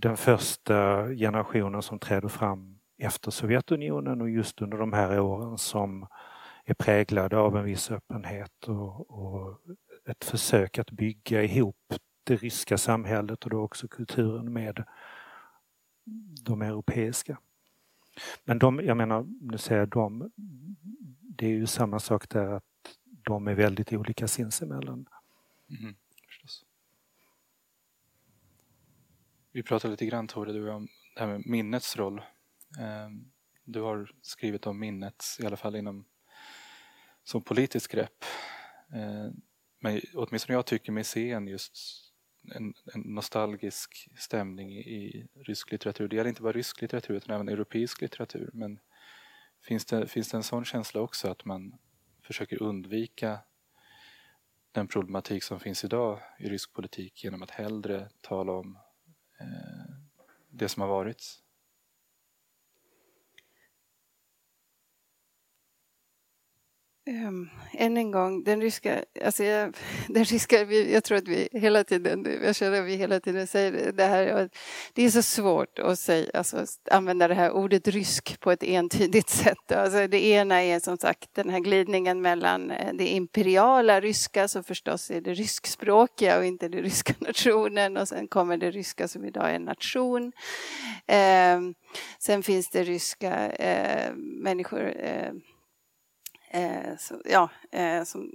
den 0.00 0.16
första 0.16 1.08
generationen 1.08 1.82
som 1.82 1.98
träder 1.98 2.28
fram 2.28 2.78
efter 2.98 3.30
Sovjetunionen 3.30 4.20
och 4.20 4.30
just 4.30 4.62
under 4.62 4.78
de 4.78 4.92
här 4.92 5.20
åren 5.20 5.58
som 5.58 6.06
är 6.64 6.74
präglade 6.74 7.36
av 7.38 7.56
en 7.56 7.64
viss 7.64 7.90
öppenhet 7.90 8.68
och, 8.68 9.10
och 9.10 9.60
ett 10.06 10.24
försök 10.24 10.78
att 10.78 10.90
bygga 10.90 11.42
ihop 11.42 11.94
det 12.24 12.36
ryska 12.36 12.78
samhället 12.78 13.44
och 13.44 13.50
då 13.50 13.60
också 13.60 13.88
kulturen 13.88 14.52
med 14.52 14.84
de 16.44 16.62
europeiska. 16.62 17.38
Men 18.44 18.58
de, 18.58 18.80
jag 18.84 18.96
menar, 18.96 19.26
nu 19.40 19.58
säger 19.58 19.80
jag 19.80 19.88
de, 19.88 20.30
det 21.20 21.46
är 21.46 21.50
ju 21.50 21.66
samma 21.66 21.98
sak 21.98 22.28
där 22.28 22.46
att 22.46 22.64
de 23.04 23.48
är 23.48 23.54
väldigt 23.54 23.92
olika 23.92 24.28
sinsemellan. 24.28 25.06
Mm, 25.80 25.94
förstås. 26.26 26.64
Vi 29.52 29.62
pratade 29.62 29.90
lite 29.90 30.06
grann 30.06 30.28
Tore, 30.28 30.52
du 30.52 30.70
om 30.70 30.88
det 31.14 31.20
här 31.20 31.26
med 31.26 31.46
minnets 31.46 31.96
roll. 31.96 32.22
Ehm, 32.80 33.30
du 33.64 33.80
har 33.80 34.10
skrivit 34.22 34.66
om 34.66 34.78
minnet, 34.78 35.24
i 35.40 35.46
alla 35.46 35.56
fall 35.56 35.76
inom 35.76 36.04
som 37.24 37.42
politiskt 37.42 37.88
grepp. 37.88 38.24
Ehm, 38.94 39.32
men 39.80 40.00
åtminstone 40.14 40.56
jag 40.56 40.66
tycker 40.66 40.92
mig 40.92 41.04
se 41.04 41.30
en 41.30 41.48
just 41.48 41.78
en, 42.54 42.74
en, 42.94 43.00
nostalgisk 43.00 44.08
stämning 44.18 44.72
i, 44.72 44.80
i 44.80 45.28
rysk 45.34 45.72
litteratur. 45.72 46.08
Det 46.08 46.16
gäller 46.16 46.28
inte 46.28 46.42
bara 46.42 46.52
rysk 46.52 46.82
litteratur 46.82 47.14
utan 47.14 47.34
även 47.34 47.48
europeisk 47.48 48.00
litteratur. 48.00 48.50
Men 48.52 48.80
Finns 49.60 49.84
det, 49.84 50.06
finns 50.06 50.28
det 50.28 50.36
en 50.36 50.42
sån 50.42 50.64
känsla 50.64 51.00
också 51.00 51.28
att 51.28 51.44
man 51.44 51.78
försöker 52.22 52.62
undvika 52.62 53.38
den 54.72 54.88
problematik 54.88 55.42
som 55.42 55.60
finns 55.60 55.84
idag 55.84 56.20
i 56.38 56.48
rysk 56.48 56.72
politik 56.72 57.24
genom 57.24 57.42
att 57.42 57.50
hellre 57.50 58.08
tala 58.20 58.52
om 58.52 58.78
Eh, 59.40 59.94
det 60.50 60.68
som 60.68 60.80
har 60.80 60.88
varit? 60.88 61.38
Um, 67.08 67.50
än 67.72 67.96
en 67.96 68.10
gång, 68.10 68.44
den 68.44 68.60
ryska, 68.60 69.04
alltså 69.24 69.44
jag, 69.44 69.76
den 70.08 70.24
ryska, 70.24 70.62
jag 70.72 71.04
tror 71.04 71.18
att 71.18 71.28
vi 71.28 71.48
hela 71.52 71.84
tiden, 71.84 72.40
jag 72.44 72.56
känner 72.56 72.80
att 72.80 72.86
vi 72.86 72.96
hela 72.96 73.20
tiden 73.20 73.46
säger 73.46 73.92
det 73.92 74.04
här, 74.04 74.50
det 74.92 75.02
är 75.02 75.10
så 75.10 75.22
svårt 75.22 75.78
att 75.78 75.98
säga, 75.98 76.30
alltså, 76.34 76.66
använda 76.90 77.28
det 77.28 77.34
här 77.34 77.50
ordet 77.50 77.88
rysk 77.88 78.40
på 78.40 78.52
ett 78.52 78.62
entydigt 78.62 79.28
sätt. 79.30 79.72
Alltså, 79.72 80.06
det 80.06 80.24
ena 80.24 80.62
är 80.62 80.80
som 80.80 80.98
sagt 80.98 81.34
den 81.34 81.50
här 81.50 81.60
glidningen 81.60 82.20
mellan 82.20 82.70
eh, 82.70 82.92
det 82.94 83.08
imperiala 83.08 84.00
ryska, 84.00 84.48
som 84.48 84.64
förstås 84.64 85.10
är 85.10 85.20
det 85.20 85.34
ryskspråkiga 85.34 86.38
och 86.38 86.44
inte 86.44 86.68
den 86.68 86.82
ryska 86.82 87.14
nationen, 87.18 87.96
och 87.96 88.08
sen 88.08 88.28
kommer 88.28 88.56
det 88.56 88.70
ryska 88.70 89.08
som 89.08 89.24
idag 89.24 89.50
är 89.50 89.54
en 89.54 89.64
nation. 89.64 90.32
Um, 91.56 91.74
sen 92.18 92.42
finns 92.42 92.70
det 92.70 92.82
ryska 92.82 93.48
uh, 93.48 94.16
människor 94.16 94.82
uh, 94.82 95.32
eh, 96.50 96.96
så, 96.98 97.20
ja, 97.24 97.50
eh, 97.72 98.04
som 98.04 98.30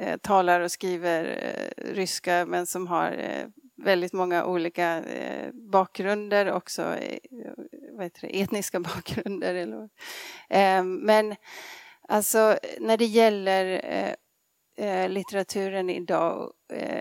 eh, 0.00 0.16
talar 0.16 0.60
och 0.60 0.70
skriver 0.70 1.24
eh, 1.24 1.92
ryska 1.92 2.46
men 2.46 2.66
som 2.66 2.86
har 2.86 3.12
eh, 3.12 3.46
väldigt 3.84 4.12
många 4.12 4.44
olika 4.44 5.04
eh, 5.04 5.52
bakgrunder 5.52 6.52
också, 6.52 6.82
eh, 6.82 7.18
vad 7.92 8.04
heter 8.04 8.20
det, 8.20 8.40
etniska 8.40 8.80
bakgrunder. 8.94 9.54
Eller, 9.54 9.88
eh, 10.48 10.84
men 10.84 11.36
alltså 12.08 12.58
när 12.80 12.96
det 12.96 13.04
gäller 13.04 13.80
eh, 14.76 15.08
litteraturen 15.08 15.90
idag 15.90 16.52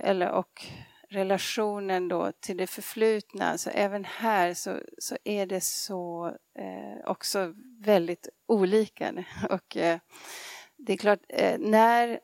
eller 0.04 0.32
och 0.32 0.66
relationen 1.16 2.08
då 2.08 2.32
till 2.40 2.58
det 2.58 2.68
förflutna, 2.68 3.58
så 3.58 3.70
även 3.70 4.06
här 4.06 4.54
så, 4.54 4.80
så 4.98 5.18
är 5.24 5.46
det 5.46 5.62
så 5.62 6.28
eh, 6.60 7.10
också 7.10 7.54
väldigt 7.80 8.30
olika. 8.48 9.26
Och 9.50 9.78
eh, 9.78 10.00
det 10.78 10.94
är 10.94 10.98
klart, 10.98 11.20
eh, 11.30 11.60
när 11.60 12.20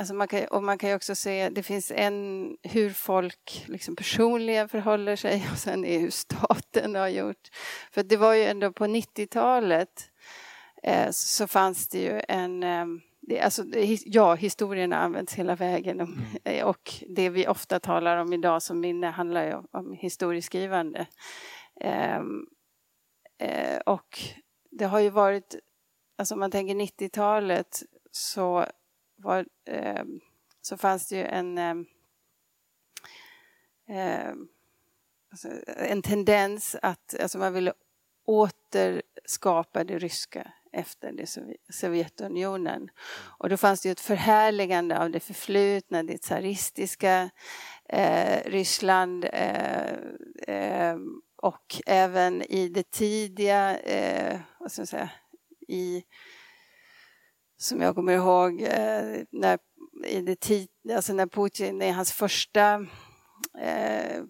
Alltså 0.00 0.14
man 0.14 0.28
kan, 0.28 0.44
och 0.44 0.62
man 0.62 0.78
kan 0.78 0.90
ju 0.90 0.96
också 0.96 1.14
se, 1.14 1.48
det 1.48 1.62
finns 1.62 1.92
en 1.94 2.56
hur 2.62 2.90
folk 2.90 3.64
liksom 3.66 3.96
personligen 3.96 4.68
förhåller 4.68 5.16
sig 5.16 5.46
och 5.52 5.58
sen 5.58 5.84
är 5.84 5.98
hur 5.98 6.10
staten 6.10 6.94
har 6.94 7.08
gjort. 7.08 7.48
För 7.92 8.02
det 8.02 8.16
var 8.16 8.34
ju 8.34 8.44
ändå 8.44 8.72
på 8.72 8.84
90-talet 8.84 10.10
eh, 10.82 11.10
så 11.10 11.46
fanns 11.46 11.88
det 11.88 11.98
ju 11.98 12.20
en 12.28 12.62
eh, 12.62 12.86
alltså, 13.36 13.64
ja, 14.04 14.34
historien 14.34 14.92
används 14.92 15.34
hela 15.34 15.56
vägen 15.56 16.00
mm. 16.00 16.18
Eh, 16.44 16.66
och 16.66 16.94
det 17.08 17.28
vi 17.28 17.48
ofta 17.48 17.80
talar 17.80 18.16
om 18.16 18.32
idag 18.32 18.62
som 18.62 18.80
minne 18.80 19.06
handlar 19.06 19.44
ju 19.44 19.54
om 19.70 19.92
historieskrivande. 19.92 21.06
Eh, 21.80 22.20
eh, 23.38 23.78
och 23.86 24.18
det 24.70 24.84
har 24.84 25.00
ju 25.00 25.10
varit, 25.10 25.56
alltså 26.16 26.34
om 26.34 26.40
man 26.40 26.50
tänker 26.50 26.74
90-talet 26.74 27.82
så, 28.10 28.66
var, 29.16 29.46
eh, 29.64 30.04
så 30.62 30.76
fanns 30.76 31.08
det 31.08 31.16
ju 31.16 31.24
en 31.24 31.58
ehm, 31.58 31.86
alltså 35.30 35.48
en 35.66 36.02
tendens 36.02 36.76
att 36.82 37.20
alltså 37.20 37.38
man 37.38 37.54
ville 37.54 37.72
återskapa 38.24 39.84
det 39.84 39.98
ryska 39.98 40.52
efter 40.72 41.12
det 41.12 41.26
Sovjetunionen. 41.72 42.88
Och 43.38 43.48
då 43.48 43.56
fanns 43.56 43.80
det 43.80 43.88
ju 43.88 43.92
ett 43.92 44.00
förhärligande 44.00 44.98
av 44.98 45.10
det 45.10 45.20
förflutna, 45.20 46.02
det 46.02 46.18
tsaristiska 46.18 47.30
eh, 47.88 48.50
Ryssland 48.50 49.24
eh, 49.32 49.92
eh, 50.48 50.96
och 51.42 51.80
även 51.86 52.42
i 52.42 52.68
det 52.68 52.90
tidiga, 52.90 53.78
eh, 53.78 54.40
vad 54.60 54.72
ska 54.72 54.80
jag 54.80 54.88
säga, 54.88 55.10
i 55.68 56.02
som 57.56 57.80
jag 57.80 57.94
kommer 57.94 58.12
ihåg, 58.12 58.62
eh, 58.62 59.22
när, 59.30 59.58
i 60.06 60.20
det 60.20 60.40
tid, 60.40 60.68
alltså 60.94 61.12
när 61.12 61.26
Putin 61.26 61.82
i 61.82 61.90
hans 61.90 62.12
första 62.12 62.86
eh, 63.60 64.22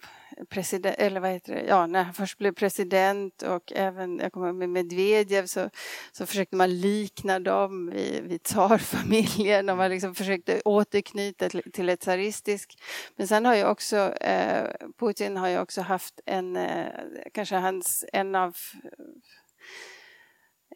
president, 0.49 0.97
eller 0.99 1.20
vad 1.20 1.30
heter 1.30 1.55
det, 1.55 1.62
ja, 1.62 1.86
när 1.86 2.03
han 2.03 2.14
först 2.14 2.39
blev 2.39 2.55
president 2.55 3.43
och 3.43 3.72
även, 3.72 4.18
jag 4.18 4.32
kommer 4.32 4.53
med 4.53 4.68
Medvedev 4.68 5.47
så, 5.47 5.70
så 6.12 6.26
försökte 6.26 6.57
man 6.57 6.80
likna 6.80 7.39
dem 7.39 7.91
vid, 7.91 8.22
vid 8.22 8.43
tsarfamiljen 8.43 9.68
och 9.68 9.76
man 9.76 9.91
liksom 9.91 10.14
försökte 10.14 10.61
återknyta 10.64 11.49
till, 11.49 11.72
till 11.72 11.89
ett 11.89 12.01
tsaristisk. 12.01 12.78
Men 13.16 13.28
sen 13.28 13.45
har 13.45 13.55
ju 13.55 13.64
också, 13.64 13.97
eh, 14.14 14.70
Putin 14.99 15.36
har 15.36 15.49
ju 15.49 15.59
också 15.59 15.80
haft 15.80 16.20
en, 16.26 16.57
eh, 16.57 16.86
kanske 17.32 17.57
hans, 17.57 18.05
en 18.12 18.34
av 18.34 18.57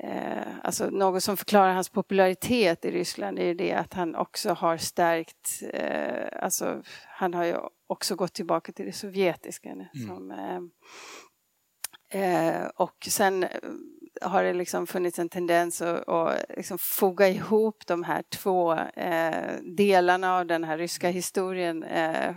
Eh, 0.01 0.53
alltså 0.62 0.90
något 0.90 1.22
som 1.22 1.36
förklarar 1.36 1.74
hans 1.74 1.88
popularitet 1.88 2.84
i 2.84 2.90
Ryssland 2.90 3.38
är 3.38 3.55
det 3.55 3.72
att 3.72 3.95
han 3.95 4.14
också 4.14 4.53
har 4.53 4.76
stärkt, 4.76 5.62
eh, 5.72 6.43
alltså 6.45 6.82
han 7.09 7.34
har 7.34 7.45
ju 7.45 7.57
också 7.86 8.14
gått 8.14 8.32
tillbaka 8.32 8.72
till 8.72 8.86
det 8.86 8.93
sovjetiska. 8.93 9.68
Mm. 9.70 9.86
Som, 10.07 10.30
eh, 10.30 10.61
eh 12.22 12.66
och 12.66 13.07
sen 13.09 13.47
har 14.22 14.45
det 14.45 14.53
liksom 14.53 14.86
funnits 14.86 15.18
en 15.18 15.28
tendens 15.28 15.82
att, 15.82 16.09
att 16.09 16.45
liksom 16.57 16.78
foga 16.78 17.28
ihop 17.28 17.86
de 17.86 18.03
här 18.03 18.22
två 18.22 18.74
eh, 18.74 19.55
delarna 19.76 20.38
av 20.38 20.47
den 20.47 20.64
här 20.64 20.78
ryska 20.78 21.09
historien. 21.09 21.82
Eh, 21.82 22.34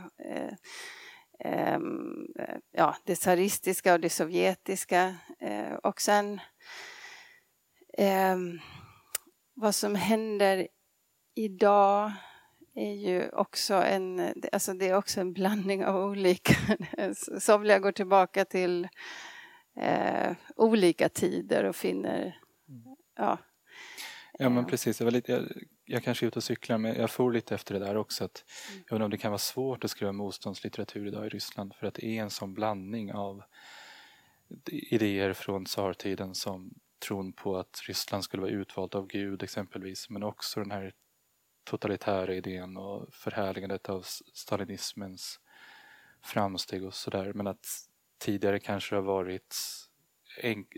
ja, 2.72 2.96
det 3.04 3.16
tsaristiska 3.16 3.94
och 3.94 4.00
det 4.00 4.10
sovjetiska. 4.10 5.16
och 5.84 6.02
sen 6.02 6.40
Eh, 7.98 8.38
vad 9.54 9.76
som 9.76 9.96
händer 9.96 10.68
idag 11.36 12.12
är 12.76 12.94
ju 12.94 13.30
också 13.30 13.74
en, 13.74 14.34
alltså 14.52 14.74
det 14.74 14.88
är 14.88 14.98
också 14.98 15.22
en 15.22 15.34
blandning 15.34 15.86
av 15.86 15.96
olika. 15.96 16.54
Somliga 17.40 17.80
går 17.80 17.92
tillbaka 17.92 18.46
till 18.46 18.88
eh, 19.82 20.36
olika 20.56 21.10
tider 21.10 21.64
och 21.64 21.76
finner, 21.76 22.40
ja. 23.16 23.38
Ja 24.40 24.50
men 24.50 24.66
precis, 24.66 25.02
jag, 25.02 25.14
lite, 25.14 25.32
jag, 25.32 25.44
jag 25.86 26.04
kanske 26.04 26.26
är 26.26 26.28
ute 26.28 26.40
och 26.40 26.44
cyklar 26.44 26.78
men 26.78 26.96
jag 26.96 27.12
får 27.12 27.32
lite 27.32 27.56
efter 27.56 27.74
det 27.74 27.86
där 27.86 27.98
också 27.98 28.24
att 28.24 28.44
mm. 28.72 28.84
jag 28.88 28.96
undrar 28.96 29.06
om 29.06 29.12
det 29.12 29.18
kan 29.18 29.32
vara 29.32 29.40
svårt 29.40 29.84
att 29.84 29.92
skriva 29.92 30.12
motståndslitteratur 30.12 31.08
idag 31.08 31.26
i 31.26 31.30
Ryssland 31.30 31.76
för 31.76 31.88
att 31.88 31.94
det 31.94 32.06
är 32.06 32.22
en 32.22 32.30
sån 32.30 32.54
blandning 32.54 33.14
av 33.14 33.44
idéer 34.68 35.34
från 35.34 35.66
tsartiden 35.66 36.36
som 36.36 36.74
tron 37.00 37.34
på 37.34 37.58
att 37.58 37.82
Ryssland 37.88 38.24
skulle 38.24 38.42
vara 38.42 38.52
utvalt 38.52 38.96
av 38.96 39.08
Gud 39.08 39.44
exempelvis 39.44 40.10
men 40.10 40.24
också 40.24 40.60
den 40.60 40.72
här 40.72 40.94
totalitära 41.64 42.36
idén 42.36 42.78
och 42.78 43.14
förhärligandet 43.14 43.90
av 43.90 44.02
stalinismens 44.34 45.40
framsteg 46.24 46.86
och 46.86 46.94
sådär 46.94 47.34
men 47.34 47.48
att 47.48 47.66
tidigare 48.18 48.60
kanske 48.60 48.96
har 48.96 49.02
varit 49.02 49.56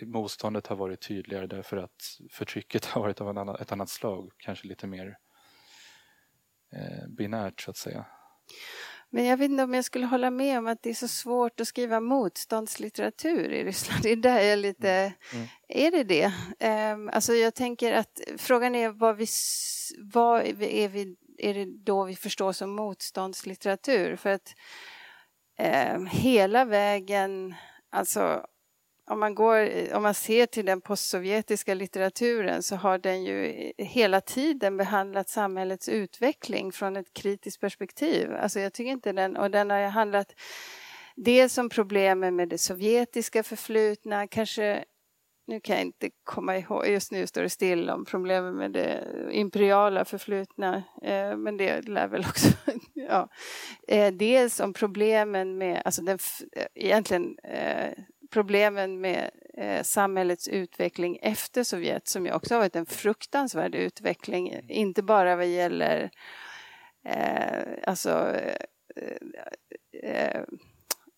motståndet 0.01 0.67
har 0.67 0.75
varit 0.75 1.01
tydligare 1.01 1.47
därför 1.47 1.77
att 1.77 2.19
förtrycket 2.31 2.85
har 2.85 3.01
varit 3.01 3.21
av 3.21 3.27
annan, 3.27 3.55
ett 3.55 3.71
annat 3.71 3.89
slag, 3.89 4.31
kanske 4.37 4.67
lite 4.67 4.87
mer 4.87 5.17
eh, 6.73 7.07
binärt 7.07 7.61
så 7.61 7.71
att 7.71 7.77
säga. 7.77 8.05
Men 9.17 9.25
jag 9.25 9.37
vet 9.37 9.51
inte 9.51 9.63
om 9.63 9.73
jag 9.73 9.85
skulle 9.85 10.05
hålla 10.05 10.31
med 10.31 10.57
om 10.57 10.67
att 10.67 10.83
det 10.83 10.89
är 10.89 10.93
så 10.93 11.07
svårt 11.07 11.59
att 11.59 11.67
skriva 11.67 11.99
motståndslitteratur 11.99 13.51
i 13.51 13.63
Ryssland. 13.63 14.03
Det 14.03 14.11
är 14.11 14.15
där 14.15 14.41
jag 14.41 14.59
lite... 14.59 14.89
Mm. 14.89 15.13
mm. 15.33 15.47
Är 15.67 15.91
det 15.91 16.03
det? 16.03 16.25
Um, 16.93 17.09
alltså 17.13 17.33
jag 17.33 17.55
tänker 17.55 17.93
att 17.93 18.21
frågan 18.37 18.75
är 18.75 18.89
vad, 18.89 19.17
vi, 19.17 19.25
vad 19.97 20.41
är, 20.41 20.87
vi, 20.87 21.15
är 21.37 21.53
det 21.53 21.65
då 21.65 22.03
vi 22.03 22.15
förstår 22.15 22.51
som 22.51 22.69
motståndslitteratur? 22.69 24.15
För 24.15 24.29
att 24.29 24.55
um, 25.95 26.05
hela 26.05 26.65
vägen, 26.65 27.55
alltså 27.91 28.45
om 29.09 29.19
man, 29.19 29.35
går, 29.35 29.69
om 29.93 30.03
man 30.03 30.13
ser 30.13 30.45
till 30.45 30.65
den 30.65 30.81
postsovjetiska 30.81 31.73
litteraturen 31.73 32.63
så 32.63 32.75
har 32.75 32.97
den 32.97 33.23
ju 33.23 33.71
hela 33.77 34.21
tiden 34.21 34.77
behandlat 34.77 35.29
samhällets 35.29 35.89
utveckling 35.89 36.71
från 36.71 36.95
ett 36.95 37.13
kritiskt 37.13 37.61
perspektiv. 37.61 38.33
Alltså 38.33 38.59
jag 38.59 38.73
tycker 38.73 38.91
inte 38.91 39.11
den, 39.11 39.37
och 39.37 39.51
den 39.51 39.69
har 39.69 39.79
ju 39.79 39.85
handlat 39.85 40.33
dels 41.15 41.57
om 41.57 41.69
problemen 41.69 42.35
med 42.35 42.49
det 42.49 42.57
sovjetiska 42.57 43.43
förflutna, 43.43 44.27
kanske 44.27 44.83
nu 45.47 45.59
kan 45.59 45.75
jag 45.75 45.85
inte 45.85 46.09
komma 46.23 46.57
ihåg, 46.57 46.87
just 46.87 47.11
nu 47.11 47.27
står 47.27 47.41
det 47.41 47.49
still 47.49 47.89
om 47.89 48.05
problemen 48.05 48.55
med 48.55 48.71
det 48.71 49.03
imperiala 49.31 50.05
förflutna, 50.05 50.83
eh, 51.01 51.37
men 51.37 51.57
det 51.57 51.87
lär 51.87 52.07
väl 52.07 52.25
också, 52.29 52.47
ja. 52.93 53.29
Eh, 53.87 54.13
dels 54.13 54.59
om 54.59 54.73
problemen 54.73 55.57
med, 55.57 55.81
alltså 55.85 56.01
den, 56.01 56.19
egentligen 56.75 57.37
eh, 57.43 57.93
problemen 58.29 59.01
med 59.01 59.29
eh, 59.57 59.83
samhällets 59.83 60.47
utveckling 60.47 61.19
efter 61.21 61.63
Sovjet 61.63 62.07
som 62.07 62.25
ju 62.25 62.31
också 62.31 62.53
har 62.53 62.59
varit 62.59 62.75
en 62.75 62.85
fruktansvärd 62.85 63.75
utveckling, 63.75 64.61
inte 64.69 65.03
bara 65.03 65.35
vad 65.35 65.47
gäller 65.47 66.09
eh, 67.05 67.63
alltså 67.83 68.35
eh, 68.95 69.11
eh, 70.03 70.41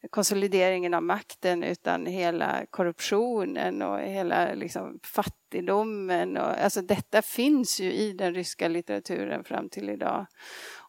konsolideringen 0.09 0.93
av 0.93 1.03
makten 1.03 1.63
utan 1.63 2.05
hela 2.05 2.65
korruptionen 2.69 3.81
och 3.81 3.99
hela 3.99 4.53
liksom, 4.53 4.99
fattigdomen. 5.03 6.37
Och, 6.37 6.63
alltså 6.63 6.81
detta 6.81 7.21
finns 7.21 7.79
ju 7.79 7.91
i 7.91 8.13
den 8.13 8.33
ryska 8.33 8.67
litteraturen 8.67 9.43
fram 9.43 9.69
till 9.69 9.89
idag. 9.89 10.25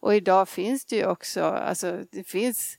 Och 0.01 0.15
idag 0.15 0.49
finns 0.49 0.85
det 0.85 0.95
ju 0.95 1.05
också, 1.05 1.43
alltså 1.43 1.99
det 2.11 2.23
finns 2.23 2.77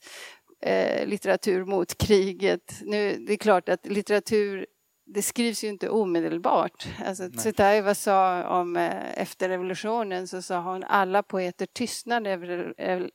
eh, 0.65 1.07
litteratur 1.07 1.65
mot 1.65 1.97
kriget. 1.97 2.73
Nu, 2.81 3.17
det 3.27 3.33
är 3.33 3.37
klart 3.37 3.69
att 3.69 3.85
litteratur 3.85 4.65
det 5.05 5.21
skrivs 5.21 5.63
ju 5.63 5.67
inte 5.67 5.89
omedelbart. 5.89 6.87
Alltså, 7.05 7.29
Tsvetaeva 7.29 7.95
sa 7.95 8.43
om 8.43 8.77
eh, 8.77 9.21
efter 9.21 9.49
revolutionen 9.49 10.27
så 10.27 10.41
sa 10.41 10.59
hon 10.59 10.83
alla 10.83 11.23
poeter 11.23 11.65
tystnade 11.65 12.31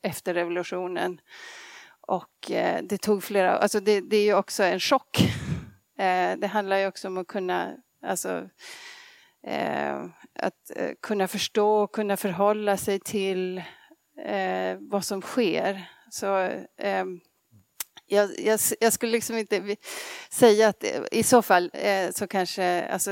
efter 0.02 0.34
revolutionen. 0.34 1.20
Och 2.00 2.50
eh, 2.50 2.82
det 2.82 2.98
tog 2.98 3.24
flera, 3.24 3.58
alltså 3.58 3.80
det, 3.80 4.00
det, 4.00 4.16
är 4.16 4.24
ju 4.24 4.34
också 4.34 4.62
en 4.62 4.80
chock. 4.80 5.18
Eh, 5.98 6.38
det 6.38 6.46
handlar 6.46 6.76
ju 6.76 6.86
också 6.86 7.08
om 7.08 7.18
att 7.18 7.26
kunna, 7.26 7.76
alltså 8.06 8.48
eh, 9.46 10.04
att 10.34 10.70
eh, 10.76 10.90
kunna 11.02 11.28
förstå 11.28 11.70
och 11.70 11.94
kunna 11.94 12.16
förhålla 12.16 12.76
sig 12.76 13.00
till 13.00 13.58
eh, 14.24 14.76
vad 14.80 15.04
som 15.04 15.22
sker. 15.22 15.90
Så 16.10 16.50
jag, 18.08 18.40
jag, 18.40 18.60
jag, 18.80 18.92
skulle 18.92 19.12
liksom 19.12 19.36
inte 19.36 19.76
säga 20.30 20.68
att 20.68 20.84
i 21.12 21.22
så 21.22 21.42
fall 21.42 21.70
eh, 21.74 22.10
så 22.10 22.26
kanske, 22.26 22.88
alltså, 22.88 23.10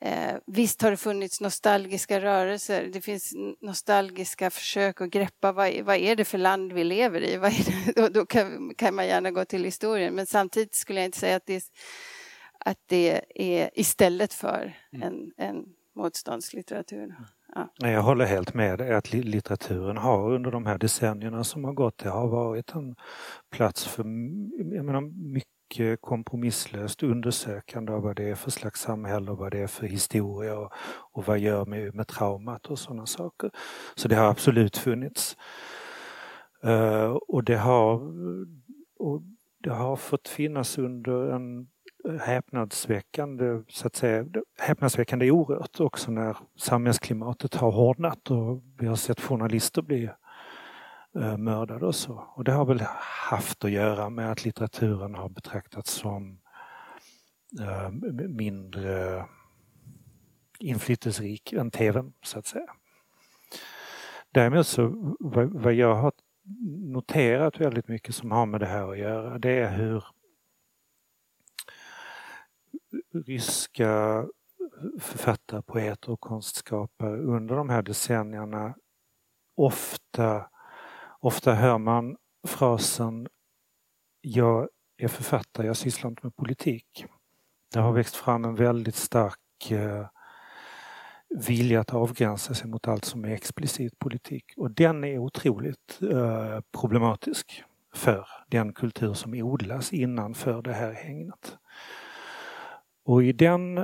eh, 0.00 0.34
visst 0.46 0.82
har 0.82 0.90
det 0.90 0.96
funnits 0.96 1.40
nostalgiska 1.40 2.20
rörelser. 2.20 2.90
Det 2.92 3.00
finns 3.00 3.32
nostalgiska 3.60 4.50
försök 4.50 5.00
att 5.00 5.10
greppa 5.10 5.52
vad, 5.52 5.80
vad 5.80 5.96
är 5.96 6.16
det 6.16 6.24
för 6.24 6.38
land 6.38 6.72
vi 6.72 6.84
lever 6.84 7.20
i? 7.20 7.36
Vad? 7.36 7.52
Då, 7.96 8.08
då 8.08 8.26
kan, 8.26 8.74
kan, 8.74 8.94
man 8.94 9.06
gärna 9.06 9.30
gå 9.30 9.44
till 9.44 9.64
historien. 9.64 10.14
Men 10.14 10.26
samtidigt 10.26 10.74
skulle 10.74 11.00
jag 11.00 11.08
inte 11.08 11.18
säga 11.18 11.36
att 11.36 11.46
det, 11.46 11.64
att 12.60 12.78
det 12.86 13.20
är 13.34 13.70
istället 13.74 14.34
för 14.34 14.78
mm. 14.92 15.08
en, 15.08 15.32
en 15.36 15.64
motståndslitteratur. 15.94 17.14
Ja. 17.56 17.88
Jag 17.88 18.02
håller 18.02 18.24
helt 18.24 18.54
med 18.54 18.78
dig 18.78 18.94
att 18.94 19.12
litteraturen 19.12 19.96
har 19.96 20.32
under 20.32 20.50
de 20.50 20.66
här 20.66 20.78
decennierna 20.78 21.44
som 21.44 21.64
har 21.64 21.72
gått, 21.72 21.98
det 21.98 22.08
har 22.08 22.28
varit 22.28 22.74
en 22.74 22.96
plats 23.50 23.86
för 23.86 24.02
jag 24.74 24.84
menar, 24.84 25.00
mycket 25.32 26.00
kompromisslöst 26.00 27.02
undersökande 27.02 27.92
av 27.92 28.02
vad 28.02 28.16
det 28.16 28.30
är 28.30 28.34
för 28.34 28.50
slags 28.50 28.80
samhälle 28.80 29.30
och 29.30 29.38
vad 29.38 29.52
det 29.52 29.58
är 29.58 29.66
för 29.66 29.86
historia 29.86 30.58
och, 30.58 30.72
och 31.12 31.24
vad 31.26 31.38
gör 31.38 31.66
med, 31.66 31.94
med 31.94 32.08
traumat 32.08 32.66
och 32.66 32.78
sådana 32.78 33.06
saker. 33.06 33.50
Så 33.94 34.08
det 34.08 34.14
har 34.14 34.30
absolut 34.30 34.76
funnits. 34.76 35.36
Uh, 36.64 37.10
och 37.28 37.44
det 37.44 37.56
har 37.56 37.94
och 38.98 39.22
det 39.58 39.70
har 39.70 39.96
fått 39.96 40.28
finnas 40.28 40.78
under 40.78 41.30
en 41.30 41.68
häpnadsväckande, 42.20 43.62
så 43.68 43.86
att 43.86 43.96
säga, 43.96 44.24
häpnadsväckande 44.58 45.30
orört 45.30 45.80
också 45.80 46.10
när 46.10 46.36
samhällsklimatet 46.56 47.54
har 47.54 47.70
hårdnat 47.70 48.30
och 48.30 48.62
vi 48.78 48.86
har 48.86 48.96
sett 48.96 49.20
journalister 49.20 49.82
bli 49.82 50.10
eh, 51.18 51.36
mördade 51.36 51.86
och 51.86 51.94
så. 51.94 52.24
Och 52.34 52.44
det 52.44 52.52
har 52.52 52.64
väl 52.64 52.80
haft 53.30 53.64
att 53.64 53.70
göra 53.70 54.10
med 54.10 54.32
att 54.32 54.44
litteraturen 54.44 55.14
har 55.14 55.28
betraktats 55.28 55.90
som 55.90 56.38
eh, 57.60 57.90
mindre 58.28 59.24
inflytelserik 60.58 61.52
än 61.52 61.70
tvn, 61.70 62.12
så 62.22 62.38
att 62.38 62.46
säga. 62.46 62.70
Däremot 64.30 64.66
så, 64.66 65.16
vad 65.50 65.74
jag 65.74 65.94
har 65.94 66.12
noterat 66.92 67.60
väldigt 67.60 67.88
mycket 67.88 68.14
som 68.14 68.30
har 68.30 68.46
med 68.46 68.60
det 68.60 68.66
här 68.66 68.92
att 68.92 68.98
göra, 68.98 69.38
det 69.38 69.50
är 69.50 69.76
hur 69.76 70.04
ryska 73.26 74.24
författare, 75.00 75.62
poeter 75.62 76.10
och 76.10 76.20
konstskapare 76.20 77.18
under 77.18 77.56
de 77.56 77.68
här 77.68 77.82
decennierna 77.82 78.74
ofta, 79.56 80.48
ofta 81.20 81.54
hör 81.54 81.78
man 81.78 82.16
frasen 82.46 83.28
Jag 84.20 84.68
är 84.96 85.08
författare, 85.08 85.66
jag 85.66 85.76
sysslar 85.76 86.10
inte 86.10 86.26
med 86.26 86.36
politik. 86.36 87.06
Det 87.72 87.80
har 87.80 87.92
växt 87.92 88.16
fram 88.16 88.44
en 88.44 88.54
väldigt 88.54 88.94
stark 88.94 89.70
eh, 89.70 90.06
vilja 91.28 91.80
att 91.80 91.94
avgränsa 91.94 92.54
sig 92.54 92.68
mot 92.68 92.88
allt 92.88 93.04
som 93.04 93.24
är 93.24 93.28
explicit 93.28 93.98
politik 93.98 94.44
och 94.56 94.70
den 94.70 95.04
är 95.04 95.18
otroligt 95.18 95.98
eh, 96.02 96.60
problematisk 96.80 97.64
för 97.94 98.28
den 98.48 98.72
kultur 98.72 99.14
som 99.14 99.34
odlas 99.34 99.92
innanför 99.92 100.62
det 100.62 100.72
här 100.72 100.92
hängnet. 100.92 101.56
Och 103.06 103.24
i 103.24 103.32
den 103.32 103.78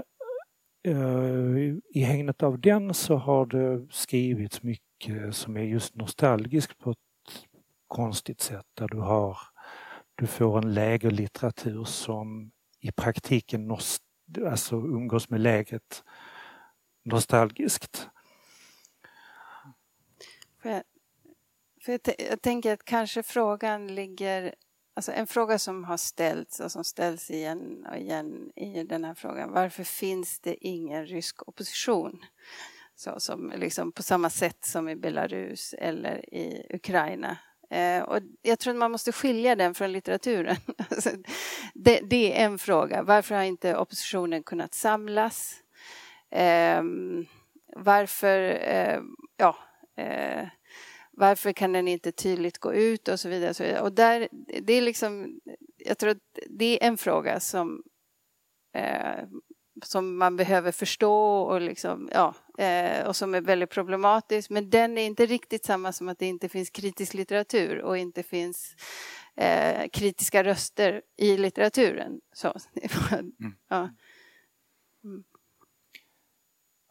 eh, 0.85 1.57
i 1.89 2.03
hägnet 2.03 2.43
av 2.43 2.61
den 2.61 2.95
så 2.95 3.17
har 3.17 3.47
det 3.47 3.87
skrivits 3.91 4.63
mycket 4.63 5.35
som 5.35 5.57
är 5.57 5.63
just 5.63 5.95
nostalgiskt 5.95 6.79
på 6.79 6.91
ett 6.91 6.99
konstigt 7.89 8.41
sätt 8.41 8.67
där 8.75 8.89
du 8.89 8.99
har 8.99 9.39
du 10.15 10.27
får 10.27 10.59
en 10.59 10.75
lägerlitteratur 10.75 11.85
som 11.85 12.53
i 12.81 12.93
praktiken 12.93 13.69
nost, 13.69 14.03
alltså 14.47 14.77
umgås 14.77 15.31
med 15.31 15.41
läget 15.41 16.05
nostalgiskt. 17.03 18.09
För 20.63 20.71
jag, 20.71 20.83
för 21.85 21.93
jag, 21.93 22.01
jag 22.31 22.43
tänker 22.43 22.73
att 22.73 22.85
kanske 22.85 23.23
frågan 23.23 23.95
ligger 23.95 24.55
Alltså 24.95 25.13
en 25.13 25.27
fråga 25.27 25.59
som 25.59 25.85
har 25.85 25.97
ställts 25.97 26.61
och 26.61 26.73
som 26.73 26.85
ställs 26.85 27.31
igen 27.31 27.87
och 27.91 27.97
igen 27.97 28.53
i 28.57 28.85
den 28.85 29.05
här 29.05 29.15
frågan. 29.15 29.53
Varför 29.53 29.85
finns 29.85 30.41
det 30.41 30.67
ingen 30.67 31.07
rysk 31.07 31.49
opposition? 31.49 32.25
Så 32.95 33.21
som 33.21 33.53
liksom 33.57 33.93
på 33.93 34.03
samma 34.03 34.31
sätt 34.31 34.65
som 34.65 34.89
i 34.89 34.97
Belarus 34.97 35.75
eller 35.79 36.35
i 36.35 36.67
Ukraina. 36.71 37.37
Eh, 37.71 38.03
och 38.03 38.19
jag 38.43 38.59
tror 38.59 38.75
att 38.75 38.79
man 38.79 38.91
måste 38.91 39.13
skilja 39.13 39.57
den 39.57 39.75
från 39.75 39.93
litteraturen. 39.93 40.57
Alltså, 40.91 41.11
det, 41.75 42.01
det, 42.01 42.41
är 42.41 42.45
en 42.45 42.59
fråga. 42.59 43.03
Varför 43.03 43.35
har 43.35 43.43
inte 43.43 43.77
oppositionen 43.77 44.43
kunnat 44.43 44.75
samlas? 44.75 45.55
Eh, 46.31 46.83
varför, 47.77 48.39
eh, 48.63 49.01
ja, 49.37 49.57
eh, 49.97 50.49
varför 51.23 51.53
kan 51.53 51.73
den 51.73 51.89
inte 51.89 52.13
tydligt 52.13 52.59
gå 52.59 52.75
ut 52.75 53.09
och 53.09 53.21
så 53.21 53.29
vidare. 53.29 53.51
Och, 53.51 53.57
så 53.57 53.63
vidare. 53.65 53.81
och 53.81 53.93
där, 53.93 54.29
det 54.63 54.73
är 54.73 54.83
liksom, 54.83 55.41
jag 55.79 55.99
tror 55.99 56.11
att 56.11 56.39
det 56.47 56.65
är 56.65 56.89
en 56.89 56.97
fråga 56.97 57.41
som, 57.41 57.83
eh, 58.75 59.25
som 59.85 60.19
man 60.19 60.37
behöver 60.37 60.73
förstå 60.73 61.43
och, 61.43 61.61
liksom, 61.61 62.09
ja, 62.13 62.35
eh, 62.59 63.07
och 63.07 63.17
som 63.17 63.35
är 63.35 63.41
väldigt 63.41 63.71
problematisk. 63.71 64.51
Men 64.51 64.71
den 64.71 64.99
är 64.99 65.07
inte 65.07 65.27
riktigt 65.27 65.65
samma 65.65 65.93
som 65.93 66.09
att 66.09 66.19
det 66.19 66.27
inte 66.27 66.49
finns 66.49 66.71
kritisk 66.71 67.15
litteratur 67.15 67.83
och 67.83 67.99
inte 67.99 68.23
finns 68.23 68.75
eh, 69.37 69.89
kritiska 69.93 70.45
röster 70.45 71.03
i 71.17 71.37
litteraturen. 71.37 72.21
Så, 72.33 72.47
mm. 73.13 73.33
ja. 73.69 73.91
Mm. 75.05 75.25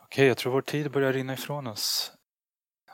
Okej, 0.04 0.28
jag 0.28 0.38
tror 0.38 0.52
vår 0.52 0.62
tid 0.62 0.92
börjar 0.92 1.14
rinna 1.14 1.34
ifrån 1.34 1.68
oss. 1.68 2.14